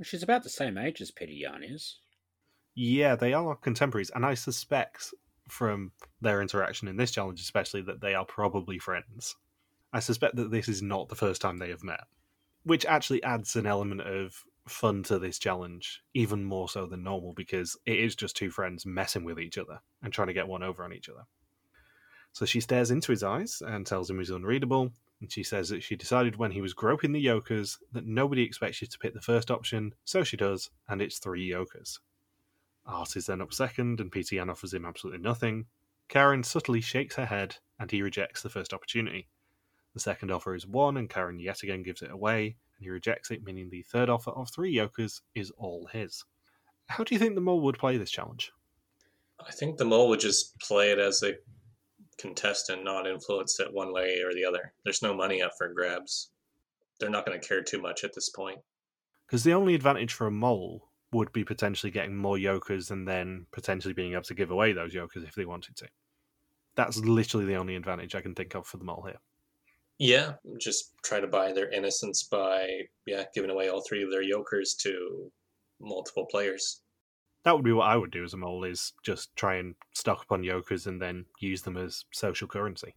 She's 0.02 0.22
about 0.22 0.42
the 0.42 0.48
same 0.48 0.78
age 0.78 1.00
as 1.00 1.10
Pieter 1.10 1.32
Jan 1.38 1.62
is. 1.62 1.98
Yeah, 2.74 3.16
they 3.16 3.32
are 3.34 3.54
contemporaries, 3.54 4.10
and 4.10 4.24
I 4.24 4.34
suspect 4.34 5.12
from 5.48 5.92
their 6.20 6.40
interaction 6.40 6.88
in 6.88 6.96
this 6.96 7.10
challenge, 7.10 7.40
especially, 7.40 7.82
that 7.82 8.00
they 8.00 8.14
are 8.14 8.24
probably 8.24 8.78
friends. 8.78 9.36
I 9.92 10.00
suspect 10.00 10.36
that 10.36 10.50
this 10.50 10.68
is 10.68 10.80
not 10.80 11.08
the 11.08 11.14
first 11.14 11.42
time 11.42 11.58
they 11.58 11.68
have 11.68 11.84
met, 11.84 12.04
which 12.64 12.86
actually 12.86 13.22
adds 13.22 13.54
an 13.56 13.66
element 13.66 14.00
of 14.00 14.44
fun 14.66 15.02
to 15.02 15.18
this 15.18 15.38
challenge, 15.38 16.02
even 16.14 16.44
more 16.44 16.68
so 16.68 16.86
than 16.86 17.02
normal, 17.02 17.34
because 17.34 17.76
it 17.84 17.98
is 17.98 18.16
just 18.16 18.36
two 18.36 18.50
friends 18.50 18.86
messing 18.86 19.24
with 19.24 19.38
each 19.38 19.58
other 19.58 19.80
and 20.02 20.12
trying 20.12 20.28
to 20.28 20.34
get 20.34 20.48
one 20.48 20.62
over 20.62 20.82
on 20.84 20.92
each 20.92 21.08
other. 21.08 21.26
So 22.32 22.46
she 22.46 22.60
stares 22.60 22.90
into 22.90 23.12
his 23.12 23.22
eyes 23.22 23.60
and 23.64 23.86
tells 23.86 24.08
him 24.08 24.18
he's 24.18 24.30
unreadable, 24.30 24.92
and 25.22 25.30
she 25.30 25.44
says 25.44 25.68
that 25.68 25.84
she 25.84 25.94
decided 25.94 26.34
when 26.34 26.50
he 26.50 26.60
was 26.60 26.74
groping 26.74 27.12
the 27.12 27.20
yokers 27.20 27.78
that 27.92 28.04
nobody 28.04 28.42
expects 28.42 28.82
you 28.82 28.88
to 28.88 28.98
pick 28.98 29.14
the 29.14 29.20
first 29.20 29.52
option, 29.52 29.94
so 30.04 30.24
she 30.24 30.36
does, 30.36 30.68
and 30.88 31.00
it's 31.00 31.20
three 31.20 31.44
yokers. 31.44 32.00
Art 32.84 33.14
is 33.14 33.26
then 33.26 33.40
up 33.40 33.54
second, 33.54 34.00
and 34.00 34.10
Pieter 34.10 34.34
Jan 34.34 34.50
offers 34.50 34.74
him 34.74 34.84
absolutely 34.84 35.22
nothing. 35.22 35.66
Karin 36.08 36.42
subtly 36.42 36.80
shakes 36.80 37.14
her 37.14 37.26
head, 37.26 37.56
and 37.78 37.88
he 37.88 38.02
rejects 38.02 38.42
the 38.42 38.50
first 38.50 38.74
opportunity. 38.74 39.28
The 39.94 40.00
second 40.00 40.32
offer 40.32 40.56
is 40.56 40.66
one, 40.66 40.96
and 40.96 41.08
Karin 41.08 41.38
yet 41.38 41.62
again 41.62 41.84
gives 41.84 42.02
it 42.02 42.10
away, 42.10 42.56
and 42.76 42.84
he 42.84 42.90
rejects 42.90 43.30
it, 43.30 43.44
meaning 43.44 43.70
the 43.70 43.82
third 43.82 44.10
offer 44.10 44.32
of 44.32 44.50
three 44.50 44.72
yokers 44.72 45.22
is 45.36 45.52
all 45.52 45.88
his. 45.92 46.24
How 46.86 47.04
do 47.04 47.14
you 47.14 47.20
think 47.20 47.36
the 47.36 47.40
mole 47.40 47.60
would 47.60 47.78
play 47.78 47.96
this 47.96 48.10
challenge? 48.10 48.50
I 49.38 49.52
think 49.52 49.76
the 49.76 49.84
mole 49.84 50.08
would 50.08 50.20
just 50.20 50.58
play 50.58 50.90
it 50.90 50.98
as 50.98 51.22
a 51.22 51.34
contestant, 52.18 52.84
not 52.84 53.06
influence 53.06 53.58
it 53.60 53.72
one 53.72 53.92
way 53.92 54.22
or 54.22 54.32
the 54.34 54.44
other. 54.44 54.72
There's 54.84 55.02
no 55.02 55.14
money 55.14 55.42
up 55.42 55.52
for 55.56 55.68
grabs. 55.72 56.30
They're 57.00 57.10
not 57.10 57.26
going 57.26 57.40
to 57.40 57.46
care 57.46 57.62
too 57.62 57.80
much 57.80 58.04
at 58.04 58.14
this 58.14 58.28
point. 58.28 58.60
Because 59.26 59.44
the 59.44 59.54
only 59.54 59.74
advantage 59.74 60.12
for 60.12 60.26
a 60.26 60.30
mole 60.30 60.88
would 61.12 61.32
be 61.32 61.44
potentially 61.44 61.90
getting 61.90 62.16
more 62.16 62.38
yokers 62.38 62.90
and 62.90 63.06
then 63.06 63.46
potentially 63.52 63.94
being 63.94 64.12
able 64.12 64.22
to 64.22 64.34
give 64.34 64.50
away 64.50 64.72
those 64.72 64.94
yokers 64.94 65.24
if 65.24 65.34
they 65.34 65.44
wanted 65.44 65.76
to. 65.76 65.88
That's 66.74 66.98
literally 66.98 67.46
the 67.46 67.56
only 67.56 67.76
advantage 67.76 68.14
I 68.14 68.20
can 68.20 68.34
think 68.34 68.54
of 68.54 68.66
for 68.66 68.78
the 68.78 68.84
mole 68.84 69.04
here. 69.06 69.20
Yeah, 69.98 70.34
just 70.58 70.92
try 71.02 71.20
to 71.20 71.26
buy 71.26 71.52
their 71.52 71.70
innocence 71.70 72.24
by 72.24 72.82
yeah 73.06 73.24
giving 73.34 73.50
away 73.50 73.68
all 73.68 73.82
three 73.82 74.02
of 74.02 74.10
their 74.10 74.22
yokers 74.22 74.74
to 74.82 75.30
multiple 75.80 76.26
players. 76.30 76.81
That 77.44 77.54
would 77.54 77.64
be 77.64 77.72
what 77.72 77.88
I 77.88 77.96
would 77.96 78.10
do 78.10 78.24
as 78.24 78.34
a 78.34 78.36
mole: 78.36 78.64
is 78.64 78.92
just 79.02 79.34
try 79.36 79.56
and 79.56 79.74
stock 79.94 80.20
up 80.20 80.32
on 80.32 80.44
yokers 80.44 80.86
and 80.86 81.00
then 81.00 81.26
use 81.40 81.62
them 81.62 81.76
as 81.76 82.04
social 82.12 82.48
currency. 82.48 82.94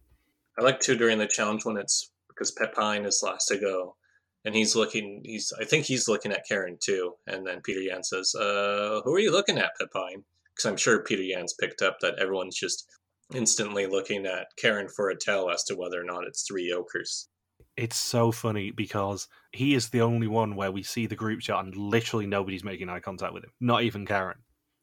I 0.58 0.62
like 0.62 0.80
to 0.80 0.96
during 0.96 1.18
the 1.18 1.26
challenge 1.26 1.64
when 1.64 1.76
it's 1.76 2.10
because 2.28 2.54
Pepijn 2.54 3.06
is 3.06 3.22
last 3.24 3.46
to 3.48 3.58
go, 3.58 3.96
and 4.44 4.54
he's 4.54 4.76
looking. 4.76 5.22
He's 5.24 5.52
I 5.58 5.64
think 5.64 5.86
he's 5.86 6.08
looking 6.08 6.32
at 6.32 6.46
Karin 6.48 6.78
too, 6.80 7.14
and 7.26 7.46
then 7.46 7.60
Pieter 7.62 7.84
Jan 7.88 8.04
says, 8.04 8.34
"Uh, 8.34 9.00
who 9.04 9.14
are 9.14 9.20
you 9.20 9.32
looking 9.32 9.58
at, 9.58 9.72
Pepijn?" 9.80 10.24
Because 10.54 10.66
I'm 10.66 10.76
sure 10.76 11.02
Pieter 11.02 11.24
Jan's 11.28 11.54
picked 11.54 11.82
up 11.82 11.98
that 12.00 12.18
everyone's 12.18 12.56
just 12.56 12.88
instantly 13.34 13.86
looking 13.86 14.26
at 14.26 14.46
Karin 14.56 14.88
for 14.88 15.10
a 15.10 15.16
tell 15.16 15.50
as 15.50 15.64
to 15.64 15.74
whether 15.74 16.00
or 16.00 16.04
not 16.04 16.24
it's 16.24 16.46
three 16.46 16.70
Yokers. 16.70 17.28
It's 17.76 17.96
so 17.96 18.32
funny 18.32 18.70
because 18.70 19.28
he 19.52 19.74
is 19.74 19.90
the 19.90 20.00
only 20.00 20.26
one 20.26 20.56
where 20.56 20.72
we 20.72 20.82
see 20.82 21.06
the 21.06 21.14
group 21.14 21.40
chat 21.40 21.64
and 21.64 21.76
literally 21.76 22.26
nobody's 22.26 22.64
making 22.64 22.88
eye 22.88 23.00
contact 23.00 23.34
with 23.34 23.44
him. 23.44 23.52
Not 23.60 23.82
even 23.82 24.06
Karin. 24.06 24.38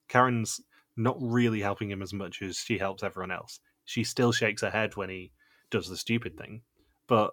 Karin's 0.09 0.61
not 0.95 1.17
really 1.19 1.59
helping 1.59 1.89
him 1.89 2.01
as 2.01 2.13
much 2.13 2.41
as 2.41 2.57
she 2.57 2.77
helps 2.77 3.03
everyone 3.03 3.31
else. 3.31 3.59
She 3.85 4.03
still 4.03 4.31
shakes 4.31 4.61
her 4.61 4.69
head 4.69 4.95
when 4.95 5.09
he 5.09 5.31
does 5.71 5.89
the 5.89 5.97
stupid 5.97 6.37
thing, 6.37 6.61
but 7.07 7.31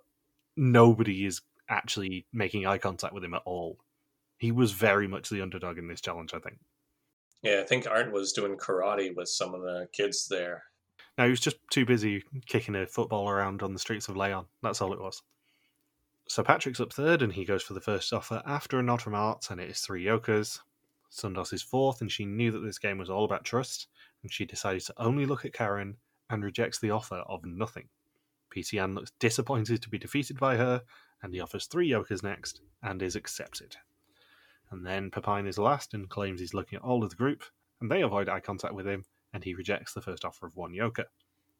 nobody 0.56 1.26
is 1.26 1.42
actually 1.68 2.26
making 2.32 2.66
eye 2.66 2.78
contact 2.78 3.12
with 3.12 3.22
him 3.22 3.34
at 3.34 3.42
all. 3.44 3.78
He 4.38 4.52
was 4.52 4.72
very 4.72 5.06
much 5.06 5.28
the 5.28 5.42
underdog 5.42 5.76
in 5.76 5.88
this 5.88 6.00
challenge, 6.00 6.32
I 6.32 6.38
think. 6.38 6.58
Yeah, 7.42 7.60
I 7.60 7.64
think 7.64 7.86
Art 7.86 8.12
was 8.12 8.32
doing 8.32 8.56
karate 8.56 9.14
with 9.14 9.28
some 9.28 9.54
of 9.54 9.62
the 9.62 9.88
kids 9.92 10.26
there. 10.28 10.64
No, 11.18 11.24
he 11.24 11.30
was 11.30 11.40
just 11.40 11.56
too 11.70 11.84
busy 11.84 12.24
kicking 12.46 12.74
a 12.74 12.86
football 12.86 13.28
around 13.28 13.62
on 13.62 13.72
the 13.72 13.78
streets 13.78 14.08
of 14.08 14.16
Leon. 14.16 14.46
That's 14.62 14.80
all 14.80 14.92
it 14.92 15.00
was. 15.00 15.22
So 16.28 16.42
Patrick's 16.42 16.80
up 16.80 16.92
third, 16.92 17.22
and 17.22 17.32
he 17.32 17.44
goes 17.44 17.62
for 17.62 17.74
the 17.74 17.80
first 17.80 18.12
offer 18.12 18.42
after 18.46 18.78
a 18.78 18.82
nod 18.82 19.02
from 19.02 19.14
Art, 19.14 19.50
and 19.50 19.60
it 19.60 19.68
is 19.68 19.80
three 19.80 20.04
Yokers. 20.04 20.60
Soundos 21.10 21.52
is 21.52 21.62
fourth, 21.62 22.00
and 22.00 22.10
she 22.10 22.24
knew 22.24 22.52
that 22.52 22.60
this 22.60 22.78
game 22.78 22.98
was 22.98 23.10
all 23.10 23.24
about 23.24 23.44
trust, 23.44 23.88
and 24.22 24.32
she 24.32 24.44
decided 24.44 24.82
to 24.82 24.94
only 24.96 25.26
look 25.26 25.44
at 25.44 25.52
Karin 25.52 25.96
and 26.30 26.44
rejects 26.44 26.78
the 26.78 26.90
offer 26.90 27.16
of 27.26 27.44
nothing. 27.44 27.88
Yan 28.54 28.94
looks 28.94 29.10
disappointed 29.18 29.82
to 29.82 29.88
be 29.88 29.98
defeated 29.98 30.38
by 30.38 30.56
her, 30.56 30.82
and 31.22 31.34
he 31.34 31.40
offers 31.40 31.66
three 31.66 31.88
Yokers 31.88 32.22
next, 32.22 32.60
and 32.82 33.02
is 33.02 33.16
accepted. 33.16 33.76
And 34.70 34.86
then 34.86 35.10
Pepijn 35.10 35.48
is 35.48 35.58
last 35.58 35.94
and 35.94 36.08
claims 36.08 36.40
he's 36.40 36.54
looking 36.54 36.76
at 36.76 36.84
all 36.84 37.02
of 37.02 37.10
the 37.10 37.16
group, 37.16 37.42
and 37.80 37.90
they 37.90 38.02
avoid 38.02 38.28
eye 38.28 38.40
contact 38.40 38.74
with 38.74 38.86
him, 38.86 39.04
and 39.32 39.44
he 39.44 39.54
rejects 39.54 39.92
the 39.92 40.00
first 40.00 40.24
offer 40.24 40.46
of 40.46 40.56
one 40.56 40.72
yoker. 40.72 41.06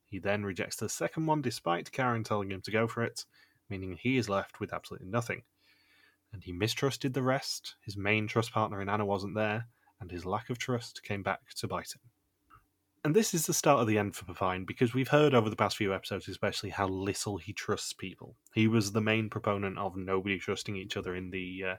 He 0.05 0.19
then 0.19 0.45
rejects 0.45 0.77
the 0.77 0.89
second 0.89 1.27
one 1.27 1.43
despite 1.43 1.93
Karin 1.93 2.25
telling 2.25 2.51
him 2.51 2.61
to 2.63 2.71
go 2.71 2.87
for 2.89 3.03
it, 3.03 3.25
meaning 3.69 3.97
he 3.97 4.17
is 4.17 4.29
left 4.29 4.61
with 4.61 4.73
absolutely 4.73 5.09
nothing. 5.09 5.43
And 6.33 6.43
he 6.43 6.53
mistrusted 6.53 7.15
the 7.15 7.23
rest, 7.23 7.77
his 7.81 7.97
main 7.97 8.27
trust 8.27 8.53
partner 8.53 8.81
in 8.81 8.89
Anna 8.89 9.05
wasn't 9.05 9.35
there, 9.35 9.67
and 10.01 10.11
his 10.11 10.25
lack 10.25 10.51
of 10.51 10.59
trust 10.59 11.03
came 11.03 11.23
back 11.23 11.41
to 11.57 11.69
bite 11.69 11.95
him. 11.95 12.01
And 13.03 13.17
this 13.17 13.33
is 13.33 13.47
the 13.47 13.55
start 13.55 13.81
of 13.81 13.87
the 13.87 13.97
end 13.97 14.15
for 14.15 14.27
Pepijn 14.27 14.67
because 14.67 14.93
we've 14.93 15.09
heard 15.09 15.33
over 15.33 15.49
the 15.49 15.57
past 15.57 15.77
few 15.77 15.95
episodes, 15.95 16.29
especially, 16.29 16.69
how 16.69 16.87
little 16.87 17.39
he 17.39 17.55
trusts 17.55 17.95
people. 17.95 18.37
He 18.53 18.69
was 18.69 18.93
the 18.93 19.01
main 19.01 19.31
proponent 19.31 19.79
of 19.79 19.97
nobody 19.97 20.39
trusting 20.39 20.77
each 20.77 20.99
other 20.99 21.15
in 21.15 21.31
the 21.31 21.65
uh, 21.67 21.77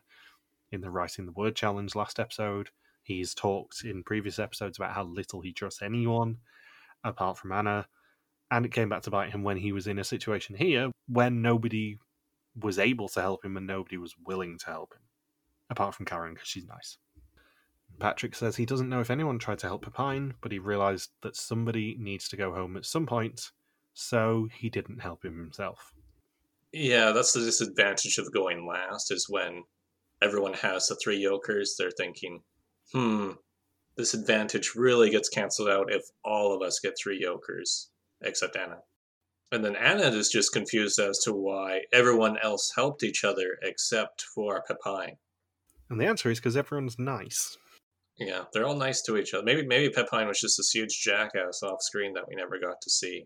in 0.71 0.81
the 0.81 0.89
writing 0.89 1.25
the 1.27 1.31
word 1.31 1.55
challenge 1.55 1.95
last 1.95 2.19
episode. 2.19 2.69
He's 3.03 3.33
talked 3.33 3.83
in 3.83 4.03
previous 4.03 4.39
episodes 4.39 4.77
about 4.77 4.93
how 4.93 5.03
little 5.03 5.41
he 5.41 5.53
trusts 5.53 5.81
anyone 5.81 6.37
apart 7.03 7.37
from 7.37 7.51
Anna. 7.51 7.87
And 8.51 8.65
it 8.65 8.73
came 8.73 8.89
back 8.89 9.01
to 9.03 9.09
bite 9.09 9.31
him 9.31 9.43
when 9.43 9.57
he 9.57 9.71
was 9.71 9.87
in 9.87 9.97
a 9.97 10.03
situation 10.03 10.55
here 10.55 10.91
when 11.07 11.41
nobody 11.41 11.97
was 12.55 12.77
able 12.77 13.07
to 13.09 13.21
help 13.21 13.45
him 13.45 13.55
and 13.55 13.65
nobody 13.65 13.97
was 13.97 14.13
willing 14.25 14.57
to 14.59 14.65
help 14.65 14.93
him, 14.93 15.01
apart 15.69 15.95
from 15.95 16.05
Karin 16.05 16.33
because 16.33 16.49
she's 16.49 16.67
nice. 16.67 16.97
Patrick 17.99 18.35
says 18.35 18.55
he 18.55 18.65
doesn't 18.65 18.89
know 18.89 18.99
if 18.99 19.09
anyone 19.09 19.39
tried 19.39 19.59
to 19.59 19.67
help 19.67 19.85
Pepijn, 19.85 20.33
but 20.41 20.51
he 20.51 20.59
realised 20.59 21.11
that 21.21 21.35
somebody 21.35 21.95
needs 21.99 22.27
to 22.29 22.37
go 22.37 22.53
home 22.53 22.75
at 22.75 22.85
some 22.85 23.05
point, 23.05 23.51
so 23.93 24.47
he 24.53 24.69
didn't 24.69 24.99
help 24.99 25.23
him 25.23 25.37
himself. 25.37 25.93
Yeah, 26.73 27.11
that's 27.11 27.33
the 27.33 27.41
disadvantage 27.41 28.17
of 28.17 28.33
going 28.33 28.65
last, 28.65 29.11
is 29.11 29.27
when 29.29 29.63
everyone 30.21 30.53
has 30.53 30.87
the 30.87 30.95
three 30.95 31.17
yokers, 31.17 31.75
they're 31.77 31.91
thinking, 31.91 32.41
hmm, 32.93 33.31
this 33.97 34.13
advantage 34.13 34.73
really 34.75 35.09
gets 35.09 35.29
canceled 35.29 35.69
out 35.69 35.91
if 35.91 36.03
all 36.23 36.53
of 36.53 36.61
us 36.61 36.79
get 36.79 36.95
three 37.01 37.19
yokers, 37.19 37.89
except 38.21 38.55
Anna. 38.55 38.79
And 39.51 39.65
then 39.65 39.75
Anna 39.75 40.03
is 40.03 40.29
just 40.29 40.53
confused 40.53 40.97
as 40.97 41.19
to 41.19 41.33
why 41.33 41.81
everyone 41.91 42.37
else 42.41 42.71
helped 42.75 43.03
each 43.03 43.25
other 43.25 43.57
except 43.61 44.23
for 44.33 44.63
Pepijn. 44.69 45.17
And 45.89 45.99
the 45.99 46.05
answer 46.05 46.31
is 46.31 46.39
because 46.39 46.55
everyone's 46.55 46.97
nice. 46.97 47.57
Yeah, 48.17 48.45
they're 48.53 48.65
all 48.65 48.77
nice 48.77 49.01
to 49.03 49.17
each 49.17 49.33
other. 49.33 49.43
Maybe 49.43 49.65
maybe 49.65 49.93
Pepijn 49.93 50.27
was 50.27 50.39
just 50.39 50.57
this 50.57 50.71
huge 50.71 51.01
jackass 51.01 51.63
off 51.63 51.81
screen 51.81 52.13
that 52.13 52.27
we 52.29 52.35
never 52.35 52.59
got 52.59 52.79
to 52.81 52.89
see. 52.89 53.25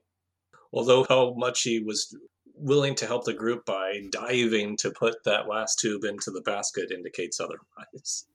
Although 0.73 1.05
how 1.07 1.35
much 1.37 1.61
he 1.61 1.79
was 1.79 2.15
willing 2.55 2.95
to 2.95 3.05
help 3.05 3.25
the 3.25 3.33
group 3.33 3.65
by 3.65 4.01
diving 4.11 4.77
to 4.77 4.89
put 4.91 5.23
that 5.25 5.47
last 5.47 5.79
tube 5.79 6.05
into 6.05 6.31
the 6.31 6.41
basket 6.41 6.91
indicates 6.91 7.39
otherwise. 7.39 8.25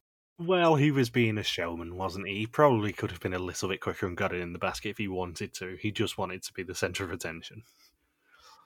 Well, 0.40 0.76
he 0.76 0.90
was 0.90 1.10
being 1.10 1.36
a 1.36 1.42
showman, 1.42 1.96
wasn't 1.96 2.26
he? 2.26 2.38
He 2.38 2.46
probably 2.46 2.94
could 2.94 3.10
have 3.10 3.20
been 3.20 3.34
a 3.34 3.38
little 3.38 3.68
bit 3.68 3.82
quicker 3.82 4.06
and 4.06 4.16
got 4.16 4.32
it 4.32 4.40
in 4.40 4.54
the 4.54 4.58
basket 4.58 4.88
if 4.88 4.96
he 4.96 5.06
wanted 5.06 5.52
to. 5.56 5.76
He 5.78 5.92
just 5.92 6.16
wanted 6.16 6.42
to 6.44 6.52
be 6.54 6.62
the 6.62 6.74
center 6.74 7.04
of 7.04 7.12
attention. 7.12 7.62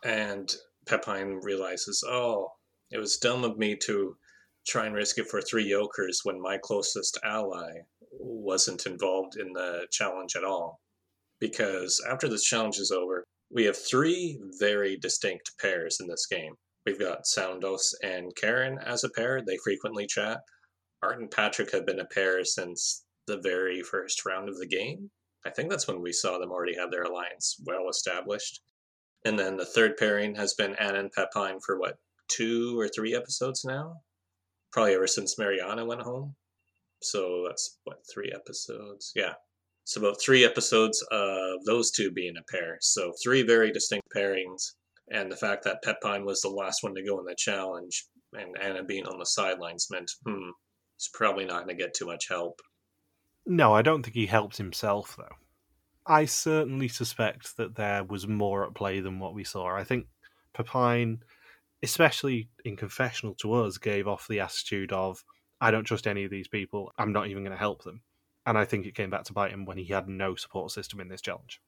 And 0.04 0.54
Pepijn 0.86 1.42
realizes, 1.42 2.04
oh, 2.06 2.52
it 2.92 2.98
was 2.98 3.16
dumb 3.16 3.42
of 3.42 3.58
me 3.58 3.76
to 3.86 4.16
try 4.64 4.86
and 4.86 4.94
risk 4.94 5.18
it 5.18 5.26
for 5.26 5.42
three 5.42 5.68
Yokers 5.68 6.20
when 6.22 6.40
my 6.40 6.58
closest 6.58 7.18
ally 7.24 7.72
wasn't 8.12 8.86
involved 8.86 9.36
in 9.36 9.52
the 9.52 9.88
challenge 9.90 10.36
at 10.36 10.44
all. 10.44 10.80
Because 11.40 12.00
after 12.08 12.28
this 12.28 12.44
challenge 12.44 12.78
is 12.78 12.92
over, 12.92 13.24
we 13.50 13.64
have 13.64 13.76
three 13.76 14.40
very 14.60 14.96
distinct 14.96 15.50
pairs 15.60 15.98
in 15.98 16.06
this 16.06 16.26
game. 16.26 16.54
We've 16.86 17.00
got 17.00 17.24
Soundos 17.24 17.94
and 18.04 18.32
Karin 18.36 18.78
as 18.78 19.02
a 19.02 19.10
pair, 19.10 19.42
they 19.44 19.58
frequently 19.64 20.06
chat. 20.06 20.38
Art 21.05 21.20
and 21.20 21.30
Patrick 21.30 21.70
have 21.72 21.84
been 21.84 22.00
a 22.00 22.07
pair 22.07 22.42
since 22.44 23.05
the 23.26 23.38
very 23.38 23.82
first 23.82 24.24
round 24.24 24.48
of 24.48 24.59
the 24.59 24.66
game. 24.66 25.11
I 25.44 25.50
think 25.50 25.68
that's 25.68 25.86
when 25.86 26.00
we 26.00 26.12
saw 26.12 26.38
them 26.38 26.50
already 26.50 26.76
have 26.76 26.90
their 26.90 27.02
alliance 27.02 27.57
well 27.66 27.90
established. 27.90 28.62
And 29.26 29.38
then 29.38 29.59
the 29.59 29.66
third 29.66 29.98
pairing 29.98 30.34
has 30.36 30.55
been 30.55 30.74
Anna 30.76 31.00
and 31.00 31.12
Pepijn 31.12 31.61
for 31.64 31.78
what, 31.78 31.96
two 32.28 32.78
or 32.80 32.88
three 32.88 33.14
episodes 33.14 33.64
now? 33.64 33.96
Probably 34.72 34.94
ever 34.94 35.07
since 35.07 35.38
Mariana 35.38 35.84
went 35.84 36.02
home. 36.02 36.36
So 37.02 37.44
that's 37.46 37.78
what, 37.84 37.98
three 38.11 38.32
episodes? 38.34 39.12
Yeah. 39.14 39.34
So 39.84 40.00
about 40.00 40.20
three 40.20 40.44
episodes 40.44 41.02
of 41.11 41.64
those 41.66 41.90
two 41.90 42.12
being 42.12 42.36
a 42.38 42.50
pair. 42.50 42.78
So 42.80 43.12
three 43.22 43.42
very 43.42 43.70
distinct 43.70 44.09
pairings. 44.16 44.72
And 45.11 45.30
the 45.30 45.36
fact 45.36 45.64
that 45.64 45.84
Pepijn 45.84 46.24
was 46.24 46.40
the 46.40 46.48
last 46.48 46.82
one 46.82 46.94
to 46.94 47.05
go 47.05 47.18
in 47.18 47.26
the 47.26 47.34
challenge 47.36 48.07
and 48.32 48.57
Anna 48.59 48.82
being 48.82 49.07
on 49.07 49.18
the 49.18 49.26
sidelines 49.26 49.88
meant, 49.90 50.11
hmm, 50.26 50.50
he's 51.05 51.11
probably 51.12 51.44
not 51.44 51.64
going 51.64 51.76
to 51.76 51.82
get 51.82 51.94
too 51.94 52.07
much 52.07 52.28
help. 52.28 52.61
No, 53.46 53.74
I 53.74 53.82
don't 53.82 54.02
think 54.02 54.14
he 54.14 54.26
helped 54.26 54.57
himself, 54.57 55.16
though. 55.18 55.36
I 56.07 56.24
certainly 56.24 56.88
suspect 56.88 57.57
that 57.57 57.76
there 57.76 58.05
was 58.05 58.26
more 58.26 58.66
at 58.66 58.74
play 58.74 59.00
than 59.00 59.18
what 59.18 59.34
we 59.34 59.44
saw. 59.44 59.74
I 59.74 59.84
think 59.84 60.07
Pepijn, 60.55 61.18
especially 61.82 62.48
in 62.64 62.76
confessional 62.76 63.34
to 63.36 63.55
us, 63.55 63.78
gave 63.78 64.09
off 64.09 64.28
the 64.28 64.40
attitude 64.40 64.92
of, 64.92 65.24
I 65.61 65.70
don't 65.70 65.84
trust 65.84 66.07
any 66.07 66.24
of 66.24 66.30
these 66.30 66.48
people, 66.48 66.92
I'm 66.98 67.12
not 67.12 67.26
even 67.28 67.42
going 67.42 67.52
to 67.52 67.59
help 67.59 67.84
them. 67.84 68.02
And 68.46 68.59
I 68.59 68.64
think 68.64 68.86
it 68.86 68.94
came 68.94 69.11
back 69.11 69.24
to 69.24 69.32
bite 69.32 69.52
him 69.52 69.64
when 69.64 69.78
he 69.78 69.86
had 69.86 70.09
no 70.09 70.34
support 70.34 70.70
system 70.70 71.00
in 71.00 71.09
this 71.09 71.22
challenge. 71.22 71.61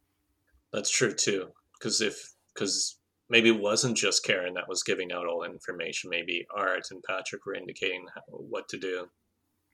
That's 0.73 0.91
true 0.91 1.15
too, 1.15 1.49
because 1.79 2.01
if 2.03 2.35
because 2.53 2.99
maybe 3.31 3.49
it 3.49 3.61
wasn't 3.61 3.97
just 3.97 4.25
Karin 4.25 4.55
that 4.55 4.69
was 4.69 4.83
giving 4.83 5.13
out 5.13 5.27
all 5.27 5.43
information. 5.43 6.11
Maybe 6.11 6.47
Art 6.55 6.89
and 6.91 7.03
Patrick 7.03 7.47
were 7.47 7.55
indicating 7.55 8.07
what 8.29 8.69
to 8.69 8.79
do. 8.79 9.09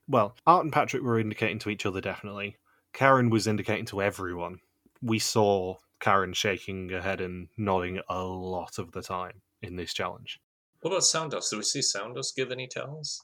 Well, 0.09 0.37
Art 0.47 0.65
and 0.65 0.73
Patrick 0.73 1.03
were 1.03 1.19
indicating 1.19 1.59
to 1.61 1.71
each 1.71 1.87
other 1.87 2.01
definitely. 2.01 2.57
Karin 2.93 3.31
was 3.31 3.47
indicating 3.47 3.87
to 3.87 4.03
everyone. 4.03 4.59
We 5.01 5.19
saw 5.19 5.77
Karin 6.01 6.33
shaking 6.33 6.89
her 6.91 7.01
head 7.01 7.21
and 7.21 7.49
nodding 7.57 8.01
a 8.09 8.23
lot 8.23 8.79
of 8.79 8.93
the 8.93 9.03
time 9.03 9.41
in 9.63 9.77
this 9.77 9.95
challenge. 9.95 10.41
What 10.81 10.91
about 10.91 11.03
Soundos? 11.03 11.49
Did 11.49 11.57
we 11.57 11.63
see 11.63 11.81
Soundos 11.81 12.35
give 12.35 12.51
any 12.51 12.67
tells? 12.67 13.23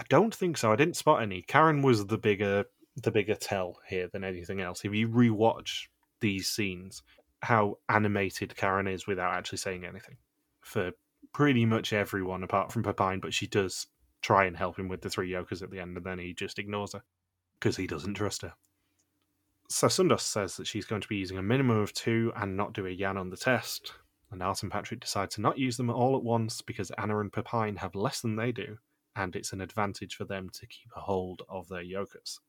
I 0.00 0.04
don't 0.08 0.34
think 0.34 0.56
so. 0.56 0.72
I 0.72 0.76
didn't 0.76 0.96
spot 0.96 1.22
any. 1.22 1.42
Karin 1.42 1.82
was 1.82 2.06
the 2.06 2.18
bigger 2.18 2.64
the 3.02 3.10
bigger 3.12 3.36
tell 3.36 3.78
here 3.88 4.08
than 4.08 4.24
anything 4.24 4.60
else. 4.60 4.84
If 4.84 4.92
you 4.92 5.08
rewatch 5.08 5.86
these 6.20 6.48
scenes, 6.48 7.02
how 7.42 7.78
animated 7.88 8.56
Karin 8.56 8.88
is 8.88 9.06
without 9.06 9.34
actually 9.34 9.58
saying 9.58 9.84
anything 9.84 10.16
for 10.60 10.90
pretty 11.32 11.64
much 11.64 11.92
everyone 11.92 12.42
apart 12.42 12.72
from 12.72 12.82
Pepijn, 12.82 13.20
but 13.20 13.34
she 13.34 13.46
does 13.46 13.86
try 14.22 14.44
and 14.44 14.56
help 14.56 14.78
him 14.78 14.88
with 14.88 15.02
the 15.02 15.10
three 15.10 15.30
yokers 15.30 15.62
at 15.62 15.70
the 15.70 15.80
end, 15.80 15.96
and 15.96 16.06
then 16.06 16.18
he 16.18 16.34
just 16.34 16.58
ignores 16.58 16.92
her 16.92 17.02
because 17.58 17.76
he 17.76 17.86
doesn't 17.86 18.14
trust 18.14 18.42
her. 18.42 18.54
So 19.70 19.88
Soundos 19.88 20.20
says 20.20 20.56
that 20.56 20.66
she's 20.66 20.86
going 20.86 21.02
to 21.02 21.08
be 21.08 21.16
using 21.16 21.36
a 21.36 21.42
minimum 21.42 21.78
of 21.78 21.92
two 21.92 22.32
and 22.36 22.56
not 22.56 22.72
do 22.72 22.86
a 22.86 22.90
Yan 22.90 23.18
on 23.18 23.30
the 23.30 23.36
test, 23.36 23.92
and 24.30 24.42
Art 24.42 24.62
and 24.62 24.72
Patrick 24.72 25.00
decide 25.00 25.30
to 25.32 25.40
not 25.40 25.58
use 25.58 25.76
them 25.76 25.90
all 25.90 26.16
at 26.16 26.24
once 26.24 26.62
because 26.62 26.90
Anna 26.96 27.18
and 27.20 27.32
Pepijn 27.32 27.76
have 27.78 27.94
less 27.94 28.20
than 28.20 28.36
they 28.36 28.50
do, 28.50 28.78
and 29.14 29.36
it's 29.36 29.52
an 29.52 29.60
advantage 29.60 30.14
for 30.14 30.24
them 30.24 30.48
to 30.54 30.66
keep 30.66 30.90
a 30.96 31.00
hold 31.00 31.42
of 31.48 31.68
their 31.68 31.82
yokers. 31.82 32.40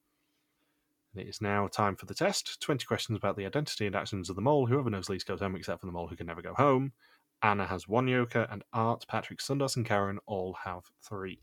And 1.13 1.23
it 1.23 1.29
is 1.29 1.41
now 1.41 1.67
time 1.67 1.95
for 1.95 2.05
the 2.05 2.13
test. 2.13 2.61
20 2.61 2.85
questions 2.85 3.17
about 3.17 3.35
the 3.35 3.45
identity 3.45 3.87
and 3.87 3.95
actions 3.95 4.29
of 4.29 4.35
the 4.35 4.41
mole. 4.41 4.67
Whoever 4.67 4.89
knows 4.89 5.09
least 5.09 5.27
goes 5.27 5.39
home, 5.39 5.55
except 5.55 5.81
for 5.81 5.87
the 5.87 5.91
mole 5.91 6.07
who 6.07 6.15
can 6.15 6.27
never 6.27 6.41
go 6.41 6.53
home. 6.53 6.93
Anna 7.41 7.65
has 7.65 7.87
one 7.87 8.05
yoker, 8.05 8.47
and 8.51 8.63
Art, 8.73 9.05
Patrick, 9.07 9.39
Soundos, 9.39 9.75
and 9.75 9.85
Karin 9.85 10.19
all 10.25 10.53
have 10.65 10.83
three. 11.01 11.39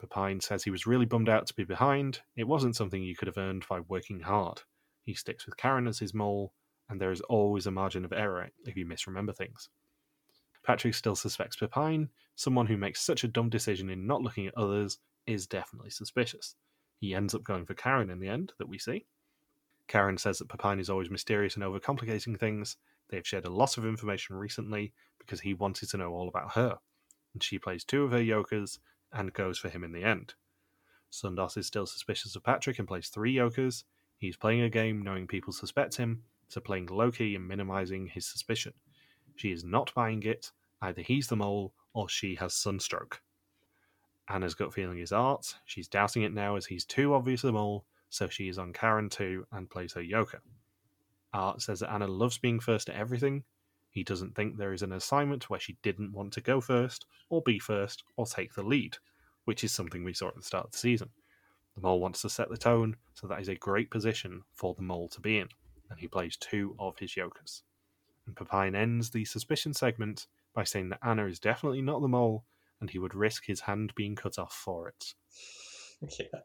Pepijn 0.00 0.42
says 0.42 0.62
he 0.62 0.70
was 0.70 0.86
really 0.86 1.06
bummed 1.06 1.28
out 1.28 1.46
to 1.46 1.54
be 1.54 1.64
behind. 1.64 2.20
It 2.36 2.46
wasn't 2.46 2.76
something 2.76 3.02
you 3.02 3.16
could 3.16 3.26
have 3.28 3.38
earned 3.38 3.66
by 3.68 3.80
working 3.80 4.20
hard. 4.20 4.62
He 5.04 5.14
sticks 5.14 5.46
with 5.46 5.56
Karin 5.56 5.88
as 5.88 5.98
his 5.98 6.14
mole, 6.14 6.52
and 6.88 7.00
there 7.00 7.10
is 7.10 7.20
always 7.22 7.66
a 7.66 7.70
margin 7.70 8.04
of 8.04 8.12
error 8.12 8.48
if 8.64 8.76
you 8.76 8.86
misremember 8.86 9.32
things. 9.32 9.68
Patrick 10.64 10.94
still 10.94 11.16
suspects 11.16 11.56
Pepijn. 11.56 12.08
Someone 12.36 12.66
who 12.66 12.76
makes 12.76 13.00
such 13.00 13.24
a 13.24 13.28
dumb 13.28 13.48
decision 13.48 13.90
in 13.90 14.06
not 14.06 14.22
looking 14.22 14.46
at 14.46 14.56
others 14.56 14.98
is 15.26 15.46
definitely 15.46 15.90
suspicious. 15.90 16.54
He 17.00 17.14
ends 17.14 17.34
up 17.34 17.42
going 17.42 17.66
for 17.66 17.74
Karin 17.74 18.10
in 18.10 18.20
the 18.20 18.28
end, 18.28 18.52
that 18.58 18.68
we 18.68 18.78
see. 18.78 19.06
Karin 19.88 20.18
says 20.18 20.38
that 20.38 20.48
Pepijn 20.48 20.78
is 20.78 20.90
always 20.90 21.10
mysterious 21.10 21.54
and 21.56 21.64
overcomplicating 21.64 22.38
things. 22.38 22.76
They 23.08 23.16
have 23.16 23.26
shared 23.26 23.46
a 23.46 23.50
lot 23.50 23.78
of 23.78 23.86
information 23.86 24.36
recently 24.36 24.92
because 25.18 25.40
he 25.40 25.54
wanted 25.54 25.88
to 25.90 25.96
know 25.96 26.12
all 26.12 26.28
about 26.28 26.52
her. 26.52 26.78
And 27.32 27.42
she 27.42 27.58
plays 27.58 27.84
two 27.84 28.04
of 28.04 28.12
her 28.12 28.22
yokers 28.22 28.78
and 29.12 29.32
goes 29.32 29.58
for 29.58 29.68
him 29.68 29.84
in 29.84 29.92
the 29.92 30.04
end. 30.04 30.34
Soundos 31.10 31.56
is 31.56 31.66
still 31.66 31.86
suspicious 31.86 32.36
of 32.36 32.44
Patrick 32.44 32.78
and 32.78 32.86
plays 32.86 33.08
three 33.08 33.32
yokers. 33.32 33.84
He's 34.18 34.36
playing 34.36 34.62
a 34.62 34.70
game 34.70 35.02
knowing 35.02 35.26
people 35.26 35.52
suspect 35.52 35.96
him, 35.96 36.22
so 36.48 36.60
playing 36.60 36.86
low 36.86 37.10
key 37.10 37.34
and 37.34 37.46
minimizing 37.46 38.06
his 38.06 38.26
suspicion. 38.26 38.74
She 39.36 39.52
is 39.52 39.64
not 39.64 39.94
buying 39.94 40.22
it. 40.24 40.52
Either 40.82 41.02
he's 41.02 41.28
the 41.28 41.36
mole 41.36 41.72
or 41.94 42.08
she 42.08 42.34
has 42.36 42.54
sunstroke. 42.54 43.22
Anna's 44.28 44.54
gut 44.54 44.74
feeling 44.74 44.98
is 44.98 45.12
Art. 45.12 45.54
She's 45.64 45.88
doubting 45.88 46.22
it 46.22 46.34
now 46.34 46.56
as 46.56 46.66
he's 46.66 46.84
too 46.84 47.14
obvious 47.14 47.42
the 47.42 47.52
mole, 47.52 47.86
so 48.10 48.28
she 48.28 48.48
is 48.48 48.58
on 48.58 48.72
Karin 48.72 49.08
too 49.08 49.46
and 49.52 49.70
plays 49.70 49.94
her 49.94 50.02
yoker. 50.02 50.40
Art 51.32 51.62
says 51.62 51.80
that 51.80 51.92
Anna 51.92 52.06
loves 52.06 52.38
being 52.38 52.60
first 52.60 52.88
at 52.88 52.96
everything. 52.96 53.44
He 53.98 54.04
doesn't 54.04 54.36
think 54.36 54.56
there 54.56 54.72
is 54.72 54.82
an 54.82 54.92
assignment 54.92 55.50
where 55.50 55.58
she 55.58 55.76
didn't 55.82 56.12
want 56.12 56.32
to 56.34 56.40
go 56.40 56.60
first, 56.60 57.04
or 57.30 57.42
be 57.42 57.58
first, 57.58 58.04
or 58.16 58.26
take 58.26 58.54
the 58.54 58.62
lead, 58.62 58.96
which 59.44 59.64
is 59.64 59.72
something 59.72 60.04
we 60.04 60.14
saw 60.14 60.28
at 60.28 60.36
the 60.36 60.42
start 60.42 60.66
of 60.66 60.70
the 60.70 60.78
season. 60.78 61.08
The 61.74 61.80
mole 61.80 61.98
wants 61.98 62.22
to 62.22 62.30
set 62.30 62.48
the 62.48 62.56
tone, 62.56 62.94
so 63.14 63.26
that 63.26 63.40
is 63.40 63.48
a 63.48 63.56
great 63.56 63.90
position 63.90 64.42
for 64.54 64.72
the 64.74 64.84
mole 64.84 65.08
to 65.08 65.20
be 65.20 65.38
in, 65.38 65.48
and 65.90 65.98
he 65.98 66.06
plays 66.06 66.36
two 66.36 66.76
of 66.78 66.96
his 67.00 67.16
yokers. 67.16 67.64
And 68.24 68.36
Pepijn 68.36 68.76
ends 68.76 69.10
the 69.10 69.24
suspicion 69.24 69.74
segment 69.74 70.28
by 70.54 70.62
saying 70.62 70.90
that 70.90 71.00
Anna 71.02 71.26
is 71.26 71.40
definitely 71.40 71.82
not 71.82 72.00
the 72.00 72.06
mole, 72.06 72.44
and 72.80 72.88
he 72.88 73.00
would 73.00 73.16
risk 73.16 73.46
his 73.46 73.62
hand 73.62 73.92
being 73.96 74.14
cut 74.14 74.38
off 74.38 74.52
for 74.52 74.88
it. 74.88 75.14
Yeah. 76.20 76.42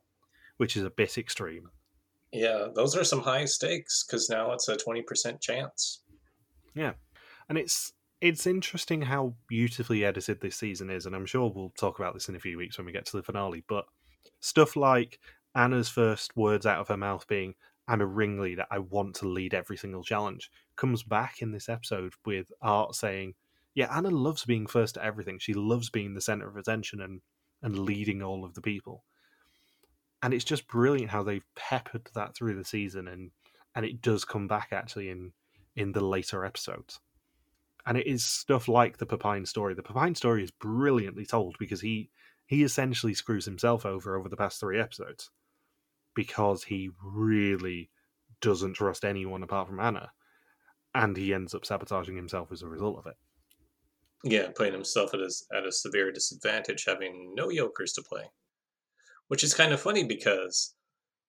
Which 0.57 0.75
is 0.75 0.83
a 0.83 0.89
bit 0.89 1.19
extreme. 1.19 1.69
Yeah, 2.31 2.69
those 2.73 2.97
are 2.97 3.03
some 3.03 3.21
high 3.21 3.45
stakes 3.45 4.03
because 4.03 4.27
now 4.27 4.53
it's 4.53 4.67
a 4.67 4.75
20% 4.75 5.39
chance. 5.39 6.01
Yeah. 6.73 6.93
And 7.49 7.57
it's 7.57 7.93
it's 8.21 8.47
interesting 8.47 9.01
how 9.01 9.35
beautifully 9.47 10.05
edited 10.05 10.39
this 10.39 10.55
season 10.55 10.89
is, 10.89 11.05
and 11.05 11.15
I'm 11.15 11.25
sure 11.25 11.51
we'll 11.53 11.73
talk 11.77 11.99
about 11.99 12.13
this 12.13 12.29
in 12.29 12.35
a 12.35 12.39
few 12.39 12.57
weeks 12.57 12.77
when 12.77 12.85
we 12.85 12.93
get 12.93 13.05
to 13.07 13.17
the 13.17 13.23
finale. 13.23 13.63
But 13.67 13.85
stuff 14.39 14.75
like 14.75 15.19
Anna's 15.55 15.89
first 15.89 16.35
words 16.37 16.65
out 16.65 16.79
of 16.79 16.87
her 16.87 16.97
mouth 16.97 17.27
being, 17.27 17.55
I'm 17.87 17.99
a 17.99 18.05
ringleader, 18.05 18.65
I 18.71 18.79
want 18.79 19.15
to 19.15 19.27
lead 19.27 19.53
every 19.53 19.75
single 19.75 20.03
challenge, 20.03 20.49
comes 20.77 21.03
back 21.03 21.41
in 21.41 21.51
this 21.51 21.67
episode 21.67 22.13
with 22.25 22.49
Art 22.61 22.95
saying, 22.95 23.33
yeah, 23.75 23.93
Anna 23.93 24.09
loves 24.09 24.45
being 24.45 24.67
first 24.67 24.97
at 24.97 25.03
everything. 25.03 25.39
She 25.39 25.53
loves 25.53 25.89
being 25.89 26.13
the 26.13 26.21
center 26.21 26.47
of 26.47 26.55
attention 26.55 27.01
and 27.01 27.21
and 27.61 27.79
leading 27.79 28.21
all 28.21 28.43
of 28.43 28.53
the 28.53 28.61
people. 28.61 29.03
And 30.21 30.33
it's 30.33 30.43
just 30.43 30.67
brilliant 30.67 31.11
how 31.11 31.23
they've 31.23 31.45
peppered 31.55 32.09
that 32.13 32.35
through 32.35 32.55
the 32.55 32.65
season, 32.65 33.07
and 33.07 33.31
and 33.75 33.85
it 33.85 34.01
does 34.01 34.25
come 34.25 34.47
back 34.47 34.69
actually 34.71 35.09
in 35.09 35.33
in 35.75 35.91
the 35.91 36.03
later 36.05 36.45
episodes. 36.45 36.99
And 37.85 37.97
it 37.97 38.07
is 38.07 38.23
stuff 38.23 38.67
like 38.67 38.97
the 38.97 39.05
Pepijn 39.05 39.47
story. 39.47 39.73
The 39.73 39.83
Pepijn 39.83 40.15
story 40.15 40.43
is 40.43 40.51
brilliantly 40.51 41.25
told 41.25 41.57
because 41.59 41.81
he 41.81 42.09
he 42.45 42.63
essentially 42.63 43.13
screws 43.13 43.45
himself 43.45 43.85
over 43.85 44.17
over 44.17 44.29
the 44.29 44.37
past 44.37 44.59
three 44.59 44.79
episodes 44.79 45.31
because 46.15 46.63
he 46.63 46.91
really 47.03 47.89
doesn't 48.41 48.73
trust 48.73 49.03
anyone 49.03 49.43
apart 49.43 49.67
from 49.67 49.79
Anna 49.79 50.11
and 50.93 51.17
he 51.17 51.33
ends 51.33 51.55
up 51.55 51.65
sabotaging 51.65 52.15
himself 52.15 52.51
as 52.51 52.61
a 52.61 52.67
result 52.67 52.99
of 52.99 53.07
it. 53.07 53.15
Yeah, 54.23 54.49
putting 54.55 54.73
himself 54.73 55.13
at 55.13 55.19
a, 55.19 55.31
at 55.53 55.65
a 55.65 55.71
severe 55.71 56.11
disadvantage, 56.11 56.85
having 56.85 57.33
no 57.35 57.49
Yokers 57.49 57.93
to 57.93 58.03
play. 58.03 58.23
Which 59.27 59.43
is 59.43 59.53
kind 59.53 59.73
of 59.73 59.81
funny 59.81 60.05
because 60.05 60.75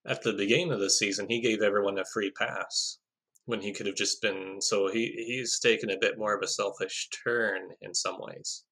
at 0.07 0.23
the 0.23 0.33
beginning 0.33 0.73
of 0.73 0.81
the 0.81 0.91
season, 0.91 1.27
he 1.29 1.41
gave 1.41 1.63
everyone 1.63 1.99
a 1.99 2.05
free 2.05 2.31
pass 2.31 2.99
when 3.47 3.61
he 3.61 3.73
could 3.73 3.87
have 3.87 3.97
just 3.97 4.23
been. 4.23 4.61
So 4.61 4.91
he 4.91 5.13
he's 5.27 5.59
taken 5.59 5.91
a 5.91 5.99
bit 5.99 6.19
more 6.19 6.35
of 6.35 6.43
a 6.43 6.49
selfish 6.49 7.09
turn 7.25 7.71
in 7.81 7.95
some 7.95 8.17
ways. 8.19 8.65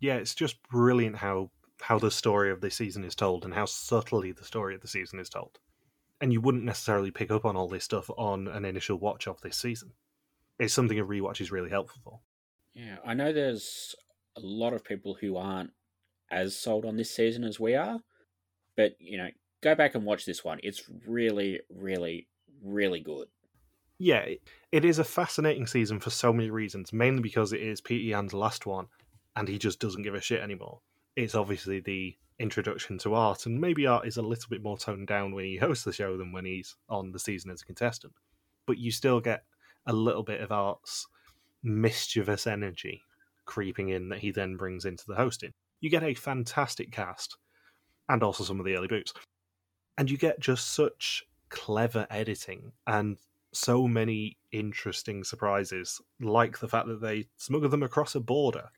Yeah, 0.00 0.16
it's 0.16 0.34
just 0.34 0.56
brilliant 0.70 1.16
how 1.16 1.50
how 1.80 1.98
the 1.98 2.10
story 2.10 2.50
of 2.50 2.60
this 2.60 2.76
season 2.76 3.04
is 3.04 3.14
told 3.14 3.44
and 3.44 3.54
how 3.54 3.64
subtly 3.64 4.32
the 4.32 4.44
story 4.44 4.74
of 4.74 4.80
the 4.80 4.88
season 4.88 5.18
is 5.18 5.28
told. 5.28 5.58
And 6.20 6.32
you 6.32 6.40
wouldn't 6.40 6.64
necessarily 6.64 7.10
pick 7.10 7.32
up 7.32 7.44
on 7.44 7.56
all 7.56 7.68
this 7.68 7.84
stuff 7.84 8.08
on 8.16 8.46
an 8.46 8.64
initial 8.64 8.98
watch 8.98 9.26
of 9.26 9.40
this 9.40 9.56
season. 9.56 9.92
It's 10.60 10.72
something 10.72 10.98
a 10.98 11.04
rewatch 11.04 11.40
is 11.40 11.50
really 11.50 11.70
helpful 11.70 12.00
for. 12.04 12.20
Yeah, 12.74 12.98
I 13.04 13.14
know 13.14 13.32
there's 13.32 13.96
a 14.36 14.40
lot 14.40 14.72
of 14.72 14.84
people 14.84 15.16
who 15.20 15.36
aren't 15.36 15.72
as 16.30 16.56
sold 16.56 16.84
on 16.84 16.96
this 16.96 17.14
season 17.14 17.44
as 17.44 17.58
we 17.58 17.74
are, 17.74 17.98
but 18.76 18.92
you 18.98 19.18
know, 19.18 19.28
go 19.60 19.74
back 19.74 19.94
and 19.94 20.04
watch 20.04 20.24
this 20.24 20.44
one. 20.44 20.60
It's 20.62 20.88
really, 21.06 21.60
really, 21.68 22.28
really 22.62 23.00
good. 23.00 23.28
Yeah, 24.04 24.26
it 24.72 24.84
is 24.84 24.98
a 24.98 25.04
fascinating 25.04 25.68
season 25.68 26.00
for 26.00 26.10
so 26.10 26.32
many 26.32 26.50
reasons, 26.50 26.92
mainly 26.92 27.22
because 27.22 27.52
it 27.52 27.60
is 27.60 27.80
Pieter 27.80 28.10
Jan's 28.10 28.34
last 28.34 28.66
one 28.66 28.88
and 29.36 29.46
he 29.46 29.58
just 29.58 29.78
doesn't 29.78 30.02
give 30.02 30.16
a 30.16 30.20
shit 30.20 30.42
anymore. 30.42 30.80
It's 31.14 31.36
obviously 31.36 31.78
the 31.78 32.16
introduction 32.40 32.98
to 32.98 33.14
art, 33.14 33.46
and 33.46 33.60
maybe 33.60 33.86
art 33.86 34.04
is 34.04 34.16
a 34.16 34.22
little 34.22 34.48
bit 34.50 34.60
more 34.60 34.76
toned 34.76 35.06
down 35.06 35.32
when 35.32 35.44
he 35.44 35.56
hosts 35.56 35.84
the 35.84 35.92
show 35.92 36.16
than 36.16 36.32
when 36.32 36.44
he's 36.44 36.74
on 36.88 37.12
the 37.12 37.20
season 37.20 37.52
as 37.52 37.62
a 37.62 37.64
contestant. 37.64 38.12
But 38.66 38.78
you 38.78 38.90
still 38.90 39.20
get 39.20 39.44
a 39.86 39.92
little 39.92 40.24
bit 40.24 40.40
of 40.40 40.50
art's 40.50 41.06
mischievous 41.62 42.48
energy 42.48 43.02
creeping 43.44 43.90
in 43.90 44.08
that 44.08 44.18
he 44.18 44.32
then 44.32 44.56
brings 44.56 44.84
into 44.84 45.04
the 45.06 45.14
hosting. 45.14 45.52
You 45.80 45.90
get 45.90 46.02
a 46.02 46.14
fantastic 46.14 46.90
cast, 46.90 47.36
and 48.08 48.20
also 48.24 48.42
some 48.42 48.58
of 48.58 48.66
the 48.66 48.74
early 48.74 48.88
boots. 48.88 49.14
And 49.96 50.10
you 50.10 50.18
get 50.18 50.40
just 50.40 50.74
such 50.74 51.22
clever 51.50 52.04
editing 52.10 52.72
and 52.88 53.16
so 53.52 53.86
many 53.86 54.38
interesting 54.50 55.24
surprises, 55.24 56.00
like 56.20 56.58
the 56.58 56.68
fact 56.68 56.88
that 56.88 57.00
they 57.00 57.26
smuggle 57.36 57.68
them 57.68 57.82
across 57.82 58.14
a 58.14 58.20
border 58.20 58.70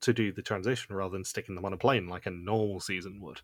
to 0.00 0.12
do 0.12 0.32
the 0.32 0.42
transition 0.42 0.94
rather 0.94 1.12
than 1.12 1.24
sticking 1.24 1.54
them 1.54 1.64
on 1.64 1.72
a 1.72 1.78
plane 1.78 2.06
like 2.06 2.26
a 2.26 2.30
normal 2.30 2.80
season 2.80 3.20
would. 3.20 3.40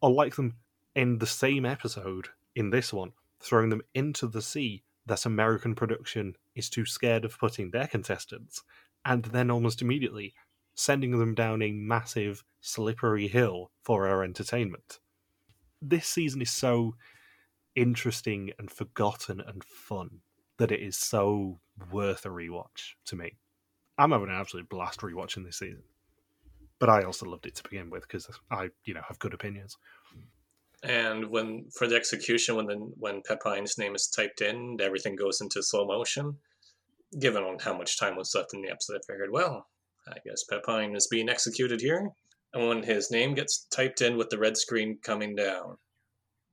Or 0.00 0.10
like 0.10 0.36
them 0.36 0.56
in 0.94 1.18
the 1.18 1.26
same 1.26 1.64
episode 1.64 2.28
in 2.54 2.70
this 2.70 2.92
one, 2.92 3.12
throwing 3.40 3.70
them 3.70 3.82
into 3.94 4.26
the 4.26 4.42
sea 4.42 4.82
that 5.06 5.26
American 5.26 5.74
production 5.74 6.36
is 6.54 6.68
too 6.68 6.84
scared 6.84 7.24
of 7.24 7.38
putting 7.38 7.70
their 7.70 7.86
contestants, 7.86 8.62
and 9.04 9.24
then 9.26 9.50
almost 9.50 9.82
immediately 9.82 10.34
sending 10.74 11.18
them 11.18 11.34
down 11.34 11.62
a 11.62 11.72
massive, 11.72 12.44
slippery 12.60 13.28
hill 13.28 13.70
for 13.82 14.06
our 14.06 14.22
entertainment. 14.22 14.98
This 15.82 16.06
season 16.06 16.42
is 16.42 16.50
so 16.50 16.94
interesting 17.80 18.52
and 18.58 18.70
forgotten 18.70 19.40
and 19.40 19.64
fun 19.64 20.20
that 20.58 20.70
it 20.70 20.80
is 20.80 20.98
so 20.98 21.58
worth 21.90 22.26
a 22.26 22.28
rewatch 22.28 22.92
to 23.06 23.16
me. 23.16 23.38
I'm 23.96 24.10
having 24.10 24.28
an 24.28 24.34
absolute 24.34 24.68
blast 24.68 25.00
rewatching 25.00 25.46
this 25.46 25.58
season. 25.58 25.82
But 26.78 26.90
I 26.90 27.02
also 27.02 27.24
loved 27.24 27.46
it 27.46 27.54
to 27.56 27.62
begin 27.62 27.88
with 27.88 28.02
because 28.02 28.28
I, 28.50 28.68
you 28.84 28.92
know, 28.92 29.00
have 29.08 29.18
good 29.18 29.32
opinions. 29.32 29.78
And 30.82 31.30
when 31.30 31.66
for 31.74 31.86
the 31.86 31.96
execution, 31.96 32.56
when 32.56 32.66
the 32.66 32.74
when 32.74 33.22
Pepijn's 33.22 33.78
name 33.78 33.94
is 33.94 34.08
typed 34.08 34.42
in, 34.42 34.78
everything 34.80 35.16
goes 35.16 35.40
into 35.40 35.62
slow 35.62 35.86
motion. 35.86 36.36
Given 37.18 37.42
on 37.42 37.58
how 37.58 37.76
much 37.76 37.98
time 37.98 38.16
was 38.16 38.34
left 38.34 38.54
in 38.54 38.62
the 38.62 38.70
episode, 38.70 38.96
I 38.96 39.12
figured, 39.12 39.30
well, 39.32 39.66
I 40.08 40.16
guess 40.24 40.44
Pepijn 40.50 40.96
is 40.96 41.08
being 41.08 41.28
executed 41.28 41.80
here. 41.80 42.10
And 42.52 42.68
when 42.68 42.82
his 42.82 43.10
name 43.10 43.34
gets 43.34 43.66
typed 43.70 44.00
in 44.00 44.16
with 44.16 44.30
the 44.30 44.38
red 44.38 44.56
screen 44.56 44.98
coming 45.02 45.34
down, 45.34 45.76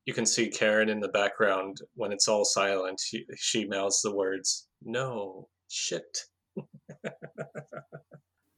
you 0.08 0.14
can 0.14 0.26
see 0.26 0.50
Karin 0.50 0.88
in 0.88 1.02
the 1.02 1.10
background. 1.10 1.82
When 1.96 2.14
it's 2.14 2.30
all 2.30 2.46
silent, 2.46 3.00
she, 3.00 3.26
she 3.36 3.68
mouths 3.68 4.02
the 4.02 4.16
words, 4.16 4.68
"No 4.82 5.50
shit." 5.68 6.24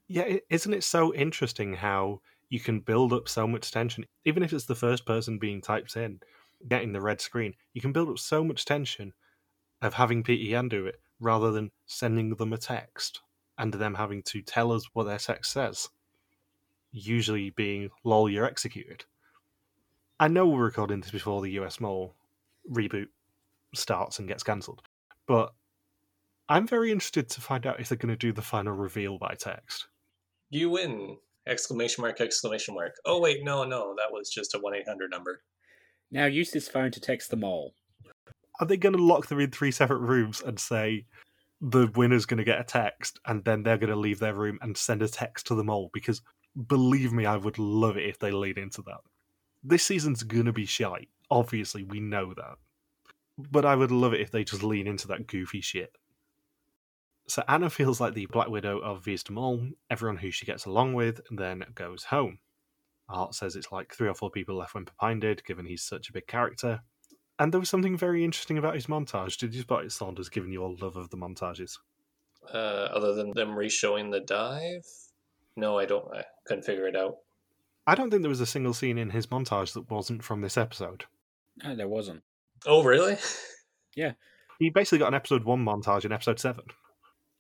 yeah, 0.07 0.37
isn't 0.49 0.73
it 0.73 0.83
so 0.83 1.13
interesting 1.13 1.73
how 1.73 2.21
you 2.49 2.59
can 2.59 2.79
build 2.79 3.11
up 3.11 3.27
so 3.27 3.47
much 3.47 3.71
tension, 3.71 4.05
even 4.25 4.43
if 4.43 4.53
it's 4.53 4.65
the 4.65 4.75
first 4.75 5.07
person 5.07 5.39
being 5.39 5.59
typed 5.59 5.97
in, 5.97 6.19
getting 6.67 6.93
the 6.93 7.01
red 7.01 7.19
screen. 7.19 7.55
You 7.73 7.81
can 7.81 7.93
build 7.93 8.09
up 8.09 8.19
so 8.19 8.43
much 8.43 8.63
tension 8.63 9.13
of 9.81 9.95
having 9.95 10.23
Pieter 10.23 10.51
Jan 10.51 10.69
do 10.69 10.85
it 10.85 11.01
rather 11.19 11.51
than 11.51 11.71
sending 11.87 12.35
them 12.35 12.53
a 12.53 12.57
text 12.57 13.21
and 13.57 13.73
them 13.73 13.95
having 13.95 14.21
to 14.23 14.43
tell 14.43 14.71
us 14.71 14.85
what 14.93 15.05
their 15.05 15.17
text 15.17 15.51
says. 15.51 15.89
Usually 16.91 17.49
being 17.49 17.89
lol, 18.03 18.29
you're 18.29 18.45
executed. 18.45 19.05
I 20.19 20.27
know 20.27 20.47
we're 20.47 20.65
recording 20.65 20.99
this 20.99 21.11
before 21.11 21.41
the 21.41 21.51
US 21.51 21.79
Mole 21.79 22.13
reboot 22.69 23.07
starts 23.73 24.19
and 24.19 24.27
gets 24.27 24.43
cancelled, 24.43 24.81
but 25.27 25.53
I'm 26.49 26.67
very 26.67 26.91
interested 26.91 27.29
to 27.29 27.41
find 27.41 27.65
out 27.65 27.79
if 27.79 27.87
they're 27.87 27.97
going 27.97 28.09
to 28.09 28.17
do 28.17 28.33
the 28.33 28.41
final 28.41 28.73
reveal 28.73 29.17
by 29.17 29.35
text. 29.39 29.87
You 30.49 30.71
win! 30.71 31.17
Exclamation 31.47 32.01
mark, 32.01 32.19
exclamation 32.19 32.75
mark. 32.75 32.95
Oh, 33.05 33.21
wait, 33.21 33.43
no, 33.43 33.63
no, 33.63 33.95
that 33.95 34.11
was 34.11 34.29
just 34.29 34.55
a 34.55 34.59
1 34.59 34.75
800 34.75 35.09
number. 35.09 35.41
Now 36.11 36.25
use 36.25 36.51
this 36.51 36.67
phone 36.67 36.91
to 36.91 36.99
text 36.99 37.29
the 37.29 37.37
mole. 37.37 37.73
Are 38.59 38.67
they 38.67 38.77
going 38.77 38.95
to 38.95 39.03
lock 39.03 39.27
them 39.27 39.39
in 39.39 39.51
three 39.51 39.71
separate 39.71 39.99
rooms 39.99 40.41
and 40.41 40.59
say 40.59 41.05
the 41.61 41.87
winner's 41.95 42.25
going 42.25 42.39
to 42.39 42.43
get 42.43 42.59
a 42.59 42.63
text 42.65 43.19
and 43.25 43.45
then 43.45 43.63
they're 43.63 43.77
going 43.77 43.89
to 43.89 43.95
leave 43.95 44.19
their 44.19 44.33
room 44.33 44.59
and 44.61 44.75
send 44.75 45.01
a 45.01 45.07
text 45.07 45.47
to 45.47 45.55
the 45.55 45.63
mole? 45.63 45.89
Because 45.93 46.21
believe 46.67 47.13
me, 47.13 47.25
I 47.25 47.37
would 47.37 47.57
love 47.57 47.95
it 47.95 48.05
if 48.05 48.19
they 48.19 48.31
lead 48.31 48.57
into 48.57 48.81
that. 48.81 48.99
This 49.63 49.83
season's 49.83 50.23
to 50.23 50.53
be 50.53 50.65
shite. 50.65 51.09
Obviously, 51.29 51.83
we 51.83 51.99
know 51.99 52.33
that. 52.33 52.57
But 53.37 53.65
I 53.65 53.75
would 53.75 53.91
love 53.91 54.13
it 54.13 54.21
if 54.21 54.31
they 54.31 54.43
just 54.43 54.63
lean 54.63 54.87
into 54.87 55.07
that 55.09 55.27
goofy 55.27 55.61
shit. 55.61 55.95
So 57.27 57.43
Anna 57.47 57.69
feels 57.69 58.01
like 58.01 58.15
the 58.15 58.25
Black 58.25 58.49
Widow 58.49 58.79
of 58.79 59.05
Mall. 59.29 59.69
Everyone 59.89 60.17
who 60.17 60.31
she 60.31 60.45
gets 60.45 60.65
along 60.65 60.93
with 60.93 61.21
then 61.29 61.63
goes 61.75 62.05
home. 62.05 62.39
Art 63.07 63.35
says 63.35 63.55
it's 63.55 63.71
like 63.71 63.93
three 63.93 64.07
or 64.07 64.13
four 64.13 64.31
people 64.31 64.55
left 64.55 64.73
when 64.73 64.85
Pepijn 64.85 65.19
did, 65.19 65.45
given 65.45 65.65
he's 65.65 65.83
such 65.83 66.09
a 66.09 66.13
big 66.13 66.27
character. 66.27 66.81
And 67.37 67.51
there 67.51 67.59
was 67.59 67.69
something 67.69 67.97
very 67.97 68.23
interesting 68.23 68.57
about 68.57 68.75
his 68.75 68.87
montage. 68.87 69.37
Did 69.37 69.53
you 69.53 69.61
spot 69.61 69.85
it, 69.85 69.91
Saunders, 69.91 70.29
given 70.29 70.51
your 70.51 70.75
love 70.81 70.95
of 70.95 71.09
the 71.09 71.17
montages? 71.17 71.77
Uh, 72.53 72.57
other 72.93 73.13
than 73.13 73.31
them 73.31 73.55
re-showing 73.55 74.09
the 74.09 74.19
dive? 74.19 74.85
No, 75.55 75.77
I 75.77 75.85
don't. 75.85 76.05
I 76.13 76.25
couldn't 76.45 76.63
figure 76.63 76.87
it 76.87 76.95
out. 76.95 77.17
I 77.89 77.95
don't 77.95 78.09
think 78.09 78.21
there 78.21 78.29
was 78.29 78.41
a 78.41 78.45
single 78.45 78.73
scene 78.73 78.97
in 78.97 79.09
his 79.09 79.27
montage 79.27 79.73
that 79.73 79.89
wasn't 79.89 80.23
from 80.23 80.41
this 80.41 80.57
episode. 80.57 81.05
No, 81.63 81.75
there 81.75 81.87
wasn't. 81.87 82.23
Oh, 82.65 82.83
really? 82.83 83.17
Yeah. 83.95 84.11
He 84.59 84.69
basically 84.69 84.99
got 84.99 85.07
an 85.07 85.15
episode 85.15 85.43
one 85.43 85.65
montage 85.65 86.05
in 86.05 86.11
episode 86.11 86.39
seven 86.39 86.63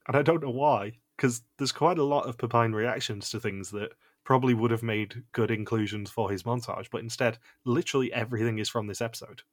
and 0.09 0.17
I 0.17 0.23
don't 0.23 0.41
know 0.41 0.49
why, 0.49 0.93
because 1.15 1.43
there's 1.57 1.71
quite 1.71 1.99
a 1.99 2.03
lot 2.03 2.25
of 2.25 2.35
Pepijn 2.35 2.73
reactions 2.73 3.29
to 3.29 3.39
things 3.39 3.69
that 3.69 3.91
probably 4.23 4.55
would 4.55 4.71
have 4.71 4.81
made 4.81 5.21
good 5.33 5.51
inclusions 5.51 6.09
for 6.09 6.31
his 6.31 6.41
montage, 6.41 6.87
but 6.91 7.01
instead, 7.01 7.37
literally 7.63 8.11
everything 8.11 8.57
is 8.57 8.69
from 8.69 8.87
this 8.87 9.01
episode. 9.01 9.43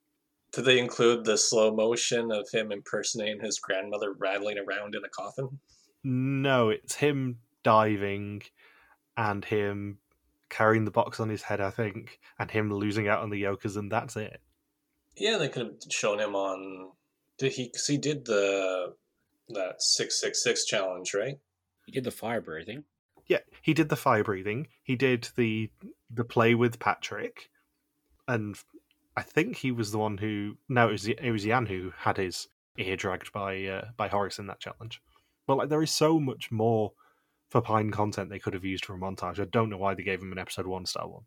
Do 0.53 0.63
they 0.63 0.79
include 0.79 1.25
the 1.25 1.37
slow 1.37 1.71
motion 1.75 2.31
of 2.31 2.49
him 2.51 2.71
impersonating 2.71 3.39
his 3.39 3.59
grandmother 3.59 4.13
rattling 4.13 4.57
around 4.57 4.95
in 4.95 5.05
a 5.05 5.09
coffin? 5.09 5.59
No, 6.03 6.69
it's 6.69 6.95
him 6.95 7.37
diving 7.63 8.41
and 9.15 9.45
him 9.45 9.99
carrying 10.49 10.85
the 10.85 10.91
box 10.91 11.19
on 11.19 11.29
his 11.29 11.43
head, 11.43 11.61
I 11.61 11.69
think, 11.69 12.19
and 12.39 12.49
him 12.49 12.73
losing 12.73 13.07
out 13.07 13.21
on 13.21 13.29
the 13.29 13.39
Yokers, 13.39 13.77
and 13.77 13.91
that's 13.91 14.15
it. 14.15 14.41
Yeah, 15.15 15.37
they 15.37 15.49
could 15.49 15.65
have 15.65 15.91
shown 15.91 16.19
him 16.19 16.35
on. 16.35 16.91
Did 17.37 17.53
he? 17.53 17.65
Because 17.65 17.87
he 17.87 17.97
did 17.97 18.25
the 18.25 18.93
that 19.49 19.81
666 19.81 20.65
challenge, 20.65 21.13
right? 21.13 21.39
He 21.85 21.91
did 21.91 22.03
the 22.03 22.11
fire 22.11 22.41
breathing. 22.41 22.83
Yeah, 23.27 23.39
he 23.61 23.73
did 23.73 23.89
the 23.89 23.95
fire 23.95 24.23
breathing. 24.23 24.67
He 24.83 24.95
did 24.95 25.29
the 25.35 25.69
the 26.09 26.23
play 26.23 26.55
with 26.55 26.79
Patrick, 26.79 27.49
and 28.27 28.57
I 29.15 29.23
think 29.23 29.57
he 29.57 29.71
was 29.71 29.91
the 29.91 29.97
one 29.97 30.17
who. 30.17 30.57
No, 30.69 30.89
it 30.89 30.91
was 30.91 31.07
it 31.07 31.31
was 31.31 31.45
Yan 31.45 31.65
who 31.65 31.93
had 31.97 32.17
his 32.17 32.47
ear 32.77 32.95
dragged 32.95 33.31
by 33.31 33.63
uh, 33.65 33.85
by 33.97 34.07
Horace 34.07 34.39
in 34.39 34.47
that 34.47 34.59
challenge. 34.59 35.01
But 35.45 35.57
like, 35.57 35.69
there 35.69 35.81
is 35.81 35.91
so 35.91 36.19
much 36.19 36.51
more 36.51 36.93
for 37.49 37.61
Pine 37.61 37.91
content 37.91 38.29
they 38.29 38.39
could 38.39 38.53
have 38.53 38.65
used 38.65 38.85
for 38.85 38.95
a 38.95 38.97
montage. 38.97 39.39
I 39.39 39.45
don't 39.45 39.69
know 39.69 39.77
why 39.77 39.93
they 39.93 40.03
gave 40.03 40.21
him 40.21 40.31
an 40.31 40.39
episode 40.39 40.67
one 40.67 40.85
style 40.85 41.11
one. 41.11 41.23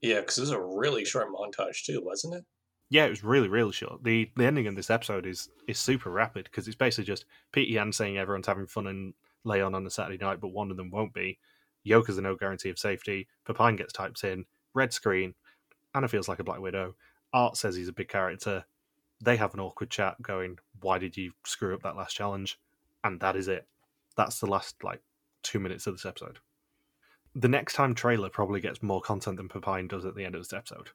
Yeah, 0.00 0.20
because 0.20 0.38
it 0.38 0.42
was 0.42 0.50
a 0.50 0.60
really 0.60 1.04
short 1.04 1.28
montage 1.32 1.84
too, 1.84 2.02
wasn't 2.04 2.34
it? 2.34 2.44
Yeah, 2.90 3.06
it 3.06 3.10
was 3.10 3.24
really, 3.24 3.48
really 3.48 3.72
short. 3.72 4.04
the 4.04 4.30
The 4.36 4.44
ending 4.44 4.66
of 4.66 4.76
this 4.76 4.90
episode 4.90 5.26
is 5.26 5.48
is 5.66 5.78
super 5.78 6.10
rapid 6.10 6.44
because 6.44 6.66
it's 6.66 6.76
basically 6.76 7.04
just 7.04 7.24
Pieter 7.52 7.72
Jan 7.72 7.92
saying 7.92 8.18
everyone's 8.18 8.46
having 8.46 8.66
fun 8.66 8.86
in 8.86 9.14
Leon 9.44 9.68
on 9.68 9.82
on 9.82 9.86
a 9.86 9.90
Saturday 9.90 10.22
night, 10.22 10.40
but 10.40 10.48
one 10.48 10.70
of 10.70 10.76
them 10.76 10.90
won't 10.90 11.14
be. 11.14 11.38
Yoker's 11.86 12.18
a 12.18 12.22
no 12.22 12.36
guarantee 12.36 12.70
of 12.70 12.78
safety. 12.78 13.28
Pepijn 13.46 13.76
gets 13.76 13.92
typed 13.92 14.22
in. 14.24 14.44
Red 14.74 14.92
screen. 14.92 15.34
Anna 15.94 16.08
feels 16.08 16.28
like 16.28 16.38
a 16.38 16.44
Black 16.44 16.60
Widow. 16.60 16.94
Art 17.32 17.56
says 17.56 17.74
he's 17.74 17.88
a 17.88 17.92
big 17.92 18.08
character. 18.08 18.64
They 19.20 19.36
have 19.36 19.54
an 19.54 19.60
awkward 19.60 19.90
chat 19.90 20.20
going, 20.20 20.58
Why 20.80 20.98
did 20.98 21.16
you 21.16 21.32
screw 21.44 21.74
up 21.74 21.82
that 21.82 21.96
last 21.96 22.14
challenge? 22.14 22.58
And 23.04 23.20
that 23.20 23.36
is 23.36 23.48
it. 23.48 23.66
That's 24.16 24.38
the 24.38 24.46
last 24.46 24.82
like 24.84 25.00
two 25.42 25.58
minutes 25.58 25.86
of 25.86 25.94
this 25.94 26.06
episode. 26.06 26.38
The 27.34 27.48
next 27.48 27.74
time 27.74 27.94
trailer 27.94 28.28
probably 28.28 28.60
gets 28.60 28.82
more 28.82 29.00
content 29.00 29.38
than 29.38 29.48
Pepijn 29.48 29.88
does 29.88 30.04
at 30.04 30.14
the 30.14 30.24
end 30.24 30.34
of 30.34 30.40
this 30.42 30.52
episode. 30.52 30.90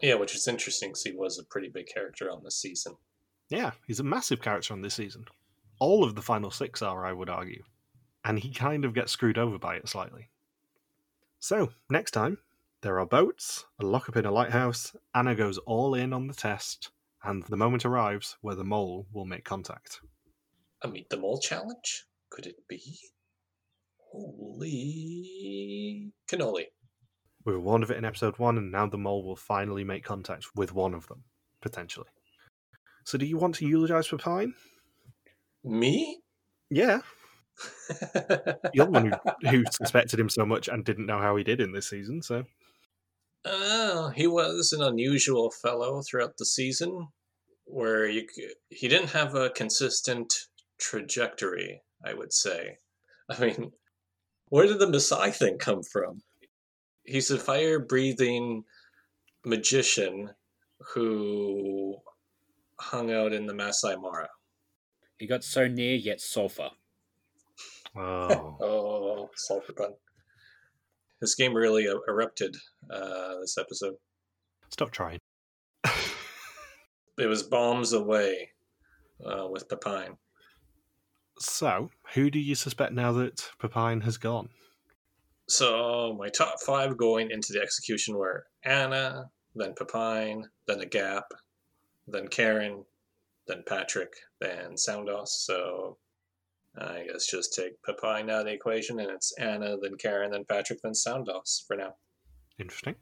Yeah, 0.00 0.14
which 0.14 0.34
is 0.34 0.48
interesting 0.48 0.90
because 0.90 1.04
he 1.04 1.12
was 1.12 1.38
a 1.38 1.44
pretty 1.44 1.68
big 1.68 1.86
character 1.86 2.30
on 2.30 2.42
this 2.44 2.56
season. 2.56 2.96
Yeah, 3.48 3.72
he's 3.86 4.00
a 4.00 4.04
massive 4.04 4.42
character 4.42 4.74
on 4.74 4.82
this 4.82 4.94
season. 4.94 5.24
All 5.78 6.04
of 6.04 6.14
the 6.14 6.22
final 6.22 6.50
six 6.50 6.82
are, 6.82 7.06
I 7.06 7.12
would 7.12 7.30
argue. 7.30 7.62
And 8.24 8.38
he 8.38 8.50
kind 8.50 8.84
of 8.84 8.94
gets 8.94 9.12
screwed 9.12 9.38
over 9.38 9.58
by 9.58 9.76
it 9.76 9.88
slightly. 9.88 10.30
So, 11.38 11.72
next 11.90 12.12
time, 12.12 12.38
there 12.80 12.98
are 12.98 13.06
boats, 13.06 13.64
a 13.78 13.86
lockup 13.86 14.16
in 14.16 14.26
a 14.26 14.30
lighthouse, 14.30 14.94
Anna 15.14 15.34
goes 15.34 15.58
all 15.58 15.94
in 15.94 16.12
on 16.12 16.26
the 16.26 16.34
test, 16.34 16.90
and 17.22 17.42
the 17.44 17.56
moment 17.56 17.84
arrives 17.84 18.36
where 18.40 18.54
the 18.54 18.64
mole 18.64 19.06
will 19.12 19.24
make 19.24 19.44
contact. 19.44 20.00
A 20.82 20.88
meet 20.88 21.08
the 21.08 21.16
mole 21.16 21.40
challenge? 21.40 22.04
Could 22.28 22.46
it 22.46 22.68
be? 22.68 22.98
Holy 24.14 26.12
cannoli. 26.30 26.66
We 27.44 27.52
were 27.52 27.60
warned 27.60 27.84
of 27.84 27.90
it 27.90 27.98
in 27.98 28.04
episode 28.04 28.38
one, 28.38 28.56
and 28.56 28.70
now 28.70 28.86
the 28.86 28.96
mole 28.96 29.24
will 29.24 29.36
finally 29.36 29.82
make 29.84 30.04
contact 30.04 30.46
with 30.54 30.72
one 30.72 30.94
of 30.94 31.08
them, 31.08 31.24
potentially. 31.60 32.06
So, 33.04 33.18
do 33.18 33.26
you 33.26 33.36
want 33.36 33.56
to 33.56 33.66
eulogize 33.66 34.08
Pepijn? 34.08 34.52
Me? 35.64 36.20
Yeah. 36.70 37.00
You're 38.72 38.86
the 38.86 38.90
one 38.90 39.12
who, 39.12 39.48
who 39.48 39.64
suspected 39.70 40.18
him 40.18 40.28
so 40.28 40.46
much 40.46 40.68
and 40.68 40.84
didn't 40.84 41.06
know 41.06 41.18
how 41.18 41.36
he 41.36 41.44
did 41.44 41.60
in 41.60 41.72
this 41.72 41.88
season, 41.88 42.22
so. 42.22 42.44
Uh, 43.44 44.08
he 44.10 44.26
was 44.26 44.72
an 44.72 44.82
unusual 44.82 45.50
fellow 45.50 46.02
throughout 46.02 46.38
the 46.38 46.46
season, 46.46 47.08
where 47.66 48.08
you, 48.08 48.26
he 48.70 48.88
didn't 48.88 49.10
have 49.10 49.34
a 49.34 49.50
consistent 49.50 50.46
trajectory. 50.78 51.82
I 52.04 52.14
would 52.14 52.32
say. 52.32 52.78
I 53.30 53.40
mean, 53.40 53.72
where 54.54 54.68
did 54.68 54.78
the 54.78 54.86
Masai 54.86 55.32
thing 55.32 55.58
come 55.58 55.82
from? 55.82 56.22
He's 57.02 57.28
a 57.32 57.40
fire-breathing 57.40 58.62
magician 59.44 60.30
who 60.94 61.96
hung 62.78 63.10
out 63.12 63.32
in 63.32 63.46
the 63.46 63.52
Masai 63.52 63.96
Mara. 63.96 64.28
He 65.18 65.26
got 65.26 65.42
so 65.42 65.66
near 65.66 65.96
yet 65.96 66.20
sulfur. 66.20 66.70
Oh. 67.96 68.56
Oh, 68.60 69.30
sulfur 69.34 69.72
pun. 69.72 69.94
This 71.20 71.34
game 71.34 71.52
really 71.52 71.88
uh, 71.88 71.96
erupted 72.06 72.54
uh, 72.88 73.40
this 73.40 73.58
episode. 73.58 73.96
Stop 74.70 74.92
trying. 74.92 75.18
It 77.18 77.26
was 77.26 77.42
bombs 77.42 77.92
away 77.92 78.50
uh, 79.24 79.48
with 79.48 79.68
Pepijn. 79.68 80.16
So, 81.40 81.90
who 82.14 82.30
do 82.30 82.38
you 82.38 82.54
suspect 82.54 82.92
now 82.92 83.12
that 83.12 83.50
Pepijn 83.60 84.02
has 84.04 84.16
gone? 84.16 84.48
So 85.48 86.16
my 86.18 86.28
top 86.28 86.60
five 86.64 86.96
going 86.96 87.30
into 87.30 87.52
the 87.52 87.60
execution 87.60 88.16
were 88.16 88.46
Anna, 88.64 89.30
then 89.54 89.74
Pepijn, 89.74 90.44
then 90.66 90.80
a 90.80 90.86
Gap, 90.86 91.24
then 92.08 92.28
Karin, 92.28 92.84
then 93.46 93.62
Patrick, 93.66 94.12
then 94.40 94.74
Soundos. 94.74 95.28
So 95.28 95.98
I 96.78 97.06
guess 97.10 97.26
just 97.26 97.54
take 97.54 97.82
Pepijn 97.82 98.30
out 98.30 98.40
of 98.40 98.46
the 98.46 98.52
equation, 98.52 99.00
and 99.00 99.10
it's 99.10 99.32
Anna, 99.38 99.76
then 99.80 99.96
Karin, 99.96 100.30
then 100.30 100.44
Patrick, 100.44 100.80
then 100.82 100.92
Soundos 100.92 101.66
for 101.66 101.76
now. 101.76 101.94
Interesting. 102.58 102.94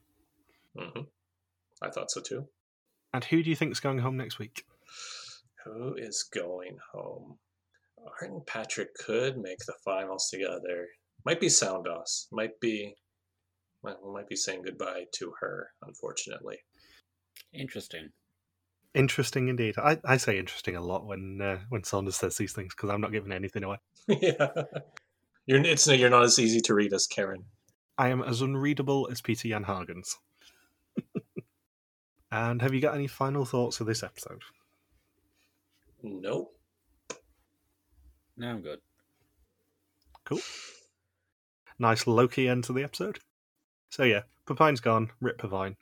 hmm 0.77 1.03
I 1.81 1.91
thought 1.91 2.11
so 2.11 2.21
too. 2.21 2.47
And 3.13 3.25
who 3.25 3.43
do 3.43 3.51
you 3.51 3.57
think's 3.57 3.81
going 3.81 3.99
home 3.99 4.17
next 4.17 4.39
week? 4.39 4.65
Who 5.65 5.95
is 5.95 6.23
going 6.23 6.79
home? 6.93 7.39
Art 8.07 8.31
and 8.31 8.47
Patrick 8.47 8.95
could 8.95 9.39
make 9.39 9.59
the 9.67 9.75
finals 9.85 10.29
together. 10.31 10.89
Might 11.25 11.41
be 11.41 11.47
Soundos. 11.47 12.27
Might 12.33 12.59
be. 12.61 12.95
Well, 13.83 13.99
we 14.05 14.13
might 14.13 14.29
be 14.29 14.37
saying 14.37 14.63
goodbye 14.65 15.05
to 15.15 15.33
her, 15.41 15.71
unfortunately. 15.83 16.59
Interesting. 17.53 18.11
Interesting 18.95 19.49
indeed. 19.49 19.77
I, 19.79 19.99
I 20.05 20.17
say 20.19 20.39
interesting 20.39 20.77
a 20.77 20.83
lot 20.83 21.07
when 21.07 21.41
uh, 21.41 21.59
when 21.71 21.83
Saunders 21.83 22.17
says 22.17 22.37
these 22.37 22.53
things 22.53 22.75
because 22.75 22.91
I'm 22.91 23.01
not 23.01 23.13
giving 23.13 23.33
anything 23.33 23.65
away. 23.65 23.79
yeah, 24.07 24.49
you're 25.47 25.65
it's 25.65 25.87
you're 25.87 26.11
not 26.11 26.25
as 26.25 26.39
easy 26.39 26.61
to 26.63 26.75
read 26.75 26.93
as 26.93 27.07
Karin. 27.07 27.45
I 27.97 28.09
am 28.09 28.23
as 28.23 28.43
unreadable 28.43 29.09
as 29.11 29.21
Pieter 29.21 29.49
Jan 29.49 29.65
Hagens. 29.65 30.17
and 32.33 32.61
have 32.61 32.75
you 32.75 32.81
got 32.81 32.95
any 32.95 33.07
final 33.07 33.45
thoughts 33.45 33.79
for 33.79 33.85
this 33.85 34.03
episode? 34.03 34.43
Nope. 36.03 36.55
No, 38.37 38.49
I'm 38.49 38.63
good. 38.63 38.81
Cool. 40.25 40.41
Nice 41.79 42.07
Loki 42.07 42.49
end 42.49 42.65
to 42.65 42.73
the 42.73 42.85
episode. 42.85 43.19
So 43.91 44.05
yeah, 44.05 44.23
Pepijn's 44.47 44.81
gone. 44.81 45.11
Rip 45.21 45.39
Pepijn. 45.39 45.77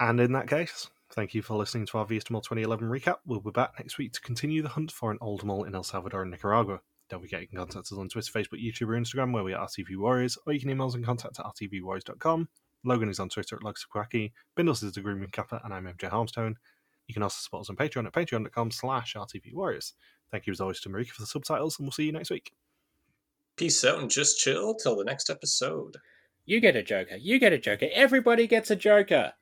And 0.00 0.20
in 0.20 0.32
that 0.32 0.48
case, 0.48 0.90
thank 1.12 1.34
you 1.34 1.42
for 1.42 1.56
listening 1.56 1.86
to 1.86 1.98
our 1.98 2.06
Wie 2.06 2.16
is 2.16 2.24
de 2.24 2.32
Mol 2.32 2.42
2011 2.42 2.88
recap. 2.88 3.16
We'll 3.24 3.40
be 3.40 3.50
back 3.50 3.72
next 3.78 3.98
week 3.98 4.12
to 4.12 4.20
continue 4.20 4.62
the 4.62 4.68
hunt 4.68 4.90
for 4.90 5.10
an 5.10 5.18
old 5.20 5.44
mole 5.44 5.64
in 5.64 5.74
El 5.74 5.84
Salvador 5.84 6.22
and 6.22 6.30
Nicaragua. 6.30 6.80
Don't 7.08 7.20
forget 7.20 7.42
you 7.42 7.48
can 7.48 7.58
contact 7.58 7.92
us 7.92 7.92
on 7.92 8.08
Twitter, 8.08 8.32
Facebook, 8.32 8.64
YouTube, 8.64 8.88
or 8.88 8.98
Instagram 8.98 9.32
where 9.32 9.44
we 9.44 9.52
are 9.52 9.66
RTV 9.66 9.96
Warriors, 9.96 10.38
or 10.46 10.52
you 10.52 10.60
can 10.60 10.70
email 10.70 10.88
us 10.88 10.94
and 10.94 11.04
contact 11.04 11.38
at 11.38 11.44
rtvwarriors.com. 11.44 12.48
Logan 12.84 13.08
is 13.08 13.20
on 13.20 13.28
Twitter 13.28 13.56
at 13.56 13.62
Luxaquaki, 13.62 14.32
Bindles 14.56 14.82
is 14.82 14.92
the 14.92 15.00
Grooming 15.00 15.30
Kappa, 15.30 15.60
and 15.62 15.72
I'm 15.72 15.84
MJ 15.84 16.10
Harmstone. 16.10 16.54
You 17.06 17.14
can 17.14 17.22
also 17.22 17.40
support 17.40 17.62
us 17.62 17.70
on 17.70 17.76
Patreon 17.76 18.06
at 18.06 18.12
patreon.com 18.12 18.70
slash 18.70 19.14
rtvwarriors. 19.14 19.92
Thank 20.30 20.46
you 20.46 20.52
as 20.52 20.60
always 20.60 20.80
to 20.80 20.88
Marika 20.88 21.10
for 21.10 21.22
the 21.22 21.26
subtitles, 21.26 21.78
and 21.78 21.86
we'll 21.86 21.92
see 21.92 22.04
you 22.04 22.12
next 22.12 22.30
week. 22.30 22.52
Peace 23.56 23.84
out 23.84 23.98
and 23.98 24.10
just 24.10 24.38
chill 24.38 24.74
till 24.74 24.96
the 24.96 25.04
next 25.04 25.28
episode. 25.28 25.98
You 26.46 26.60
get 26.60 26.74
a 26.74 26.82
Joker. 26.82 27.16
You 27.16 27.38
get 27.38 27.52
a 27.52 27.58
Joker. 27.58 27.88
Everybody 27.92 28.46
gets 28.46 28.70
a 28.70 28.76
Joker. 28.76 29.34